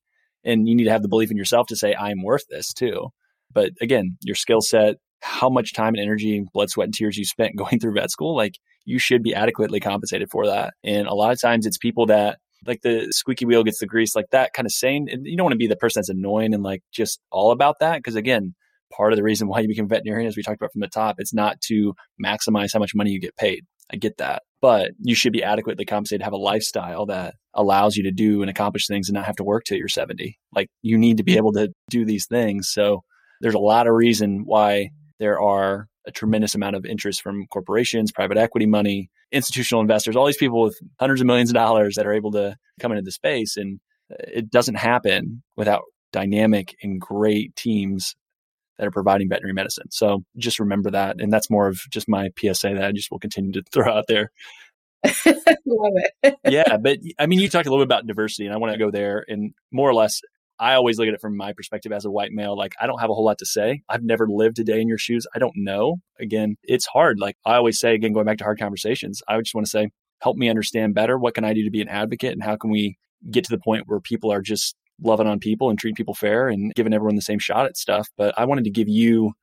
And 0.48 0.68
you 0.68 0.76
need 0.76 0.86
to 0.86 0.92
have 0.92 1.04
the 1.04 1.10
belief 1.10 1.30
in 1.30 1.38
yourself 1.38 1.68
to 1.68 1.76
say, 1.76 1.94
I'm 1.94 2.24
worth 2.24 2.48
this 2.50 2.74
too. 2.74 3.10
But 3.54 3.72
again, 3.82 4.18
your 4.22 4.36
skill 4.36 4.62
set, 4.62 4.96
how 5.22 5.50
much 5.50 5.74
time 5.74 5.94
and 5.94 6.02
energy, 6.02 6.44
blood, 6.54 6.70
sweat, 6.70 6.86
and 6.86 6.94
tears 6.94 7.18
you 7.18 7.26
spent 7.26 7.56
going 7.58 7.80
through 7.80 7.94
vet 7.94 8.10
school, 8.10 8.36
like 8.36 8.58
you 8.86 9.00
should 9.00 9.22
be 9.22 9.36
adequately 9.36 9.80
compensated 9.80 10.30
for 10.32 10.48
that. 10.48 10.74
And 10.84 11.08
a 11.08 11.14
lot 11.14 11.34
of 11.34 11.42
times 11.42 11.66
it's 11.66 11.78
people 11.78 12.08
that 12.08 12.40
like 12.66 12.82
the 12.82 13.08
squeaky 13.12 13.46
wheel 13.46 13.64
gets 13.64 13.80
the 13.80 13.86
grease, 13.86 14.16
like 14.16 14.30
that 14.32 14.54
kind 14.54 14.66
of 14.66 14.72
saying. 14.72 15.10
And 15.12 15.26
you 15.26 15.38
don't 15.38 15.46
want 15.46 15.54
to 15.54 15.58
be 15.58 15.68
the 15.68 15.76
person 15.76 16.00
that's 16.00 16.10
annoying 16.10 16.54
and 16.54 16.64
like 16.64 16.82
just 16.92 17.20
all 17.32 17.52
about 17.52 17.80
that. 17.80 18.04
Cause 18.04 18.16
again, 18.16 18.56
part 18.92 19.14
of 19.14 19.18
the 19.18 19.24
reason 19.24 19.48
why 19.48 19.60
you 19.60 19.68
become 19.68 19.88
veterinarian, 19.88 20.28
as 20.28 20.38
we 20.38 20.44
talked 20.44 20.62
about 20.62 20.72
from 20.72 20.82
the 20.82 20.88
top, 20.88 21.18
it's 21.20 21.34
not 21.34 21.60
to 21.62 21.94
maximize 22.24 22.72
how 22.74 22.80
much 22.80 22.96
money 22.96 23.12
you 23.12 23.20
get 23.20 23.36
paid. 23.36 23.66
I 23.92 23.98
get 23.98 24.18
that. 24.18 24.44
But 24.62 24.92
you 25.00 25.16
should 25.16 25.34
be 25.34 25.44
adequately 25.44 25.86
compensated 25.86 26.24
have 26.24 26.34
a 26.34 26.38
lifestyle 26.38 27.06
that 27.08 27.36
allows 27.54 27.96
you 27.96 28.04
to 28.04 28.12
do 28.12 28.42
and 28.42 28.50
accomplish 28.50 28.88
things 28.88 29.08
and 29.08 29.14
not 29.14 29.26
have 29.26 29.36
to 29.36 29.44
work 29.44 29.64
till 29.66 29.78
you're 29.78 29.88
70. 29.88 30.38
Like 30.56 30.70
you 30.82 30.98
need 30.98 31.18
to 31.18 31.24
be 31.24 31.38
able 31.38 31.54
to 31.54 31.70
do 31.90 32.06
these 32.06 32.26
things. 32.26 32.70
So 32.72 33.04
there's 33.42 33.54
a 33.54 33.60
lot 33.60 33.88
of 33.88 33.94
reason 33.94 34.44
why 34.46 34.90
there 35.20 35.40
are 35.40 35.88
a 36.08 36.12
tremendous 36.12 36.56
amount 36.56 36.76
of 36.76 36.86
interest 36.86 37.22
from 37.22 37.46
corporations, 37.48 38.12
private 38.12 38.38
equity 38.38 38.66
money, 38.66 39.10
institutional 39.32 39.82
investors, 39.82 40.16
all 40.16 40.26
these 40.26 40.38
people 40.38 40.62
with 40.62 40.78
hundreds 41.00 41.22
of 41.22 41.28
millions 41.28 41.50
of 41.50 41.56
dollars 41.56 41.96
that 41.96 42.08
are 42.08 42.14
able 42.14 42.32
to 42.32 42.56
come 42.80 42.92
into 42.92 43.04
the 43.04 43.12
space. 43.12 43.58
And 43.58 43.80
uh, 44.12 44.16
it 44.20 44.50
doesn't 44.50 44.76
happen 44.76 45.44
without 45.56 45.84
dynamic 46.14 46.76
and 46.82 47.00
great 47.00 47.56
teams 47.56 48.16
that 48.78 48.88
are 48.88 48.92
providing 48.92 49.30
veterinary 49.30 49.54
medicine. 49.54 49.90
So 49.92 50.24
just 50.38 50.60
remember 50.60 50.92
that. 50.92 51.20
And 51.20 51.32
that's 51.32 51.50
more 51.50 51.68
of 51.68 51.82
just 51.90 52.08
my 52.08 52.30
PSA 52.38 52.74
that 52.76 52.84
I 52.84 52.92
just 52.92 53.12
will 53.12 53.20
continue 53.20 53.52
to 53.54 53.64
throw 53.72 53.92
out 53.92 54.06
there. 54.08 54.32
Love 55.04 55.94
it. 56.24 56.36
yeah. 56.48 56.78
But 56.78 57.00
I 57.20 57.28
mean, 57.28 57.40
you 57.40 57.50
talked 57.50 57.68
a 57.68 57.70
little 57.70 57.86
bit 57.86 57.88
about 57.88 58.08
diversity, 58.08 58.46
and 58.46 58.54
I 58.54 58.58
want 58.58 58.74
to 58.74 58.80
go 58.80 58.92
there. 58.92 59.24
And 59.28 59.54
more 59.72 59.90
or 59.90 59.94
less, 59.94 60.22
I 60.60 60.74
always 60.74 60.98
look 60.98 61.08
at 61.08 61.14
it 61.14 61.22
from 61.22 61.38
my 61.38 61.54
perspective 61.54 61.92
as 61.92 62.06
a 62.06 62.12
white 62.12 62.32
male. 62.32 62.58
Like, 62.58 62.74
I 62.82 62.88
don't 62.88 63.00
have 63.00 63.12
a 63.12 63.14
whole 63.14 63.26
lot 63.26 63.38
to 63.40 63.46
say. 63.46 63.84
I've 63.88 64.04
never 64.04 64.28
lived 64.28 64.58
a 64.60 64.64
day 64.64 64.82
in 64.82 64.88
your 64.88 64.98
shoes. 64.98 65.28
I 65.36 65.40
don't 65.40 65.54
know. 65.56 65.98
Again, 66.20 66.58
it's 66.64 66.88
hard. 66.88 67.20
Like 67.20 67.38
I 67.46 67.56
always 67.56 67.80
say, 67.80 67.94
again, 67.94 68.14
going 68.14 68.26
back 68.26 68.40
to 68.40 68.44
hard 68.44 68.60
conversations, 68.60 69.22
I 69.28 69.40
just 69.40 69.54
want 69.54 69.66
to 69.66 69.72
say, 69.72 69.90
help 70.20 70.36
me 70.36 70.50
understand 70.50 70.96
better. 70.96 71.18
What 71.18 71.36
can 71.36 71.44
I 71.44 71.54
do 71.54 71.64
to 71.64 71.72
be 71.72 71.82
an 71.82 71.90
advocate? 71.90 72.34
And 72.34 72.44
how 72.44 72.56
can 72.58 72.72
we 72.72 72.98
get 73.30 73.44
to 73.46 73.52
the 73.52 73.60
point 73.60 73.84
where 73.88 74.00
people 74.00 74.32
are 74.32 74.42
just 74.42 74.76
loving 75.02 75.28
on 75.28 75.40
people 75.40 75.70
and 75.70 75.78
treating 75.78 75.96
people 75.96 76.14
fair 76.14 76.48
and 76.48 76.74
giving 76.76 76.94
everyone 76.94 77.16
the 77.16 77.22
same 77.22 77.40
shot 77.40 77.66
at 77.66 77.78
stuff? 77.78 78.10
But 78.18 78.34
I 78.38 78.46
wanted 78.46 78.64
to 78.66 78.72
give 78.72 78.88
you 78.88 79.34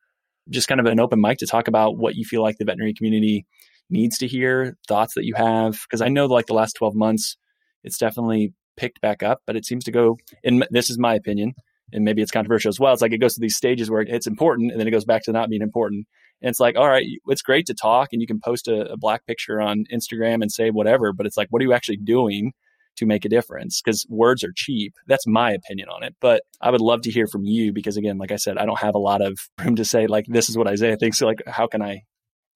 just 0.51 0.69
kind 0.69 0.81
of 0.81 0.87
an 0.87 1.01
open 1.01 1.21
mic 1.21 1.39
to 1.39 1.47
talk 1.47 1.69
about 1.69 1.97
what 1.97 2.17
you 2.17 2.25
feel 2.25 2.43
like 2.43 2.59
the 2.59 2.65
veterinary 2.65 2.95
community 2.95 3.47
needs 3.91 4.19
to 4.19 4.27
hear, 4.27 4.77
thoughts 4.89 5.15
that 5.15 5.25
you 5.25 5.35
have. 5.35 5.81
Because 5.83 6.01
I 6.01 6.09
know 6.09 6.27
like 6.27 6.47
the 6.47 6.55
last 6.55 6.75
12 6.75 6.95
months, 6.95 7.37
it's 7.83 7.99
definitely 7.99 8.53
picked 8.77 9.01
back 9.01 9.23
up, 9.23 9.43
but 9.47 9.57
it 9.57 9.65
seems 9.65 9.85
to 9.85 9.93
go, 9.93 10.19
and 10.43 10.67
this 10.71 10.91
is 10.91 10.99
my 10.99 11.15
opinion, 11.15 11.55
and 11.93 12.05
maybe 12.05 12.23
it's 12.23 12.31
controversial 12.31 12.69
as 12.69 12.81
well. 12.81 12.93
It's 12.93 13.03
like 13.03 13.13
it 13.13 13.19
goes 13.19 13.35
to 13.35 13.41
these 13.41 13.57
stages 13.57 13.91
where 13.91 14.03
it's 14.03 14.27
important 14.27 14.73
and 14.73 14.81
then 14.81 14.89
it 14.89 14.91
goes 14.91 15.05
back 15.05 15.23
to 15.25 15.33
not 15.33 15.49
being 15.49 15.63
important. 15.63 16.07
And 16.43 16.51
it's 16.51 16.61
like, 16.61 16.77
all 16.77 16.89
right, 16.89 17.07
it's 17.27 17.43
great 17.43 17.67
to 17.67 17.75
talk 17.75 18.09
and 18.13 18.21
you 18.21 18.27
can 18.27 18.41
post 18.41 18.69
a, 18.69 18.93
a 18.93 18.97
black 18.97 19.27
picture 19.27 19.61
on 19.61 19.85
Instagram 19.93 20.43
and 20.43 20.51
say 20.51 20.71
whatever, 20.71 21.13
but 21.13 21.27
it's 21.27 21.37
like, 21.37 21.49
what 21.51 21.63
are 21.63 21.65
you 21.65 21.73
actually 21.73 21.99
doing 21.99 22.53
to 22.97 23.07
make 23.07 23.25
a 23.25 23.29
difference? 23.29 23.81
Because 23.83 24.07
words 24.09 24.45
are 24.45 24.53
cheap. 24.55 24.95
That's 25.07 25.27
my 25.27 25.53
opinion 25.53 25.89
on 25.89 26.03
it. 26.03 26.15
But 26.21 26.43
I 26.61 26.71
would 26.71 26.81
love 26.81 27.03
to 27.03 27.11
hear 27.11 27.27
from 27.27 27.45
you 27.45 27.73
because, 27.73 27.97
again, 27.97 28.19
like 28.19 28.33
I 28.33 28.37
said, 28.37 28.59
I 28.59 28.67
don't 28.67 28.81
have 28.81 28.95
a 28.95 28.99
lot 28.99 29.23
of 29.23 29.39
room 29.65 29.77
to 29.77 29.85
say, 29.85 30.07
like, 30.07 30.27
this 30.29 30.49
is 30.49 30.57
what 30.57 30.69
Isaiah 30.69 30.97
thinks. 30.97 31.19
So, 31.19 31.27
like, 31.27 31.43
how 31.47 31.67
can 31.67 31.83
I? 31.83 32.03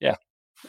Yeah. 0.00 0.16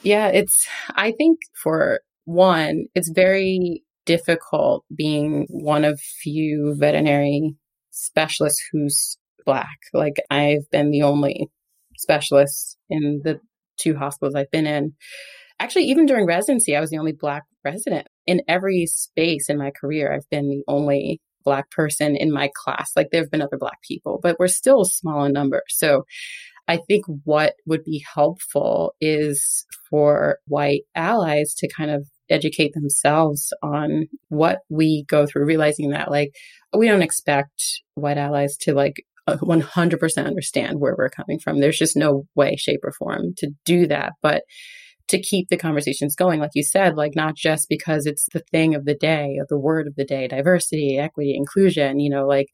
Yeah. 0.03 0.27
It's, 0.27 0.67
I 0.95 1.11
think 1.11 1.39
for 1.61 2.01
one, 2.25 2.85
it's 2.95 3.09
very 3.09 3.83
difficult 4.05 4.85
being 4.95 5.45
one 5.49 5.85
of 5.85 5.99
few 5.99 6.75
veterinary 6.77 7.55
specialists 7.91 8.61
who's 8.71 9.17
black. 9.45 9.77
Like 9.93 10.15
I've 10.29 10.69
been 10.71 10.91
the 10.91 11.03
only 11.03 11.47
specialist 11.97 12.77
in 12.89 13.21
the 13.23 13.39
two 13.79 13.95
hospitals 13.95 14.35
I've 14.35 14.51
been 14.51 14.67
in. 14.67 14.93
Actually, 15.59 15.85
even 15.85 16.05
during 16.05 16.25
residency, 16.25 16.75
I 16.75 16.79
was 16.79 16.89
the 16.89 16.97
only 16.97 17.11
black 17.11 17.43
resident. 17.65 18.07
In 18.29 18.41
every 18.47 18.85
space 18.85 19.49
in 19.49 19.57
my 19.57 19.71
career, 19.71 20.13
I've 20.13 20.29
been 20.29 20.49
the 20.49 20.63
only 20.67 21.19
black 21.43 21.71
person 21.71 22.15
in 22.15 22.31
my 22.31 22.51
class. 22.55 22.91
Like 22.95 23.09
there 23.11 23.21
have 23.21 23.31
been 23.31 23.41
other 23.41 23.57
black 23.57 23.81
people, 23.81 24.19
but 24.21 24.37
we're 24.39 24.47
still 24.47 24.85
small 24.85 25.23
in 25.23 25.33
number. 25.33 25.63
So 25.67 26.03
I 26.67 26.77
think 26.77 27.05
what 27.23 27.55
would 27.65 27.83
be 27.83 28.05
helpful 28.13 28.93
is 29.01 29.65
for 29.89 30.37
white 30.45 30.83
allies 30.93 31.55
to 31.55 31.67
kind 31.67 31.89
of 31.89 32.07
educate 32.29 32.73
themselves 32.73 33.51
on 33.63 34.07
what 34.27 34.59
we 34.69 35.05
go 35.07 35.25
through, 35.25 35.45
realizing 35.45 35.89
that 35.89 36.11
like 36.11 36.29
we 36.77 36.87
don't 36.87 37.01
expect 37.01 37.81
white 37.95 38.19
allies 38.19 38.55
to 38.57 38.75
like 38.75 39.03
uh, 39.25 39.37
100% 39.37 40.25
understand 40.25 40.79
where 40.79 40.95
we're 40.95 41.09
coming 41.09 41.39
from. 41.39 41.59
There's 41.59 41.79
just 41.79 41.97
no 41.97 42.25
way, 42.35 42.55
shape, 42.55 42.81
or 42.83 42.91
form 42.91 43.33
to 43.37 43.49
do 43.65 43.87
that. 43.87 44.13
But 44.21 44.43
to 45.09 45.21
keep 45.21 45.49
the 45.49 45.57
conversations 45.57 46.15
going, 46.15 46.39
like 46.39 46.51
you 46.53 46.63
said, 46.63 46.95
like 46.95 47.13
not 47.15 47.35
just 47.35 47.67
because 47.69 48.05
it's 48.05 48.27
the 48.33 48.43
thing 48.51 48.75
of 48.75 48.85
the 48.85 48.95
day, 48.95 49.35
or 49.39 49.45
the 49.49 49.59
word 49.59 49.87
of 49.87 49.95
the 49.95 50.05
day, 50.05 50.27
diversity, 50.27 50.97
equity, 50.97 51.35
inclusion, 51.35 51.99
you 51.99 52.09
know, 52.09 52.25
like 52.25 52.47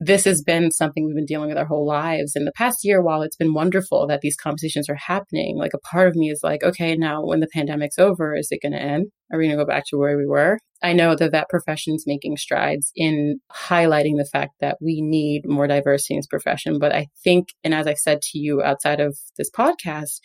this 0.00 0.24
has 0.24 0.42
been 0.42 0.70
something 0.70 1.06
we've 1.06 1.14
been 1.14 1.24
dealing 1.24 1.48
with 1.48 1.56
our 1.56 1.66
whole 1.66 1.86
lives. 1.86 2.32
In 2.34 2.44
the 2.44 2.52
past 2.52 2.78
year, 2.82 3.00
while 3.00 3.22
it's 3.22 3.36
been 3.36 3.54
wonderful 3.54 4.06
that 4.08 4.20
these 4.22 4.36
conversations 4.36 4.88
are 4.88 4.96
happening, 4.96 5.56
like 5.56 5.72
a 5.72 5.78
part 5.78 6.08
of 6.08 6.16
me 6.16 6.30
is 6.30 6.40
like, 6.42 6.62
okay, 6.64 6.96
now 6.96 7.24
when 7.24 7.40
the 7.40 7.48
pandemic's 7.54 7.98
over, 7.98 8.34
is 8.34 8.48
it 8.50 8.60
going 8.60 8.72
to 8.72 8.82
end? 8.82 9.06
Are 9.32 9.38
we 9.38 9.46
going 9.46 9.56
to 9.56 9.64
go 9.64 9.66
back 9.66 9.84
to 9.88 9.96
where 9.96 10.18
we 10.18 10.26
were? 10.26 10.58
I 10.82 10.92
know 10.92 11.14
that 11.14 11.32
that 11.32 11.48
profession's 11.48 12.04
making 12.06 12.36
strides 12.36 12.90
in 12.94 13.38
highlighting 13.50 14.16
the 14.16 14.28
fact 14.30 14.52
that 14.60 14.76
we 14.82 15.00
need 15.00 15.42
more 15.46 15.66
diversity 15.66 16.14
in 16.14 16.18
this 16.18 16.26
profession. 16.26 16.78
But 16.78 16.92
I 16.92 17.06
think, 17.22 17.48
and 17.62 17.72
as 17.72 17.86
I 17.86 17.94
said 17.94 18.20
to 18.20 18.38
you 18.38 18.62
outside 18.62 19.00
of 19.00 19.16
this 19.38 19.50
podcast, 19.50 20.18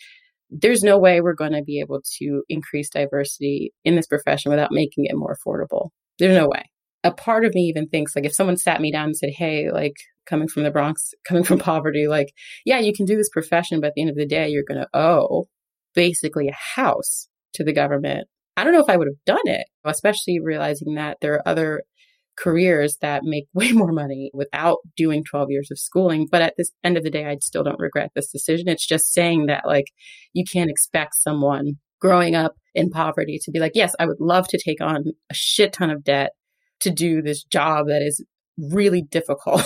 there's 0.50 0.82
no 0.82 0.98
way 0.98 1.20
we're 1.20 1.34
going 1.34 1.52
to 1.52 1.62
be 1.62 1.80
able 1.80 2.02
to 2.18 2.42
increase 2.48 2.90
diversity 2.90 3.72
in 3.84 3.96
this 3.96 4.06
profession 4.06 4.50
without 4.50 4.72
making 4.72 5.04
it 5.06 5.16
more 5.16 5.36
affordable. 5.36 5.90
There's 6.18 6.36
no 6.36 6.48
way 6.48 6.64
a 7.04 7.12
part 7.12 7.44
of 7.44 7.54
me 7.54 7.62
even 7.62 7.88
thinks 7.88 8.14
like 8.14 8.24
if 8.24 8.34
someone 8.34 8.56
sat 8.56 8.80
me 8.80 8.92
down 8.92 9.06
and 9.06 9.16
said, 9.16 9.30
Hey, 9.30 9.70
like 9.70 9.94
coming 10.26 10.48
from 10.48 10.62
the 10.62 10.70
Bronx, 10.70 11.12
coming 11.26 11.44
from 11.44 11.58
poverty, 11.58 12.06
like, 12.06 12.32
yeah, 12.64 12.78
you 12.78 12.92
can 12.92 13.06
do 13.06 13.16
this 13.16 13.30
profession, 13.30 13.80
but 13.80 13.88
at 13.88 13.92
the 13.94 14.02
end 14.02 14.10
of 14.10 14.16
the 14.16 14.26
day, 14.26 14.48
you're 14.48 14.64
going 14.66 14.80
to 14.80 14.88
owe 14.98 15.48
basically 15.94 16.48
a 16.48 16.80
house 16.80 17.28
to 17.54 17.64
the 17.64 17.72
government. 17.72 18.28
I 18.56 18.64
don't 18.64 18.72
know 18.72 18.82
if 18.82 18.90
I 18.90 18.96
would 18.96 19.08
have 19.08 19.24
done 19.24 19.46
it, 19.46 19.66
especially 19.84 20.38
realizing 20.42 20.94
that 20.94 21.18
there 21.20 21.34
are 21.34 21.48
other 21.48 21.82
careers 22.40 22.96
that 23.00 23.22
make 23.24 23.46
way 23.54 23.72
more 23.72 23.92
money 23.92 24.30
without 24.32 24.78
doing 24.96 25.24
12 25.24 25.50
years 25.50 25.70
of 25.70 25.78
schooling. 25.78 26.26
But 26.30 26.42
at 26.42 26.54
this 26.56 26.72
end 26.82 26.96
of 26.96 27.04
the 27.04 27.10
day, 27.10 27.26
I 27.26 27.36
still 27.40 27.62
don't 27.62 27.78
regret 27.78 28.10
this 28.14 28.30
decision. 28.30 28.68
It's 28.68 28.86
just 28.86 29.12
saying 29.12 29.46
that 29.46 29.66
like 29.66 29.86
you 30.32 30.44
can't 30.50 30.70
expect 30.70 31.14
someone 31.16 31.74
growing 32.00 32.34
up 32.34 32.54
in 32.74 32.90
poverty 32.90 33.38
to 33.42 33.50
be 33.50 33.58
like, 33.58 33.72
yes, 33.74 33.94
I 34.00 34.06
would 34.06 34.20
love 34.20 34.48
to 34.48 34.58
take 34.58 34.80
on 34.80 35.04
a 35.30 35.34
shit 35.34 35.72
ton 35.72 35.90
of 35.90 36.02
debt 36.02 36.30
to 36.80 36.90
do 36.90 37.20
this 37.20 37.44
job 37.44 37.88
that 37.88 38.00
is 38.00 38.24
really 38.56 39.02
difficult, 39.02 39.62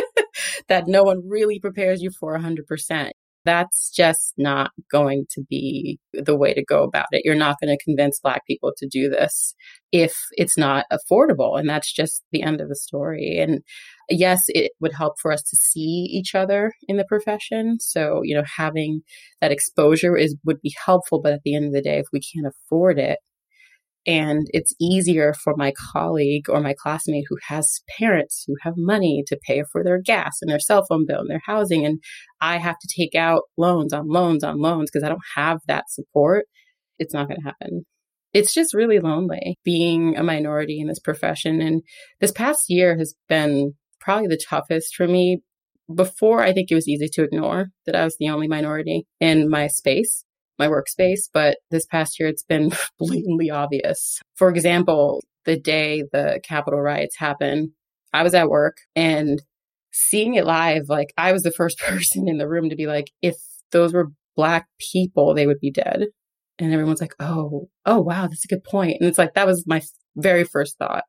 that 0.68 0.86
no 0.86 1.02
one 1.02 1.26
really 1.26 1.58
prepares 1.58 2.02
you 2.02 2.10
for 2.10 2.38
100%. 2.38 3.11
That's 3.44 3.90
just 3.90 4.34
not 4.38 4.70
going 4.90 5.26
to 5.30 5.42
be 5.48 5.98
the 6.12 6.36
way 6.36 6.54
to 6.54 6.64
go 6.64 6.84
about 6.84 7.06
it. 7.10 7.22
You're 7.24 7.34
not 7.34 7.56
going 7.60 7.76
to 7.76 7.84
convince 7.84 8.20
Black 8.20 8.46
people 8.46 8.72
to 8.76 8.86
do 8.86 9.08
this 9.08 9.54
if 9.90 10.14
it's 10.32 10.56
not 10.56 10.86
affordable. 10.92 11.58
And 11.58 11.68
that's 11.68 11.92
just 11.92 12.22
the 12.30 12.42
end 12.42 12.60
of 12.60 12.68
the 12.68 12.76
story. 12.76 13.38
And 13.38 13.60
yes, 14.08 14.40
it 14.48 14.72
would 14.80 14.92
help 14.92 15.14
for 15.20 15.32
us 15.32 15.42
to 15.42 15.56
see 15.56 16.08
each 16.10 16.34
other 16.34 16.72
in 16.86 16.96
the 16.96 17.04
profession. 17.04 17.78
So, 17.80 18.20
you 18.22 18.34
know, 18.34 18.44
having 18.56 19.02
that 19.40 19.52
exposure 19.52 20.16
is 20.16 20.36
would 20.44 20.60
be 20.60 20.74
helpful. 20.84 21.20
But 21.20 21.32
at 21.32 21.40
the 21.44 21.54
end 21.54 21.66
of 21.66 21.72
the 21.72 21.82
day, 21.82 21.98
if 21.98 22.06
we 22.12 22.20
can't 22.20 22.46
afford 22.46 22.98
it, 22.98 23.18
and 24.06 24.48
it's 24.52 24.74
easier 24.80 25.32
for 25.32 25.54
my 25.56 25.72
colleague 25.92 26.48
or 26.48 26.60
my 26.60 26.74
classmate 26.76 27.24
who 27.28 27.38
has 27.46 27.80
parents 27.98 28.44
who 28.46 28.54
have 28.62 28.74
money 28.76 29.22
to 29.28 29.38
pay 29.46 29.62
for 29.70 29.84
their 29.84 30.00
gas 30.00 30.38
and 30.40 30.50
their 30.50 30.58
cell 30.58 30.84
phone 30.88 31.06
bill 31.06 31.20
and 31.20 31.30
their 31.30 31.42
housing. 31.46 31.86
And 31.86 32.00
I 32.40 32.58
have 32.58 32.76
to 32.80 32.88
take 32.96 33.14
out 33.14 33.42
loans 33.56 33.92
on 33.92 34.08
loans 34.08 34.42
on 34.42 34.58
loans 34.58 34.90
because 34.90 35.04
I 35.04 35.08
don't 35.08 35.20
have 35.36 35.60
that 35.68 35.84
support. 35.88 36.46
It's 36.98 37.14
not 37.14 37.28
going 37.28 37.40
to 37.40 37.46
happen. 37.46 37.84
It's 38.32 38.54
just 38.54 38.74
really 38.74 38.98
lonely 38.98 39.58
being 39.64 40.16
a 40.16 40.22
minority 40.22 40.80
in 40.80 40.88
this 40.88 40.98
profession. 40.98 41.60
And 41.60 41.82
this 42.20 42.32
past 42.32 42.64
year 42.68 42.96
has 42.98 43.14
been 43.28 43.74
probably 44.00 44.26
the 44.26 44.42
toughest 44.48 44.96
for 44.96 45.06
me. 45.06 45.42
Before, 45.94 46.42
I 46.42 46.52
think 46.52 46.70
it 46.70 46.74
was 46.74 46.88
easy 46.88 47.08
to 47.12 47.22
ignore 47.22 47.66
that 47.86 47.94
I 47.94 48.04
was 48.04 48.16
the 48.18 48.30
only 48.30 48.48
minority 48.48 49.06
in 49.20 49.50
my 49.50 49.66
space 49.66 50.24
my 50.58 50.68
workspace, 50.68 51.28
but 51.32 51.58
this 51.70 51.86
past 51.86 52.18
year 52.18 52.28
it's 52.28 52.44
been 52.44 52.70
blatantly 52.98 53.50
obvious. 53.50 54.20
For 54.34 54.48
example, 54.48 55.22
the 55.44 55.58
day 55.58 56.04
the 56.12 56.40
Capitol 56.44 56.80
riots 56.80 57.16
happened, 57.16 57.70
I 58.12 58.22
was 58.22 58.34
at 58.34 58.48
work 58.48 58.76
and 58.94 59.42
seeing 59.92 60.34
it 60.34 60.46
live, 60.46 60.88
like 60.88 61.12
I 61.16 61.32
was 61.32 61.42
the 61.42 61.50
first 61.52 61.78
person 61.86 62.28
in 62.28 62.38
the 62.38 62.48
room 62.48 62.70
to 62.70 62.76
be 62.76 62.86
like, 62.86 63.10
if 63.20 63.36
those 63.70 63.92
were 63.92 64.12
black 64.36 64.66
people, 64.78 65.34
they 65.34 65.46
would 65.46 65.60
be 65.60 65.70
dead. 65.70 66.06
And 66.58 66.72
everyone's 66.72 67.00
like, 67.00 67.14
oh, 67.18 67.68
oh, 67.86 68.00
wow, 68.00 68.22
that's 68.22 68.44
a 68.44 68.48
good 68.48 68.62
point. 68.62 68.98
And 69.00 69.08
it's 69.08 69.18
like, 69.18 69.34
that 69.34 69.46
was 69.46 69.64
my 69.66 69.80
very 70.16 70.44
first 70.44 70.78
thought. 70.78 71.04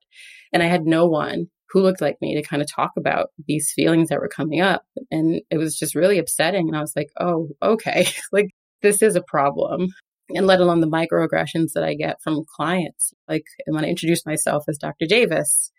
And 0.51 0.63
I 0.63 0.67
had 0.67 0.85
no 0.85 1.05
one 1.05 1.47
who 1.69 1.81
looked 1.81 2.01
like 2.01 2.17
me 2.21 2.35
to 2.35 2.47
kind 2.47 2.61
of 2.61 2.71
talk 2.71 2.91
about 2.97 3.29
these 3.47 3.71
feelings 3.75 4.09
that 4.09 4.19
were 4.19 4.29
coming 4.29 4.61
up. 4.61 4.83
And 5.11 5.41
it 5.49 5.57
was 5.57 5.77
just 5.77 5.95
really 5.95 6.19
upsetting. 6.19 6.67
And 6.67 6.77
I 6.77 6.81
was 6.81 6.93
like, 6.95 7.09
oh, 7.19 7.49
okay. 7.61 8.07
like 8.31 8.51
this 8.83 9.01
is 9.01 9.15
a 9.15 9.23
problem. 9.27 9.87
And 10.29 10.47
let 10.47 10.61
alone 10.61 10.79
the 10.79 10.87
microaggressions 10.87 11.73
that 11.73 11.83
I 11.83 11.95
get 11.95 12.21
from 12.21 12.45
clients. 12.55 13.13
Like 13.27 13.43
when 13.65 13.83
I 13.83 13.89
introduce 13.89 14.25
myself 14.25 14.63
as 14.69 14.77
Dr. 14.77 15.05
Davis, 15.07 15.71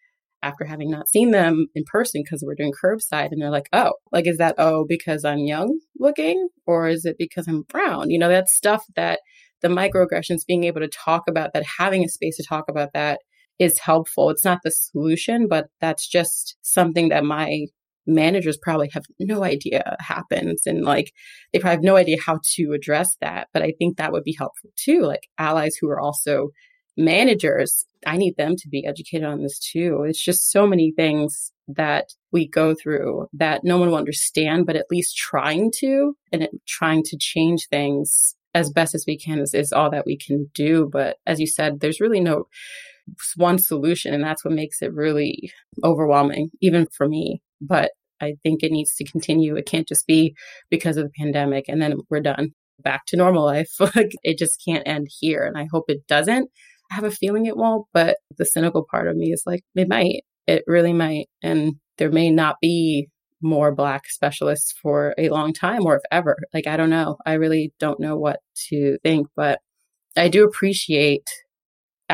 after 0.45 0.67
having 0.67 0.91
not 0.91 1.09
seen 1.09 1.31
them 1.31 1.67
in 1.75 1.83
person 1.87 2.23
because 2.23 2.45
we're 2.45 2.55
doing 2.55 2.73
curbside 2.73 3.33
and 3.33 3.41
they're 3.41 3.51
like, 3.51 3.69
oh, 3.73 3.93
like, 4.13 4.27
is 4.27 4.37
that, 4.37 4.55
oh, 4.59 4.85
because 4.87 5.25
I'm 5.25 5.39
young 5.39 5.81
looking 5.99 6.49
or 6.67 6.87
is 6.87 7.07
it 7.07 7.17
because 7.19 7.49
I'm 7.49 7.63
brown? 7.63 8.11
You 8.11 8.19
know, 8.19 8.29
that 8.29 8.51
stuff 8.51 8.85
that 8.95 9.21
the 9.63 9.69
microaggressions, 9.69 10.47
being 10.47 10.65
able 10.65 10.83
to 10.83 10.89
talk 10.89 11.23
about 11.27 11.55
that, 11.55 11.65
having 11.79 12.05
a 12.05 12.09
space 12.09 12.37
to 12.37 12.45
talk 12.47 12.67
about 12.69 12.91
that 12.93 13.21
is 13.59 13.79
helpful. 13.79 14.29
It's 14.29 14.45
not 14.45 14.59
the 14.63 14.71
solution, 14.71 15.49
but 15.49 15.69
that's 15.81 16.07
just 16.07 16.57
something 16.61 17.09
that 17.09 17.25
my 17.25 17.67
managers 18.07 18.59
probably 18.61 18.89
have 18.93 19.05
no 19.19 19.45
idea 19.45 19.97
happens 20.01 20.67
and 20.67 20.85
like 20.85 21.13
they 21.53 21.59
probably 21.59 21.77
have 21.77 21.85
no 21.85 21.97
idea 21.97 22.17
how 22.25 22.39
to 22.43 22.73
address 22.73 23.17
that 23.21 23.49
but 23.53 23.63
i 23.63 23.73
think 23.79 23.97
that 23.97 24.13
would 24.13 24.25
be 24.25 24.37
helpful 24.37 24.71
too 24.77 25.03
like 25.03 25.29
allies 25.39 25.77
who 25.77 25.89
are 25.89 26.01
also 26.01 26.51
managers 26.97 27.87
i 28.07 28.17
need 28.17 28.37
them 28.37 28.55
to 28.57 28.69
be 28.69 28.87
educated 28.87 29.27
on 29.27 29.43
this 29.43 29.59
too. 29.59 30.05
It's 30.07 30.23
just 30.23 30.51
so 30.51 30.67
many 30.67 30.93
things 30.93 31.53
that 31.69 32.07
we 32.33 32.47
go 32.47 32.75
through 32.75 33.27
that 33.33 33.65
no 33.65 33.79
one 33.79 33.89
will 33.89 33.97
understand 33.97 34.67
but 34.67 34.77
at 34.77 34.87
least 34.91 35.17
trying 35.17 35.73
to 35.79 36.17
and 36.33 36.43
it, 36.43 36.51
trying 36.67 37.03
to 37.05 37.17
change 37.19 37.69
things 37.69 38.37
as 38.55 38.71
best 38.71 38.95
as 38.95 39.05
we 39.07 39.19
can 39.19 39.39
is, 39.39 39.55
is 39.55 39.73
all 39.73 39.91
that 39.91 40.07
we 40.07 40.17
can 40.17 40.49
do. 40.55 40.89
But 40.93 41.17
as 41.27 41.41
you 41.41 41.47
said 41.47 41.81
there's 41.81 42.01
really 42.01 42.21
no 42.21 42.47
one 43.37 43.59
solution 43.59 44.15
and 44.15 44.23
that's 44.23 44.45
what 44.45 44.55
makes 44.55 44.81
it 44.83 44.93
really 44.93 45.53
overwhelming 45.83 46.51
even 46.61 46.87
for 46.87 47.09
me 47.09 47.43
but 47.61 47.93
I 48.21 48.35
think 48.43 48.63
it 48.63 48.73
needs 48.73 48.95
to 48.97 49.05
continue. 49.05 49.57
It 49.57 49.67
can't 49.67 49.89
just 49.89 50.07
be 50.07 50.35
because 50.71 50.97
of 50.97 51.05
the 51.05 51.13
pandemic 51.19 51.67
and 51.69 51.81
then 51.81 51.99
we're 52.11 52.21
done 52.21 52.51
back 52.81 53.07
to 53.07 53.17
normal 53.17 53.45
life. 53.45 53.71
like 53.81 54.13
it 54.23 54.39
just 54.39 54.63
can't 54.65 54.87
end 54.87 55.09
here. 55.21 55.43
And 55.43 55.57
I 55.59 55.67
hope 55.71 55.85
it 55.89 56.07
doesn't. 56.07 56.51
I 56.91 56.95
have 56.95 57.05
a 57.05 57.11
feeling 57.11 57.47
it 57.47 57.57
won't, 57.57 57.87
but 57.93 58.19
the 58.37 58.45
cynical 58.45 58.87
part 58.91 59.09
of 59.09 59.17
me 59.17 59.33
is 59.33 59.43
like, 59.47 59.63
it 59.75 59.89
might. 59.89 60.23
It 60.47 60.63
really 60.67 60.93
might. 60.93 61.27
And 61.43 61.75
there 61.99 62.11
may 62.11 62.31
not 62.31 62.57
be 62.61 63.09
more 63.41 63.75
Black 63.75 64.09
specialists 64.09 64.73
for 64.83 65.15
a 65.19 65.29
long 65.29 65.53
time 65.53 65.85
or 65.85 65.97
if 65.97 66.03
ever. 66.11 66.37
Like, 66.53 66.67
I 66.67 66.77
don't 66.77 66.91
know. 66.91 67.19
I 67.27 67.35
really 67.35 67.73
don't 67.79 68.01
know 68.01 68.17
what 68.17 68.41
to 68.69 68.99
think, 69.03 69.29
but 69.37 69.61
I 70.17 70.29
do 70.29 70.45
appreciate 70.45 71.29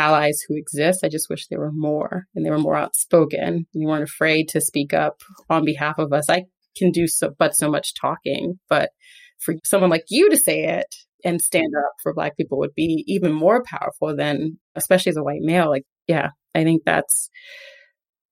allies 0.01 0.41
who 0.47 0.57
exist. 0.57 1.05
I 1.05 1.09
just 1.09 1.29
wish 1.29 1.47
there 1.47 1.61
were 1.61 1.73
more 1.73 2.25
and 2.35 2.45
they 2.45 2.51
were 2.51 2.59
more 2.59 2.77
outspoken 2.77 3.41
and 3.41 3.67
they 3.75 3.87
weren't 3.87 4.09
afraid 4.09 4.49
to 4.49 4.61
speak 4.61 4.95
up 4.95 5.21
on 5.49 5.65
behalf 5.65 5.99
of 5.99 6.13
us. 6.13 6.31
I 6.31 6.45
can 6.77 6.91
do 6.91 7.07
so, 7.07 7.35
but 7.39 7.55
so 7.55 7.71
much 7.71 7.95
talking, 7.95 8.59
but 8.69 8.91
for 9.39 9.55
someone 9.65 9.91
like 9.91 10.05
you 10.09 10.31
to 10.31 10.37
say 10.37 10.65
it 10.65 10.95
and 11.25 11.41
stand 11.41 11.73
up 11.79 11.93
for 12.03 12.15
Black 12.15 12.37
people 12.37 12.59
would 12.59 12.75
be 12.75 13.05
even 13.07 13.33
more 13.33 13.63
powerful 13.63 14.17
than, 14.17 14.59
especially 14.75 15.11
as 15.11 15.17
a 15.17 15.23
white 15.23 15.43
male. 15.43 15.69
Like, 15.69 15.85
yeah, 16.07 16.31
I 16.55 16.65
think 16.65 16.83
that's 16.85 17.29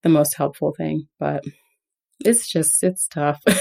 the 0.02 0.08
most 0.08 0.36
helpful 0.36 0.74
thing, 0.76 1.08
but 1.20 1.44
it's 2.20 2.50
just, 2.50 2.82
it's 2.82 3.06
tough. 3.08 3.42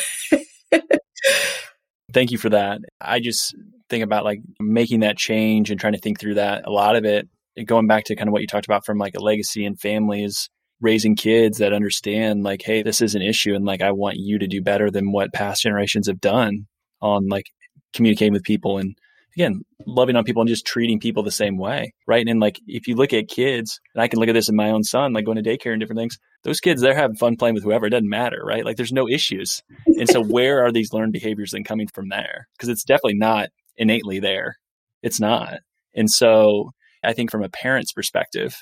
Thank 2.14 2.32
you 2.32 2.38
for 2.38 2.50
that. 2.50 2.80
I 3.02 3.20
just 3.20 3.54
think 3.90 4.04
about 4.04 4.24
like 4.24 4.40
making 4.60 5.02
that 5.02 5.18
change 5.18 5.70
and 5.70 5.80
trying 5.80 5.94
to 5.94 6.00
think 6.00 6.20
through 6.20 6.36
that. 6.36 6.66
A 6.66 6.72
lot 6.72 6.96
of 6.96 7.04
it 7.06 7.28
going 7.66 7.88
back 7.88 8.06
to 8.06 8.16
kind 8.16 8.28
of 8.28 8.34
what 8.34 8.42
you 8.42 8.48
talked 8.48 8.66
about 8.66 8.86
from 8.86 8.98
like 8.98 9.16
a 9.16 9.24
legacy 9.24 9.66
and 9.66 9.80
families 9.80 10.50
raising 10.80 11.16
kids 11.16 11.58
that 11.58 11.74
understand 11.74 12.44
like 12.44 12.62
hey 12.62 12.84
this 12.84 13.02
is 13.02 13.16
an 13.16 13.22
issue 13.22 13.56
and 13.56 13.66
like 13.66 13.82
i 13.82 13.92
want 13.92 14.18
you 14.18 14.38
to 14.38 14.48
do 14.48 14.62
better 14.62 14.92
than 14.92 15.12
what 15.12 15.34
past 15.34 15.64
generations 15.64 16.08
have 16.08 16.22
done 16.22 16.68
on 17.02 17.28
like 17.28 17.48
communicating 17.94 18.34
with 18.34 18.44
people 18.44 18.78
and 18.78 18.96
again 19.36 19.62
loving 19.88 20.16
on 20.16 20.24
people 20.24 20.42
and 20.42 20.50
just 20.50 20.68
treating 20.68 21.00
people 21.00 21.24
the 21.24 21.32
same 21.32 21.58
way 21.58 21.94
right? 22.08 22.28
And 22.28 22.40
like 22.40 22.60
if 22.68 22.88
you 22.88 22.96
look 22.96 23.14
at 23.14 23.28
kids 23.28 23.80
and 23.96 24.02
i 24.02 24.08
can 24.08 24.20
look 24.20 24.30
at 24.30 24.34
this 24.34 24.50
in 24.50 24.56
my 24.56 24.70
own 24.70 24.84
son 24.84 25.14
like 25.14 25.26
going 25.26 25.42
to 25.42 25.50
daycare 25.50 25.72
and 25.72 25.80
different 25.80 26.00
things 26.00 26.20
those 26.44 26.60
kids 26.60 26.82
they're 26.82 26.96
having 26.96 27.16
fun 27.18 27.36
playing 27.36 27.56
with 27.56 27.64
whoever 27.64 27.88
it 27.88 27.92
doesn't 27.92 28.10
matter 28.10 28.42
right? 28.44 28.66
Like 28.66 28.78
there's 28.78 28.94
no 28.94 29.08
issues. 29.08 29.62
And 29.86 30.10
so 30.10 30.24
where 30.24 30.66
are 30.66 30.72
these 30.72 30.94
learned 30.94 31.14
behaviors 31.14 31.52
then 31.52 31.64
coming 31.64 31.88
from 31.94 32.10
there? 32.10 32.48
Because 32.56 32.70
it's 32.70 32.84
definitely 32.84 33.16
not 33.16 33.50
innately 33.76 34.20
there. 34.20 34.56
It's 35.04 35.20
not. 35.20 35.60
And 35.94 36.10
so 36.10 36.72
I 37.08 37.14
think 37.14 37.32
from 37.32 37.44
a 37.44 37.50
parent's 37.50 37.94
perspective, 37.94 38.56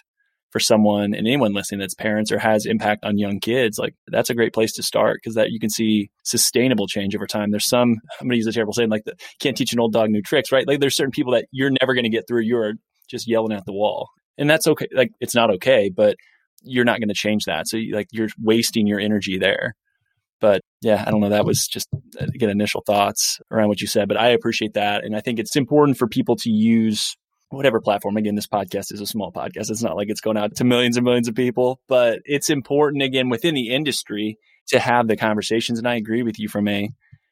for 0.52 0.60
someone 0.62 1.14
and 1.14 1.28
anyone 1.28 1.54
listening 1.54 1.82
that's 1.82 1.94
parents 1.94 2.32
or 2.32 2.40
has 2.40 2.66
impact 2.66 3.04
on 3.04 3.18
young 3.18 3.42
kids, 3.42 3.78
like 3.78 3.94
that's 4.08 4.30
a 4.30 4.34
great 4.34 4.54
place 4.54 4.72
to 4.72 4.82
start 4.84 5.18
because 5.22 5.36
that 5.36 5.52
you 5.52 5.60
can 5.60 5.70
see 5.70 6.10
sustainable 6.24 6.88
change 6.88 7.14
over 7.14 7.28
time. 7.28 7.52
There's 7.52 7.68
some 7.68 7.98
I'm 8.22 8.28
gonna 8.28 8.38
use 8.38 8.48
a 8.48 8.54
terrible 8.54 8.72
saying 8.72 8.90
like 8.90 9.04
the 9.04 9.16
can't 9.42 9.58
teach 9.58 9.74
an 9.74 9.82
old 9.82 9.92
dog 9.92 10.10
new 10.10 10.22
tricks, 10.22 10.54
right? 10.54 10.66
Like 10.66 10.80
there's 10.80 10.96
certain 10.96 11.12
people 11.12 11.34
that 11.34 11.48
you're 11.52 11.72
never 11.82 11.94
gonna 11.94 12.08
get 12.08 12.24
through. 12.26 12.44
You're 12.44 12.76
just 13.10 13.28
yelling 13.28 13.52
at 13.52 13.66
the 13.66 13.74
wall. 13.74 14.08
And 14.38 14.50
that's 14.50 14.66
okay. 14.66 14.88
Like 14.94 15.12
it's 15.20 15.36
not 15.36 15.52
okay, 15.56 15.92
but 15.94 16.16
you're 16.64 16.86
not 16.86 17.02
to 17.02 17.14
change 17.14 17.44
that. 17.48 17.68
So 17.68 17.78
like 17.92 18.08
you're 18.12 18.30
wasting 18.42 18.88
your 18.88 19.02
energy 19.02 19.38
there. 19.38 19.76
But 20.40 20.62
yeah, 20.82 21.04
I 21.06 21.12
don't 21.12 21.20
know. 21.20 21.30
That 21.30 21.46
was 21.46 21.68
just 21.68 21.90
uh, 22.18 22.28
again 22.34 22.50
initial 22.50 22.82
thoughts 22.86 23.42
around 23.52 23.68
what 23.68 23.82
you 23.82 23.88
said, 23.88 24.08
but 24.08 24.16
I 24.16 24.30
appreciate 24.30 24.76
that, 24.76 25.04
and 25.04 25.18
I 25.18 25.20
think 25.20 25.38
it's 25.38 25.58
important 25.58 25.98
for 25.98 26.08
people 26.08 26.38
to 26.38 26.50
use 26.50 27.18
whatever 27.50 27.80
platform. 27.80 28.18
Again, 28.18 28.36
this 28.36 28.48
podcast 28.48 28.92
is 28.92 29.02
a 29.02 29.06
small 29.06 29.32
podcast. 29.32 29.70
It's 29.70 29.84
not 29.84 29.96
like 29.96 30.10
it's 30.10 30.22
going 30.22 30.38
out 30.38 30.56
to 30.56 30.64
millions 30.64 30.98
and 30.98 31.06
millions 31.06 31.28
of 31.28 31.36
people, 31.36 31.80
but 31.88 32.20
it's 32.26 32.50
important 32.50 33.04
again 33.04 33.30
within 33.30 33.56
the 33.56 33.70
industry 33.70 34.38
to 34.68 34.80
have 34.80 35.08
the 35.08 35.18
conversations. 35.18 35.80
And 35.80 35.88
I 35.88 35.96
agree 35.96 36.24
with 36.24 36.40
you 36.40 36.50
from 36.50 36.68
a 36.68 36.90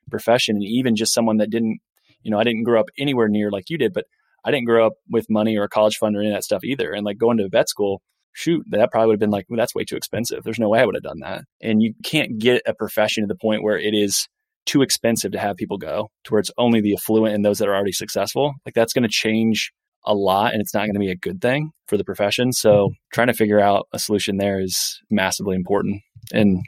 profession 0.09 0.55
and 0.55 0.65
even 0.65 0.95
just 0.95 1.13
someone 1.13 1.37
that 1.37 1.49
didn't, 1.49 1.79
you 2.21 2.31
know, 2.31 2.39
I 2.39 2.43
didn't 2.43 2.63
grow 2.63 2.79
up 2.79 2.89
anywhere 2.97 3.27
near 3.27 3.51
like 3.51 3.69
you 3.69 3.77
did, 3.77 3.93
but 3.93 4.05
I 4.45 4.51
didn't 4.51 4.65
grow 4.65 4.85
up 4.85 4.93
with 5.09 5.29
money 5.29 5.57
or 5.57 5.63
a 5.63 5.69
college 5.69 5.97
fund 5.97 6.15
or 6.15 6.19
any 6.19 6.29
of 6.29 6.35
that 6.35 6.43
stuff 6.43 6.63
either. 6.63 6.91
And 6.91 7.05
like 7.05 7.17
going 7.17 7.37
to 7.37 7.49
vet 7.49 7.69
school, 7.69 8.01
shoot, 8.33 8.63
that 8.69 8.91
probably 8.91 9.07
would 9.07 9.13
have 9.13 9.19
been 9.19 9.31
like, 9.31 9.45
well, 9.49 9.57
that's 9.57 9.73
way 9.73 9.83
too 9.83 9.95
expensive. 9.95 10.43
There's 10.43 10.59
no 10.59 10.69
way 10.69 10.79
I 10.79 10.85
would 10.85 10.95
have 10.95 11.03
done 11.03 11.19
that. 11.21 11.45
And 11.61 11.81
you 11.81 11.93
can't 12.03 12.37
get 12.37 12.61
a 12.65 12.73
profession 12.73 13.23
to 13.23 13.27
the 13.27 13.35
point 13.35 13.63
where 13.63 13.77
it 13.77 13.93
is 13.93 14.27
too 14.65 14.81
expensive 14.81 15.31
to 15.33 15.39
have 15.39 15.57
people 15.57 15.77
go 15.77 16.09
to 16.23 16.31
where 16.31 16.39
it's 16.39 16.51
only 16.57 16.81
the 16.81 16.93
affluent 16.93 17.35
and 17.35 17.43
those 17.43 17.57
that 17.59 17.67
are 17.67 17.75
already 17.75 17.91
successful. 17.91 18.53
Like 18.65 18.73
that's 18.73 18.93
going 18.93 19.03
to 19.03 19.09
change 19.09 19.71
a 20.05 20.13
lot 20.13 20.53
and 20.53 20.61
it's 20.61 20.73
not 20.73 20.81
going 20.81 20.93
to 20.93 20.99
be 20.99 21.11
a 21.11 21.15
good 21.15 21.41
thing 21.41 21.71
for 21.87 21.97
the 21.97 22.03
profession. 22.03 22.51
So 22.51 22.87
mm-hmm. 22.87 22.93
trying 23.13 23.27
to 23.27 23.33
figure 23.33 23.59
out 23.59 23.87
a 23.93 23.99
solution 23.99 24.37
there 24.37 24.59
is 24.59 25.01
massively 25.09 25.55
important. 25.55 26.01
And 26.33 26.63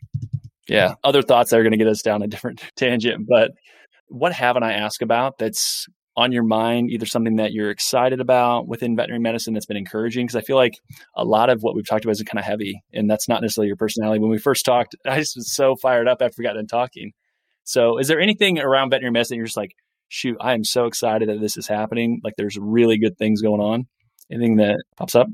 yeah, 0.68 0.96
other 1.04 1.22
thoughts 1.22 1.52
that 1.52 1.60
are 1.60 1.64
going 1.64 1.72
to 1.72 1.78
get 1.78 1.88
us 1.88 2.02
down 2.02 2.22
a 2.22 2.28
different 2.28 2.62
tangent. 2.76 3.28
But 3.28 3.52
what 4.08 4.34
haven't 4.34 4.64
I 4.64 4.74
asked 4.74 5.02
about 5.02 5.38
that's 5.38 5.88
on 6.18 6.32
your 6.32 6.44
mind, 6.44 6.90
either 6.92 7.06
something 7.06 7.36
that 7.36 7.52
you're 7.52 7.70
excited 7.70 8.22
about 8.22 8.68
within 8.68 8.96
veterinary 8.96 9.20
medicine 9.20 9.54
that's 9.54 9.66
been 9.66 9.78
encouraging? 9.78 10.26
Because 10.26 10.38
I 10.38 10.42
feel 10.42 10.56
like 10.56 10.80
a 11.16 11.26
lot 11.26 11.50
of 11.50 11.62
what 11.62 11.76
we've 11.76 11.88
talked 11.88 12.06
about 12.06 12.14
is 12.14 12.24
kind 12.24 12.40
of 12.40 12.46
heavy, 12.46 12.82
and 12.94 13.10
that's 13.10 13.28
not 13.28 13.42
necessarily 13.42 13.68
your 13.68 13.76
personality. 13.76 14.20
When 14.20 14.32
we 14.32 14.38
first 14.38 14.66
talked, 14.66 14.96
I 15.06 15.20
just 15.20 15.36
was 15.36 15.54
so 15.54 15.76
fired 15.76 16.08
up 16.08 16.22
after 16.22 16.36
we 16.38 16.46
got 16.46 16.54
done 16.54 16.68
talking. 16.68 17.12
So, 17.64 17.98
is 17.98 18.08
there 18.08 18.20
anything 18.20 18.60
around 18.60 18.92
veterinary 18.92 19.12
medicine 19.12 19.38
you're 19.38 19.46
just 19.46 19.58
like, 19.58 19.72
shoot, 20.10 20.38
I 20.40 20.54
am 20.54 20.64
so 20.64 20.86
excited 20.86 21.30
that 21.30 21.42
this 21.42 21.58
is 21.58 21.68
happening? 21.68 22.22
Like, 22.24 22.34
there's 22.38 22.58
really 22.60 22.98
good 22.98 23.18
things 23.18 23.42
going 23.42 23.62
on. 23.62 23.88
Anything 24.32 24.58
that 24.58 24.78
pops 24.98 25.16
up? 25.16 25.28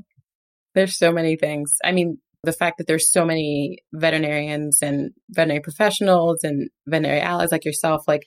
There's 0.74 0.96
so 0.96 1.12
many 1.12 1.36
things. 1.36 1.76
I 1.84 1.92
mean, 1.92 2.18
the 2.44 2.52
fact 2.52 2.78
that 2.78 2.86
there's 2.86 3.10
so 3.10 3.24
many 3.24 3.78
veterinarians 3.92 4.82
and 4.82 5.10
veterinary 5.30 5.60
professionals 5.60 6.40
and 6.42 6.68
veterinary 6.86 7.20
allies 7.20 7.52
like 7.52 7.64
yourself, 7.64 8.02
like 8.08 8.22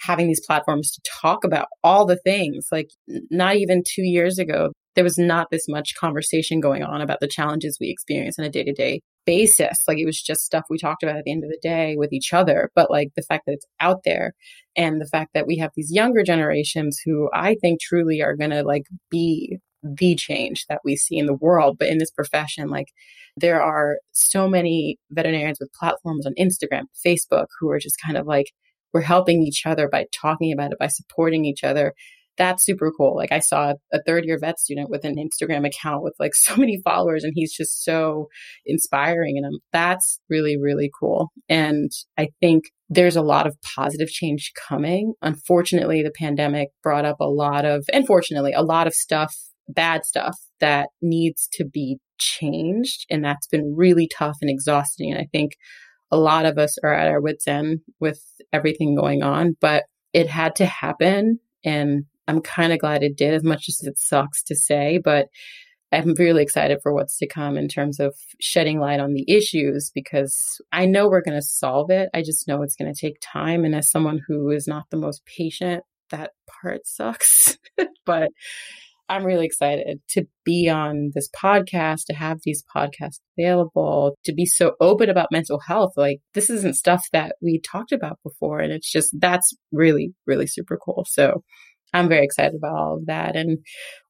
having 0.00 0.26
these 0.26 0.44
platforms 0.44 0.90
to 0.92 1.00
talk 1.20 1.44
about 1.44 1.66
all 1.84 2.06
the 2.06 2.18
things. 2.24 2.66
Like, 2.72 2.90
not 3.30 3.56
even 3.56 3.82
two 3.86 4.02
years 4.02 4.38
ago, 4.38 4.72
there 4.96 5.04
was 5.04 5.18
not 5.18 5.48
this 5.50 5.66
much 5.68 5.94
conversation 5.98 6.60
going 6.60 6.82
on 6.82 7.00
about 7.00 7.20
the 7.20 7.28
challenges 7.28 7.78
we 7.80 7.90
experience 7.90 8.38
on 8.38 8.44
a 8.44 8.50
day 8.50 8.64
to 8.64 8.72
day 8.72 9.00
basis. 9.30 9.78
Like, 9.86 9.98
it 9.98 10.06
was 10.06 10.20
just 10.20 10.44
stuff 10.44 10.64
we 10.68 10.76
talked 10.76 11.04
about 11.04 11.16
at 11.16 11.22
the 11.24 11.30
end 11.30 11.44
of 11.44 11.50
the 11.50 11.60
day 11.62 11.94
with 11.96 12.12
each 12.12 12.32
other. 12.32 12.72
But 12.74 12.90
like 12.90 13.10
the 13.14 13.22
fact 13.22 13.44
that 13.46 13.52
it's 13.52 13.66
out 13.78 14.00
there 14.04 14.34
and 14.74 15.00
the 15.00 15.06
fact 15.06 15.30
that 15.34 15.46
we 15.46 15.56
have 15.58 15.70
these 15.76 15.92
younger 15.92 16.24
generations 16.24 17.00
who 17.04 17.30
I 17.32 17.54
think 17.60 17.80
truly 17.80 18.20
are 18.22 18.34
going 18.34 18.50
to 18.50 18.64
like 18.64 18.86
be 19.08 19.58
the 19.84 20.16
change 20.16 20.66
that 20.68 20.80
we 20.84 20.96
see 20.96 21.16
in 21.16 21.26
the 21.26 21.40
world. 21.46 21.76
But 21.78 21.88
in 21.88 21.98
this 21.98 22.10
profession, 22.10 22.70
like, 22.70 22.88
there 23.36 23.62
are 23.62 23.98
so 24.10 24.48
many 24.48 24.98
veterinarians 25.10 25.60
with 25.60 25.72
platforms 25.72 26.26
on 26.26 26.34
Instagram, 26.34 26.86
Facebook, 27.06 27.46
who 27.60 27.70
are 27.70 27.78
just 27.78 28.02
kind 28.04 28.18
of 28.18 28.26
like, 28.26 28.46
we're 28.92 29.00
helping 29.00 29.44
each 29.44 29.62
other 29.64 29.88
by 29.88 30.06
talking 30.12 30.52
about 30.52 30.72
it, 30.72 30.78
by 30.80 30.88
supporting 30.88 31.44
each 31.44 31.62
other. 31.62 31.94
That's 32.40 32.64
super 32.64 32.90
cool. 32.96 33.14
Like 33.14 33.32
I 33.32 33.40
saw 33.40 33.74
a 33.92 34.02
third 34.06 34.24
year 34.24 34.38
vet 34.40 34.58
student 34.58 34.88
with 34.88 35.04
an 35.04 35.16
Instagram 35.16 35.66
account 35.66 36.02
with 36.02 36.14
like 36.18 36.34
so 36.34 36.56
many 36.56 36.80
followers 36.82 37.22
and 37.22 37.34
he's 37.36 37.54
just 37.54 37.84
so 37.84 38.28
inspiring. 38.64 39.34
And 39.36 39.44
I'm, 39.44 39.60
that's 39.74 40.20
really, 40.30 40.56
really 40.58 40.90
cool. 40.98 41.32
And 41.50 41.90
I 42.16 42.28
think 42.40 42.64
there's 42.88 43.16
a 43.16 43.22
lot 43.22 43.46
of 43.46 43.58
positive 43.76 44.08
change 44.08 44.52
coming. 44.68 45.12
Unfortunately, 45.20 46.02
the 46.02 46.12
pandemic 46.18 46.70
brought 46.82 47.04
up 47.04 47.20
a 47.20 47.28
lot 47.28 47.66
of, 47.66 47.84
unfortunately, 47.92 48.52
a 48.52 48.62
lot 48.62 48.86
of 48.86 48.94
stuff, 48.94 49.34
bad 49.68 50.06
stuff 50.06 50.34
that 50.60 50.88
needs 51.02 51.46
to 51.52 51.66
be 51.66 51.98
changed. 52.18 53.04
And 53.10 53.22
that's 53.22 53.48
been 53.48 53.74
really 53.76 54.08
tough 54.08 54.36
and 54.40 54.50
exhausting. 54.50 55.12
And 55.12 55.20
I 55.20 55.28
think 55.30 55.52
a 56.10 56.16
lot 56.16 56.46
of 56.46 56.56
us 56.56 56.78
are 56.82 56.94
at 56.94 57.06
our 57.06 57.20
wits' 57.20 57.46
end 57.46 57.80
with 58.00 58.22
everything 58.50 58.96
going 58.96 59.22
on, 59.22 59.56
but 59.60 59.84
it 60.14 60.26
had 60.26 60.56
to 60.56 60.64
happen. 60.64 61.38
And 61.64 62.04
I'm 62.30 62.40
kind 62.40 62.72
of 62.72 62.78
glad 62.78 63.02
it 63.02 63.16
did, 63.16 63.34
as 63.34 63.42
much 63.42 63.68
as 63.68 63.80
it 63.82 63.98
sucks 63.98 64.42
to 64.44 64.54
say, 64.54 65.00
but 65.02 65.26
I'm 65.92 66.14
really 66.14 66.42
excited 66.44 66.78
for 66.80 66.94
what's 66.94 67.18
to 67.18 67.26
come 67.26 67.58
in 67.58 67.66
terms 67.66 67.98
of 67.98 68.14
shedding 68.40 68.78
light 68.78 69.00
on 69.00 69.12
the 69.12 69.28
issues 69.28 69.90
because 69.92 70.60
I 70.70 70.86
know 70.86 71.08
we're 71.08 71.22
going 71.22 71.38
to 71.38 71.42
solve 71.42 71.90
it. 71.90 72.08
I 72.14 72.22
just 72.22 72.46
know 72.46 72.62
it's 72.62 72.76
going 72.76 72.92
to 72.92 73.00
take 73.00 73.16
time. 73.20 73.64
And 73.64 73.74
as 73.74 73.90
someone 73.90 74.20
who 74.28 74.50
is 74.50 74.68
not 74.68 74.84
the 74.90 74.96
most 74.96 75.22
patient, 75.26 75.82
that 76.10 76.30
part 76.62 76.86
sucks. 76.86 77.58
but 78.06 78.28
I'm 79.08 79.24
really 79.24 79.46
excited 79.46 80.00
to 80.10 80.26
be 80.44 80.68
on 80.68 81.10
this 81.16 81.28
podcast, 81.36 82.04
to 82.06 82.14
have 82.14 82.38
these 82.44 82.62
podcasts 82.74 83.18
available, 83.36 84.16
to 84.24 84.32
be 84.32 84.46
so 84.46 84.74
open 84.80 85.10
about 85.10 85.32
mental 85.32 85.58
health. 85.58 85.94
Like, 85.96 86.20
this 86.34 86.48
isn't 86.48 86.76
stuff 86.76 87.04
that 87.12 87.34
we 87.42 87.60
talked 87.60 87.90
about 87.90 88.20
before. 88.22 88.60
And 88.60 88.72
it's 88.72 88.90
just, 88.90 89.12
that's 89.18 89.52
really, 89.72 90.14
really 90.28 90.46
super 90.46 90.78
cool. 90.82 91.04
So, 91.08 91.42
I'm 91.92 92.08
very 92.08 92.24
excited 92.24 92.54
about 92.54 92.76
all 92.76 92.96
of 92.96 93.06
that 93.06 93.36
and 93.36 93.58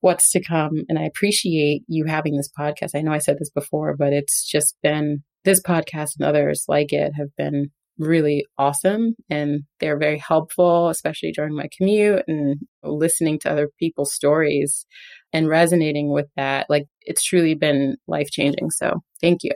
what's 0.01 0.31
to 0.33 0.43
come. 0.43 0.85
And 0.89 0.99
I 0.99 1.05
appreciate 1.05 1.83
you 1.89 2.05
having 2.07 2.37
this 2.37 2.51
podcast. 2.59 2.91
I 2.95 3.01
know 3.01 3.13
I 3.13 3.19
said 3.19 3.39
this 3.39 3.51
before, 3.51 3.97
but 3.97 4.13
it's 4.13 4.49
just 4.49 4.77
been 4.83 5.23
this 5.45 5.61
podcast 5.61 6.11
and 6.19 6.27
others 6.27 6.65
like 6.69 6.93
it 6.93 7.13
have 7.17 7.35
been 7.37 7.71
really 7.99 8.47
awesome 8.59 9.15
and 9.29 9.61
they're 9.79 9.99
very 9.99 10.19
helpful, 10.19 10.89
especially 10.89 11.33
during 11.33 11.55
my 11.55 11.69
commute 11.77 12.23
and 12.27 12.57
listening 12.83 13.39
to 13.39 13.51
other 13.51 13.69
people's 13.79 14.13
stories 14.13 14.87
and 15.33 15.49
resonating 15.49 16.11
with 16.11 16.27
that. 16.37 16.67
Like 16.69 16.87
it's 17.03 17.23
truly 17.23 17.55
been 17.55 17.97
life 18.09 18.31
changing. 18.31 18.71
So 18.71 19.03
thank 19.21 19.43
you. 19.43 19.53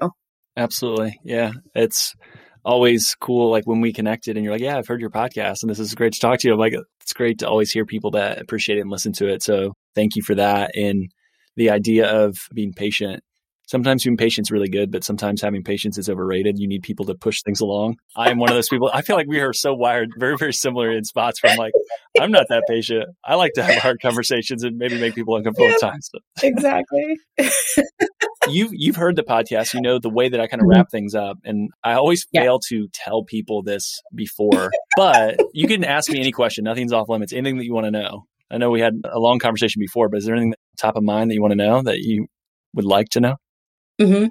Absolutely. 0.56 1.18
Yeah. 1.24 1.52
It's 1.74 2.14
always 2.64 3.14
cool. 3.20 3.50
Like 3.50 3.66
when 3.66 3.80
we 3.80 3.92
connected 3.92 4.36
and 4.36 4.44
you're 4.44 4.54
like, 4.54 4.62
yeah, 4.62 4.76
I've 4.76 4.86
heard 4.86 5.00
your 5.00 5.10
podcast 5.10 5.62
and 5.62 5.70
this 5.70 5.78
is 5.78 5.94
great 5.94 6.12
to 6.12 6.20
talk 6.20 6.38
to 6.40 6.48
you. 6.48 6.54
I'm 6.54 6.60
like, 6.60 6.74
it's 7.04 7.12
great 7.12 7.38
to 7.40 7.48
always 7.48 7.70
hear 7.70 7.84
people 7.84 8.10
that 8.12 8.40
appreciate 8.40 8.78
it 8.78 8.82
and 8.82 8.90
listen 8.90 9.12
to 9.12 9.28
it. 9.28 9.42
So 9.42 9.74
thank 9.94 10.16
you 10.16 10.22
for 10.22 10.34
that. 10.34 10.70
And 10.74 11.10
the 11.56 11.70
idea 11.70 12.10
of 12.10 12.36
being 12.52 12.72
patient 12.72 13.22
sometimes 13.66 14.04
being 14.04 14.16
patient 14.16 14.46
is 14.46 14.50
really 14.50 14.68
good, 14.68 14.90
but 14.90 15.04
sometimes 15.04 15.40
having 15.40 15.62
patience 15.62 15.98
is 15.98 16.08
overrated. 16.08 16.58
You 16.58 16.68
need 16.68 16.82
people 16.82 17.06
to 17.06 17.14
push 17.14 17.42
things 17.42 17.60
along. 17.60 17.96
I 18.16 18.30
am 18.30 18.38
one 18.38 18.50
of 18.50 18.54
those 18.54 18.68
people. 18.68 18.90
I 18.92 19.02
feel 19.02 19.16
like 19.16 19.26
we 19.26 19.40
are 19.40 19.52
so 19.52 19.74
wired, 19.74 20.10
very, 20.18 20.36
very 20.36 20.52
similar 20.52 20.90
in 20.90 21.04
spots 21.04 21.42
where 21.42 21.52
I'm 21.52 21.58
like, 21.58 21.72
I'm 22.20 22.30
not 22.30 22.46
that 22.50 22.64
patient. 22.68 23.06
I 23.24 23.34
like 23.36 23.52
to 23.54 23.62
have 23.62 23.82
hard 23.82 24.00
conversations 24.00 24.64
and 24.64 24.76
maybe 24.76 25.00
make 25.00 25.14
people 25.14 25.36
uncomfortable 25.36 25.68
yeah, 25.68 25.74
at 25.74 25.80
times. 25.80 26.10
So. 26.12 26.46
Exactly. 26.46 27.18
you've 28.48 28.70
you've 28.72 28.96
heard 28.96 29.16
the 29.16 29.22
podcast. 29.22 29.74
You 29.74 29.80
know 29.80 29.98
the 29.98 30.10
way 30.10 30.28
that 30.28 30.40
I 30.40 30.46
kind 30.46 30.60
of 30.60 30.66
mm-hmm. 30.66 30.78
wrap 30.78 30.90
things 30.90 31.14
up, 31.14 31.38
and 31.44 31.70
I 31.82 31.94
always 31.94 32.26
yeah. 32.32 32.42
fail 32.42 32.58
to 32.68 32.88
tell 32.92 33.24
people 33.24 33.62
this 33.62 34.00
before. 34.14 34.70
but 34.96 35.38
you 35.52 35.66
can 35.68 35.84
ask 35.84 36.10
me 36.10 36.20
any 36.20 36.32
question. 36.32 36.64
Nothing's 36.64 36.92
off 36.92 37.08
limits. 37.08 37.32
Anything 37.32 37.58
that 37.58 37.64
you 37.64 37.74
want 37.74 37.86
to 37.86 37.90
know. 37.90 38.24
I 38.50 38.58
know 38.58 38.70
we 38.70 38.80
had 38.80 38.94
a 39.10 39.18
long 39.18 39.38
conversation 39.38 39.80
before, 39.80 40.08
but 40.08 40.18
is 40.18 40.26
there 40.26 40.34
anything 40.34 40.54
top 40.78 40.96
of 40.96 41.02
mind 41.02 41.30
that 41.30 41.34
you 41.34 41.42
want 41.42 41.52
to 41.52 41.56
know 41.56 41.82
that 41.82 41.98
you 41.98 42.26
would 42.74 42.84
like 42.84 43.08
to 43.10 43.20
know? 43.20 43.36
Mm-hmm. 44.00 44.26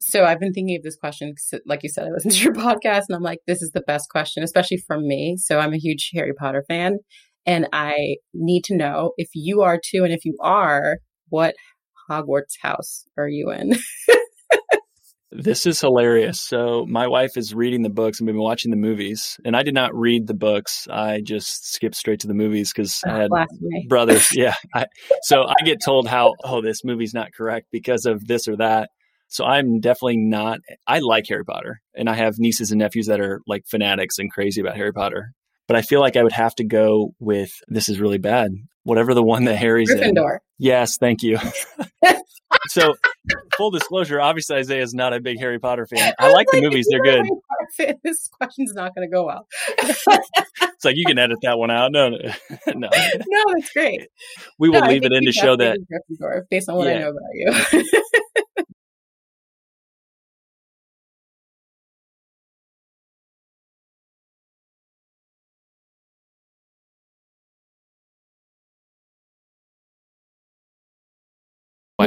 So 0.00 0.24
I've 0.24 0.40
been 0.40 0.52
thinking 0.52 0.76
of 0.76 0.82
this 0.82 0.96
question, 0.96 1.30
because, 1.30 1.60
like 1.66 1.82
you 1.82 1.88
said, 1.88 2.06
I 2.06 2.10
listened 2.10 2.34
to 2.34 2.42
your 2.42 2.54
podcast 2.54 3.02
and 3.08 3.16
I'm 3.16 3.22
like, 3.22 3.40
this 3.46 3.60
is 3.60 3.70
the 3.72 3.82
best 3.82 4.08
question, 4.08 4.42
especially 4.42 4.78
from 4.78 5.06
me. 5.06 5.36
So 5.36 5.58
I'm 5.58 5.74
a 5.74 5.78
huge 5.78 6.10
Harry 6.14 6.32
Potter 6.32 6.64
fan 6.66 6.98
and 7.46 7.68
I 7.72 8.16
need 8.32 8.64
to 8.64 8.76
know 8.76 9.12
if 9.16 9.28
you 9.34 9.60
are 9.62 9.78
too. 9.78 10.04
And 10.04 10.12
if 10.12 10.24
you 10.24 10.36
are, 10.40 10.98
what 11.28 11.54
Hogwarts 12.10 12.56
house 12.60 13.04
are 13.16 13.28
you 13.28 13.50
in? 13.50 13.74
This 15.32 15.64
is 15.64 15.80
hilarious. 15.80 16.40
So 16.40 16.86
my 16.88 17.06
wife 17.06 17.36
is 17.36 17.54
reading 17.54 17.82
the 17.82 17.88
books 17.88 18.18
and 18.18 18.26
we've 18.26 18.34
been 18.34 18.42
watching 18.42 18.72
the 18.72 18.76
movies. 18.76 19.38
And 19.44 19.56
I 19.56 19.62
did 19.62 19.74
not 19.74 19.94
read 19.94 20.26
the 20.26 20.34
books. 20.34 20.88
I 20.90 21.20
just 21.20 21.72
skipped 21.72 21.94
straight 21.94 22.20
to 22.20 22.26
the 22.26 22.34
movies 22.34 22.72
because 22.72 23.00
I 23.06 23.16
had 23.16 23.30
brothers. 23.88 24.34
Yeah. 24.34 24.54
I, 24.74 24.86
so 25.22 25.44
I 25.44 25.64
get 25.64 25.78
told 25.84 26.08
how, 26.08 26.34
oh, 26.42 26.60
this 26.62 26.84
movie's 26.84 27.14
not 27.14 27.32
correct 27.32 27.68
because 27.70 28.06
of 28.06 28.26
this 28.26 28.48
or 28.48 28.56
that. 28.56 28.90
So 29.28 29.44
I'm 29.44 29.78
definitely 29.78 30.16
not. 30.16 30.58
I 30.88 30.98
like 30.98 31.26
Harry 31.28 31.44
Potter, 31.44 31.80
and 31.94 32.10
I 32.10 32.14
have 32.14 32.34
nieces 32.38 32.72
and 32.72 32.80
nephews 32.80 33.06
that 33.06 33.20
are 33.20 33.40
like 33.46 33.62
fanatics 33.68 34.18
and 34.18 34.32
crazy 34.32 34.60
about 34.60 34.76
Harry 34.76 34.92
Potter. 34.92 35.32
But 35.68 35.76
I 35.76 35.82
feel 35.82 36.00
like 36.00 36.16
I 36.16 36.24
would 36.24 36.32
have 36.32 36.56
to 36.56 36.64
go 36.64 37.14
with 37.20 37.52
this 37.68 37.88
is 37.88 38.00
really 38.00 38.18
bad. 38.18 38.50
Whatever 38.90 39.14
the 39.14 39.22
one 39.22 39.44
that 39.44 39.54
Harry's 39.54 39.88
Gryffindor. 39.88 40.32
in. 40.32 40.38
Yes, 40.58 40.96
thank 40.96 41.22
you. 41.22 41.38
so, 42.66 42.96
full 43.56 43.70
disclosure, 43.70 44.20
obviously 44.20 44.56
Isaiah 44.56 44.82
is 44.82 44.92
not 44.92 45.12
a 45.12 45.20
big 45.20 45.38
Harry 45.38 45.60
Potter 45.60 45.86
fan. 45.86 46.12
I 46.18 46.32
like 46.32 46.48
the 46.50 46.60
movies; 46.60 46.88
they're 46.90 47.00
good. 47.00 47.24
This 48.02 48.28
question's 48.32 48.74
not 48.74 48.96
going 48.96 49.08
to 49.08 49.14
go 49.14 49.26
well. 49.26 49.46
it's 49.78 50.84
like 50.84 50.96
you 50.96 51.06
can 51.06 51.18
edit 51.20 51.38
that 51.42 51.56
one 51.56 51.70
out. 51.70 51.92
No, 51.92 52.08
no, 52.08 52.18
no, 52.66 52.74
no, 52.74 52.88
it's 52.90 53.72
great. 53.72 54.08
We 54.58 54.70
will 54.70 54.80
no, 54.80 54.88
leave 54.88 55.04
it 55.04 55.12
in 55.12 55.24
to 55.24 55.30
show 55.30 55.54
that 55.54 55.78
based 56.50 56.68
on 56.68 56.74
what 56.74 56.88
yeah. 56.88 56.94
I 56.94 56.98
know 56.98 57.10
about 57.10 57.22
you. 57.72 57.84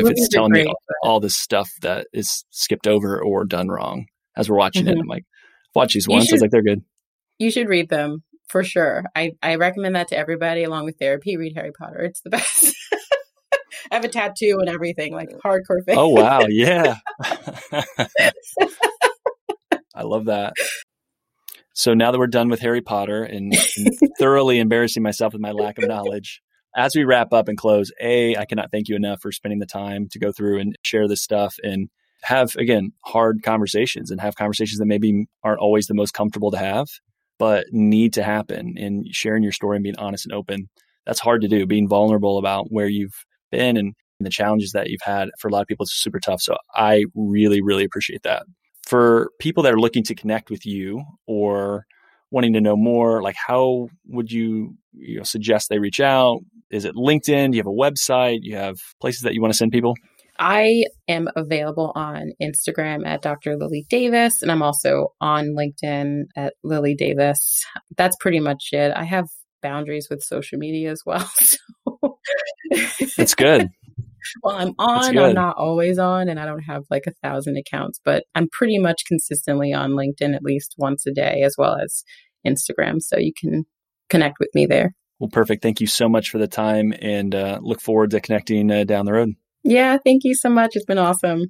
Wife 0.02 0.14
is 0.16 0.30
telling 0.30 0.52
great, 0.52 0.66
me 0.66 0.74
all, 1.04 1.12
all, 1.12 1.20
this 1.20 1.38
stuff 1.38 1.70
that 1.82 2.08
is 2.14 2.46
skipped 2.50 2.88
over 2.88 3.22
or 3.22 3.46
done 3.46 3.68
wrong 3.68 4.06
as 4.36 4.50
we're 4.50 4.58
watching 4.58 4.86
mm-hmm. 4.86 4.98
it. 4.98 5.02
I'm 5.02 5.08
like, 5.08 5.26
watch 5.76 5.94
these 5.94 6.08
once. 6.08 6.26
Should, 6.26 6.34
I 6.34 6.36
was 6.36 6.42
like, 6.42 6.52
they're 6.52 6.64
good. 6.64 6.84
You 7.40 7.52
should 7.52 7.70
read 7.70 7.90
them 7.90 8.24
for 8.48 8.64
sure. 8.64 9.06
I, 9.16 9.32
I 9.42 9.56
recommend 9.56 9.96
that 9.96 10.10
to 10.10 10.18
everybody 10.18 10.64
along 10.64 10.86
with 10.86 10.98
therapy. 11.00 11.38
Read 11.38 11.54
Harry 11.56 11.72
Potter. 11.72 12.02
It's 12.02 12.22
the 12.22 12.30
best. 12.32 12.76
I 13.92 13.96
have 13.96 14.06
a 14.06 14.10
tattoo 14.10 14.58
and 14.60 14.70
everything, 14.70 15.14
like 15.14 15.30
hardcore 15.44 15.84
fan. 15.86 15.98
Oh 15.98 16.10
wow, 16.10 16.42
yeah. 16.50 16.98
I 19.96 20.02
love 20.02 20.26
that. 20.26 20.54
So 21.74 21.94
now 21.94 22.12
that 22.12 22.20
we're 22.20 22.28
done 22.28 22.50
with 22.50 22.60
Harry 22.62 22.82
Potter 22.82 23.24
and, 23.24 23.54
and 23.78 23.90
thoroughly 24.20 24.60
embarrassing 24.60 25.04
myself 25.04 25.34
with 25.34 25.42
my 25.42 25.52
lack 25.52 25.78
of 25.80 25.88
knowledge, 25.88 26.42
as 26.76 26.96
we 26.96 27.04
wrap 27.04 27.34
up 27.34 27.48
and 27.48 27.58
close, 27.58 27.92
A, 28.02 28.36
I 28.36 28.46
cannot 28.46 28.72
thank 28.72 28.88
you 28.88 28.96
enough 28.96 29.22
for 29.22 29.32
spending 29.32 29.60
the 29.60 29.66
time 29.66 30.08
to 30.12 30.20
go 30.20 30.32
through 30.32 30.60
and 30.60 30.76
share 30.84 31.08
this 31.08 31.22
stuff 31.22 31.56
and 31.64 31.90
have, 32.24 32.56
again, 32.56 32.92
hard 33.06 33.44
conversations 33.44 34.10
and 34.10 34.22
have 34.22 34.36
conversations 34.36 34.80
that 34.80 34.86
maybe 34.86 35.26
aren't 35.44 35.60
always 35.60 35.88
the 35.88 35.94
most 35.94 36.14
comfortable 36.14 36.52
to 36.52 36.58
have, 36.58 36.88
but 37.38 37.66
need 37.72 38.14
to 38.14 38.24
happen. 38.24 38.76
And 38.78 39.06
sharing 39.12 39.44
your 39.44 39.52
story 39.52 39.78
and 39.78 39.84
being 39.84 39.98
honest 39.98 40.26
and 40.26 40.34
open, 40.34 40.70
that's 41.06 41.20
hard 41.20 41.42
to 41.42 41.48
do. 41.48 41.66
Being 41.66 41.88
vulnerable 41.88 42.38
about 42.38 42.68
where 42.70 42.88
you've 42.88 43.26
been 43.52 43.78
and 43.78 43.94
the 44.20 44.30
challenges 44.30 44.72
that 44.72 44.90
you've 44.90 45.02
had 45.04 45.30
for 45.38 45.50
a 45.50 45.52
lot 45.52 45.62
of 45.62 45.68
people, 45.68 45.84
it's 45.84 45.94
super 45.94 46.20
tough. 46.20 46.42
So 46.42 46.56
I 46.76 47.04
really, 47.14 47.62
really 47.62 47.84
appreciate 47.84 48.24
that. 48.24 48.44
For 48.88 49.30
people 49.40 49.64
that 49.64 49.74
are 49.74 49.80
looking 49.80 50.04
to 50.04 50.16
connect 50.16 50.50
with 50.50 50.66
you 50.66 51.04
or 51.28 51.86
wanting 52.34 52.54
to 52.54 52.62
know 52.62 52.76
more, 52.76 53.22
like 53.22 53.36
how 53.36 53.88
would 54.08 54.32
you, 54.32 54.76
you 54.92 55.18
know, 55.18 55.24
suggest 55.24 55.70
they 55.70 55.80
reach 55.80 56.00
out? 56.00 56.40
Is 56.72 56.84
it 56.84 56.96
LinkedIn? 56.96 57.52
Do 57.52 57.58
you 57.58 57.64
have 57.64 57.68
a 57.68 57.70
website? 57.70 58.40
You 58.42 58.58
have 58.58 58.78
places 59.00 59.22
that 59.22 59.36
you 59.36 59.42
want 59.42 59.54
to 59.54 59.58
send 59.58 59.72
people? 59.72 59.96
I 60.40 60.86
am 61.08 61.30
available 61.36 61.92
on 61.94 62.32
Instagram 62.42 63.06
at 63.06 63.22
Dr. 63.22 63.56
Lillie 63.56 63.86
Davis, 63.88 64.42
and 64.42 64.52
I'm 64.52 64.64
also 64.64 65.14
on 65.22 65.56
LinkedIn 65.56 66.24
at 66.36 66.56
Lillie 66.64 66.96
Davis. 66.96 67.64
That's 67.96 68.18
pretty 68.20 68.40
much 68.40 68.70
it. 68.72 68.92
I 68.96 69.04
have 69.04 69.28
boundaries 69.62 70.08
with 70.10 70.24
social 70.24 70.58
media 70.58 70.92
as 70.92 71.04
well. 71.06 71.30
So 72.72 73.10
That's 73.18 73.36
good. 73.36 73.70
Well, 74.42 74.56
I'm 74.56 74.74
on, 74.80 75.18
I'm 75.18 75.34
not 75.34 75.58
always 75.58 76.00
on, 76.00 76.30
and 76.30 76.40
I 76.40 76.46
don't 76.46 76.64
have 76.64 76.84
like 76.90 77.04
a 77.08 77.14
thousand 77.24 77.58
accounts, 77.58 78.00
but 78.04 78.24
I'm 78.36 78.50
pretty 78.50 78.80
much 78.80 79.04
consistently 79.06 79.74
on 79.74 79.92
LinkedIn 79.92 80.36
at 80.36 80.44
least 80.44 80.76
once 80.78 81.06
a 81.06 81.12
day, 81.12 81.42
as 81.44 81.56
well 81.58 81.78
as 81.78 82.04
Instagram. 82.46 83.02
So 83.02 83.18
you 83.18 83.34
can 83.38 83.66
connect 84.10 84.38
with 84.40 84.50
me 84.54 84.66
there. 84.66 84.96
Well, 85.20 85.30
perfect. 85.30 85.62
Thank 85.62 85.80
you 85.80 85.88
so 85.88 86.10
much 86.10 86.30
for 86.30 86.38
the 86.38 86.48
time 86.48 86.94
and 87.02 87.34
uh, 87.34 87.60
look 87.62 87.82
forward 87.82 88.12
to 88.12 88.20
connecting 88.20 88.72
uh, 88.72 88.84
down 88.84 89.06
the 89.06 89.14
road. 89.14 89.36
Yeah, 89.64 89.98
thank 90.04 90.24
you 90.24 90.36
so 90.36 90.50
much. 90.50 90.72
It's 90.74 90.86
been 90.86 90.98
awesome. 90.98 91.46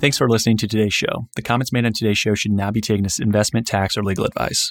Thanks 0.00 0.18
for 0.18 0.28
listening 0.28 0.58
to 0.58 0.68
today's 0.68 0.92
show. 0.92 1.28
The 1.34 1.40
comments 1.40 1.72
made 1.72 1.86
on 1.86 1.94
today's 1.94 2.18
show 2.18 2.34
should 2.34 2.52
not 2.52 2.74
be 2.74 2.82
taken 2.82 3.06
as 3.06 3.18
investment, 3.18 3.66
tax, 3.66 3.96
or 3.96 4.02
legal 4.02 4.26
advice. 4.26 4.70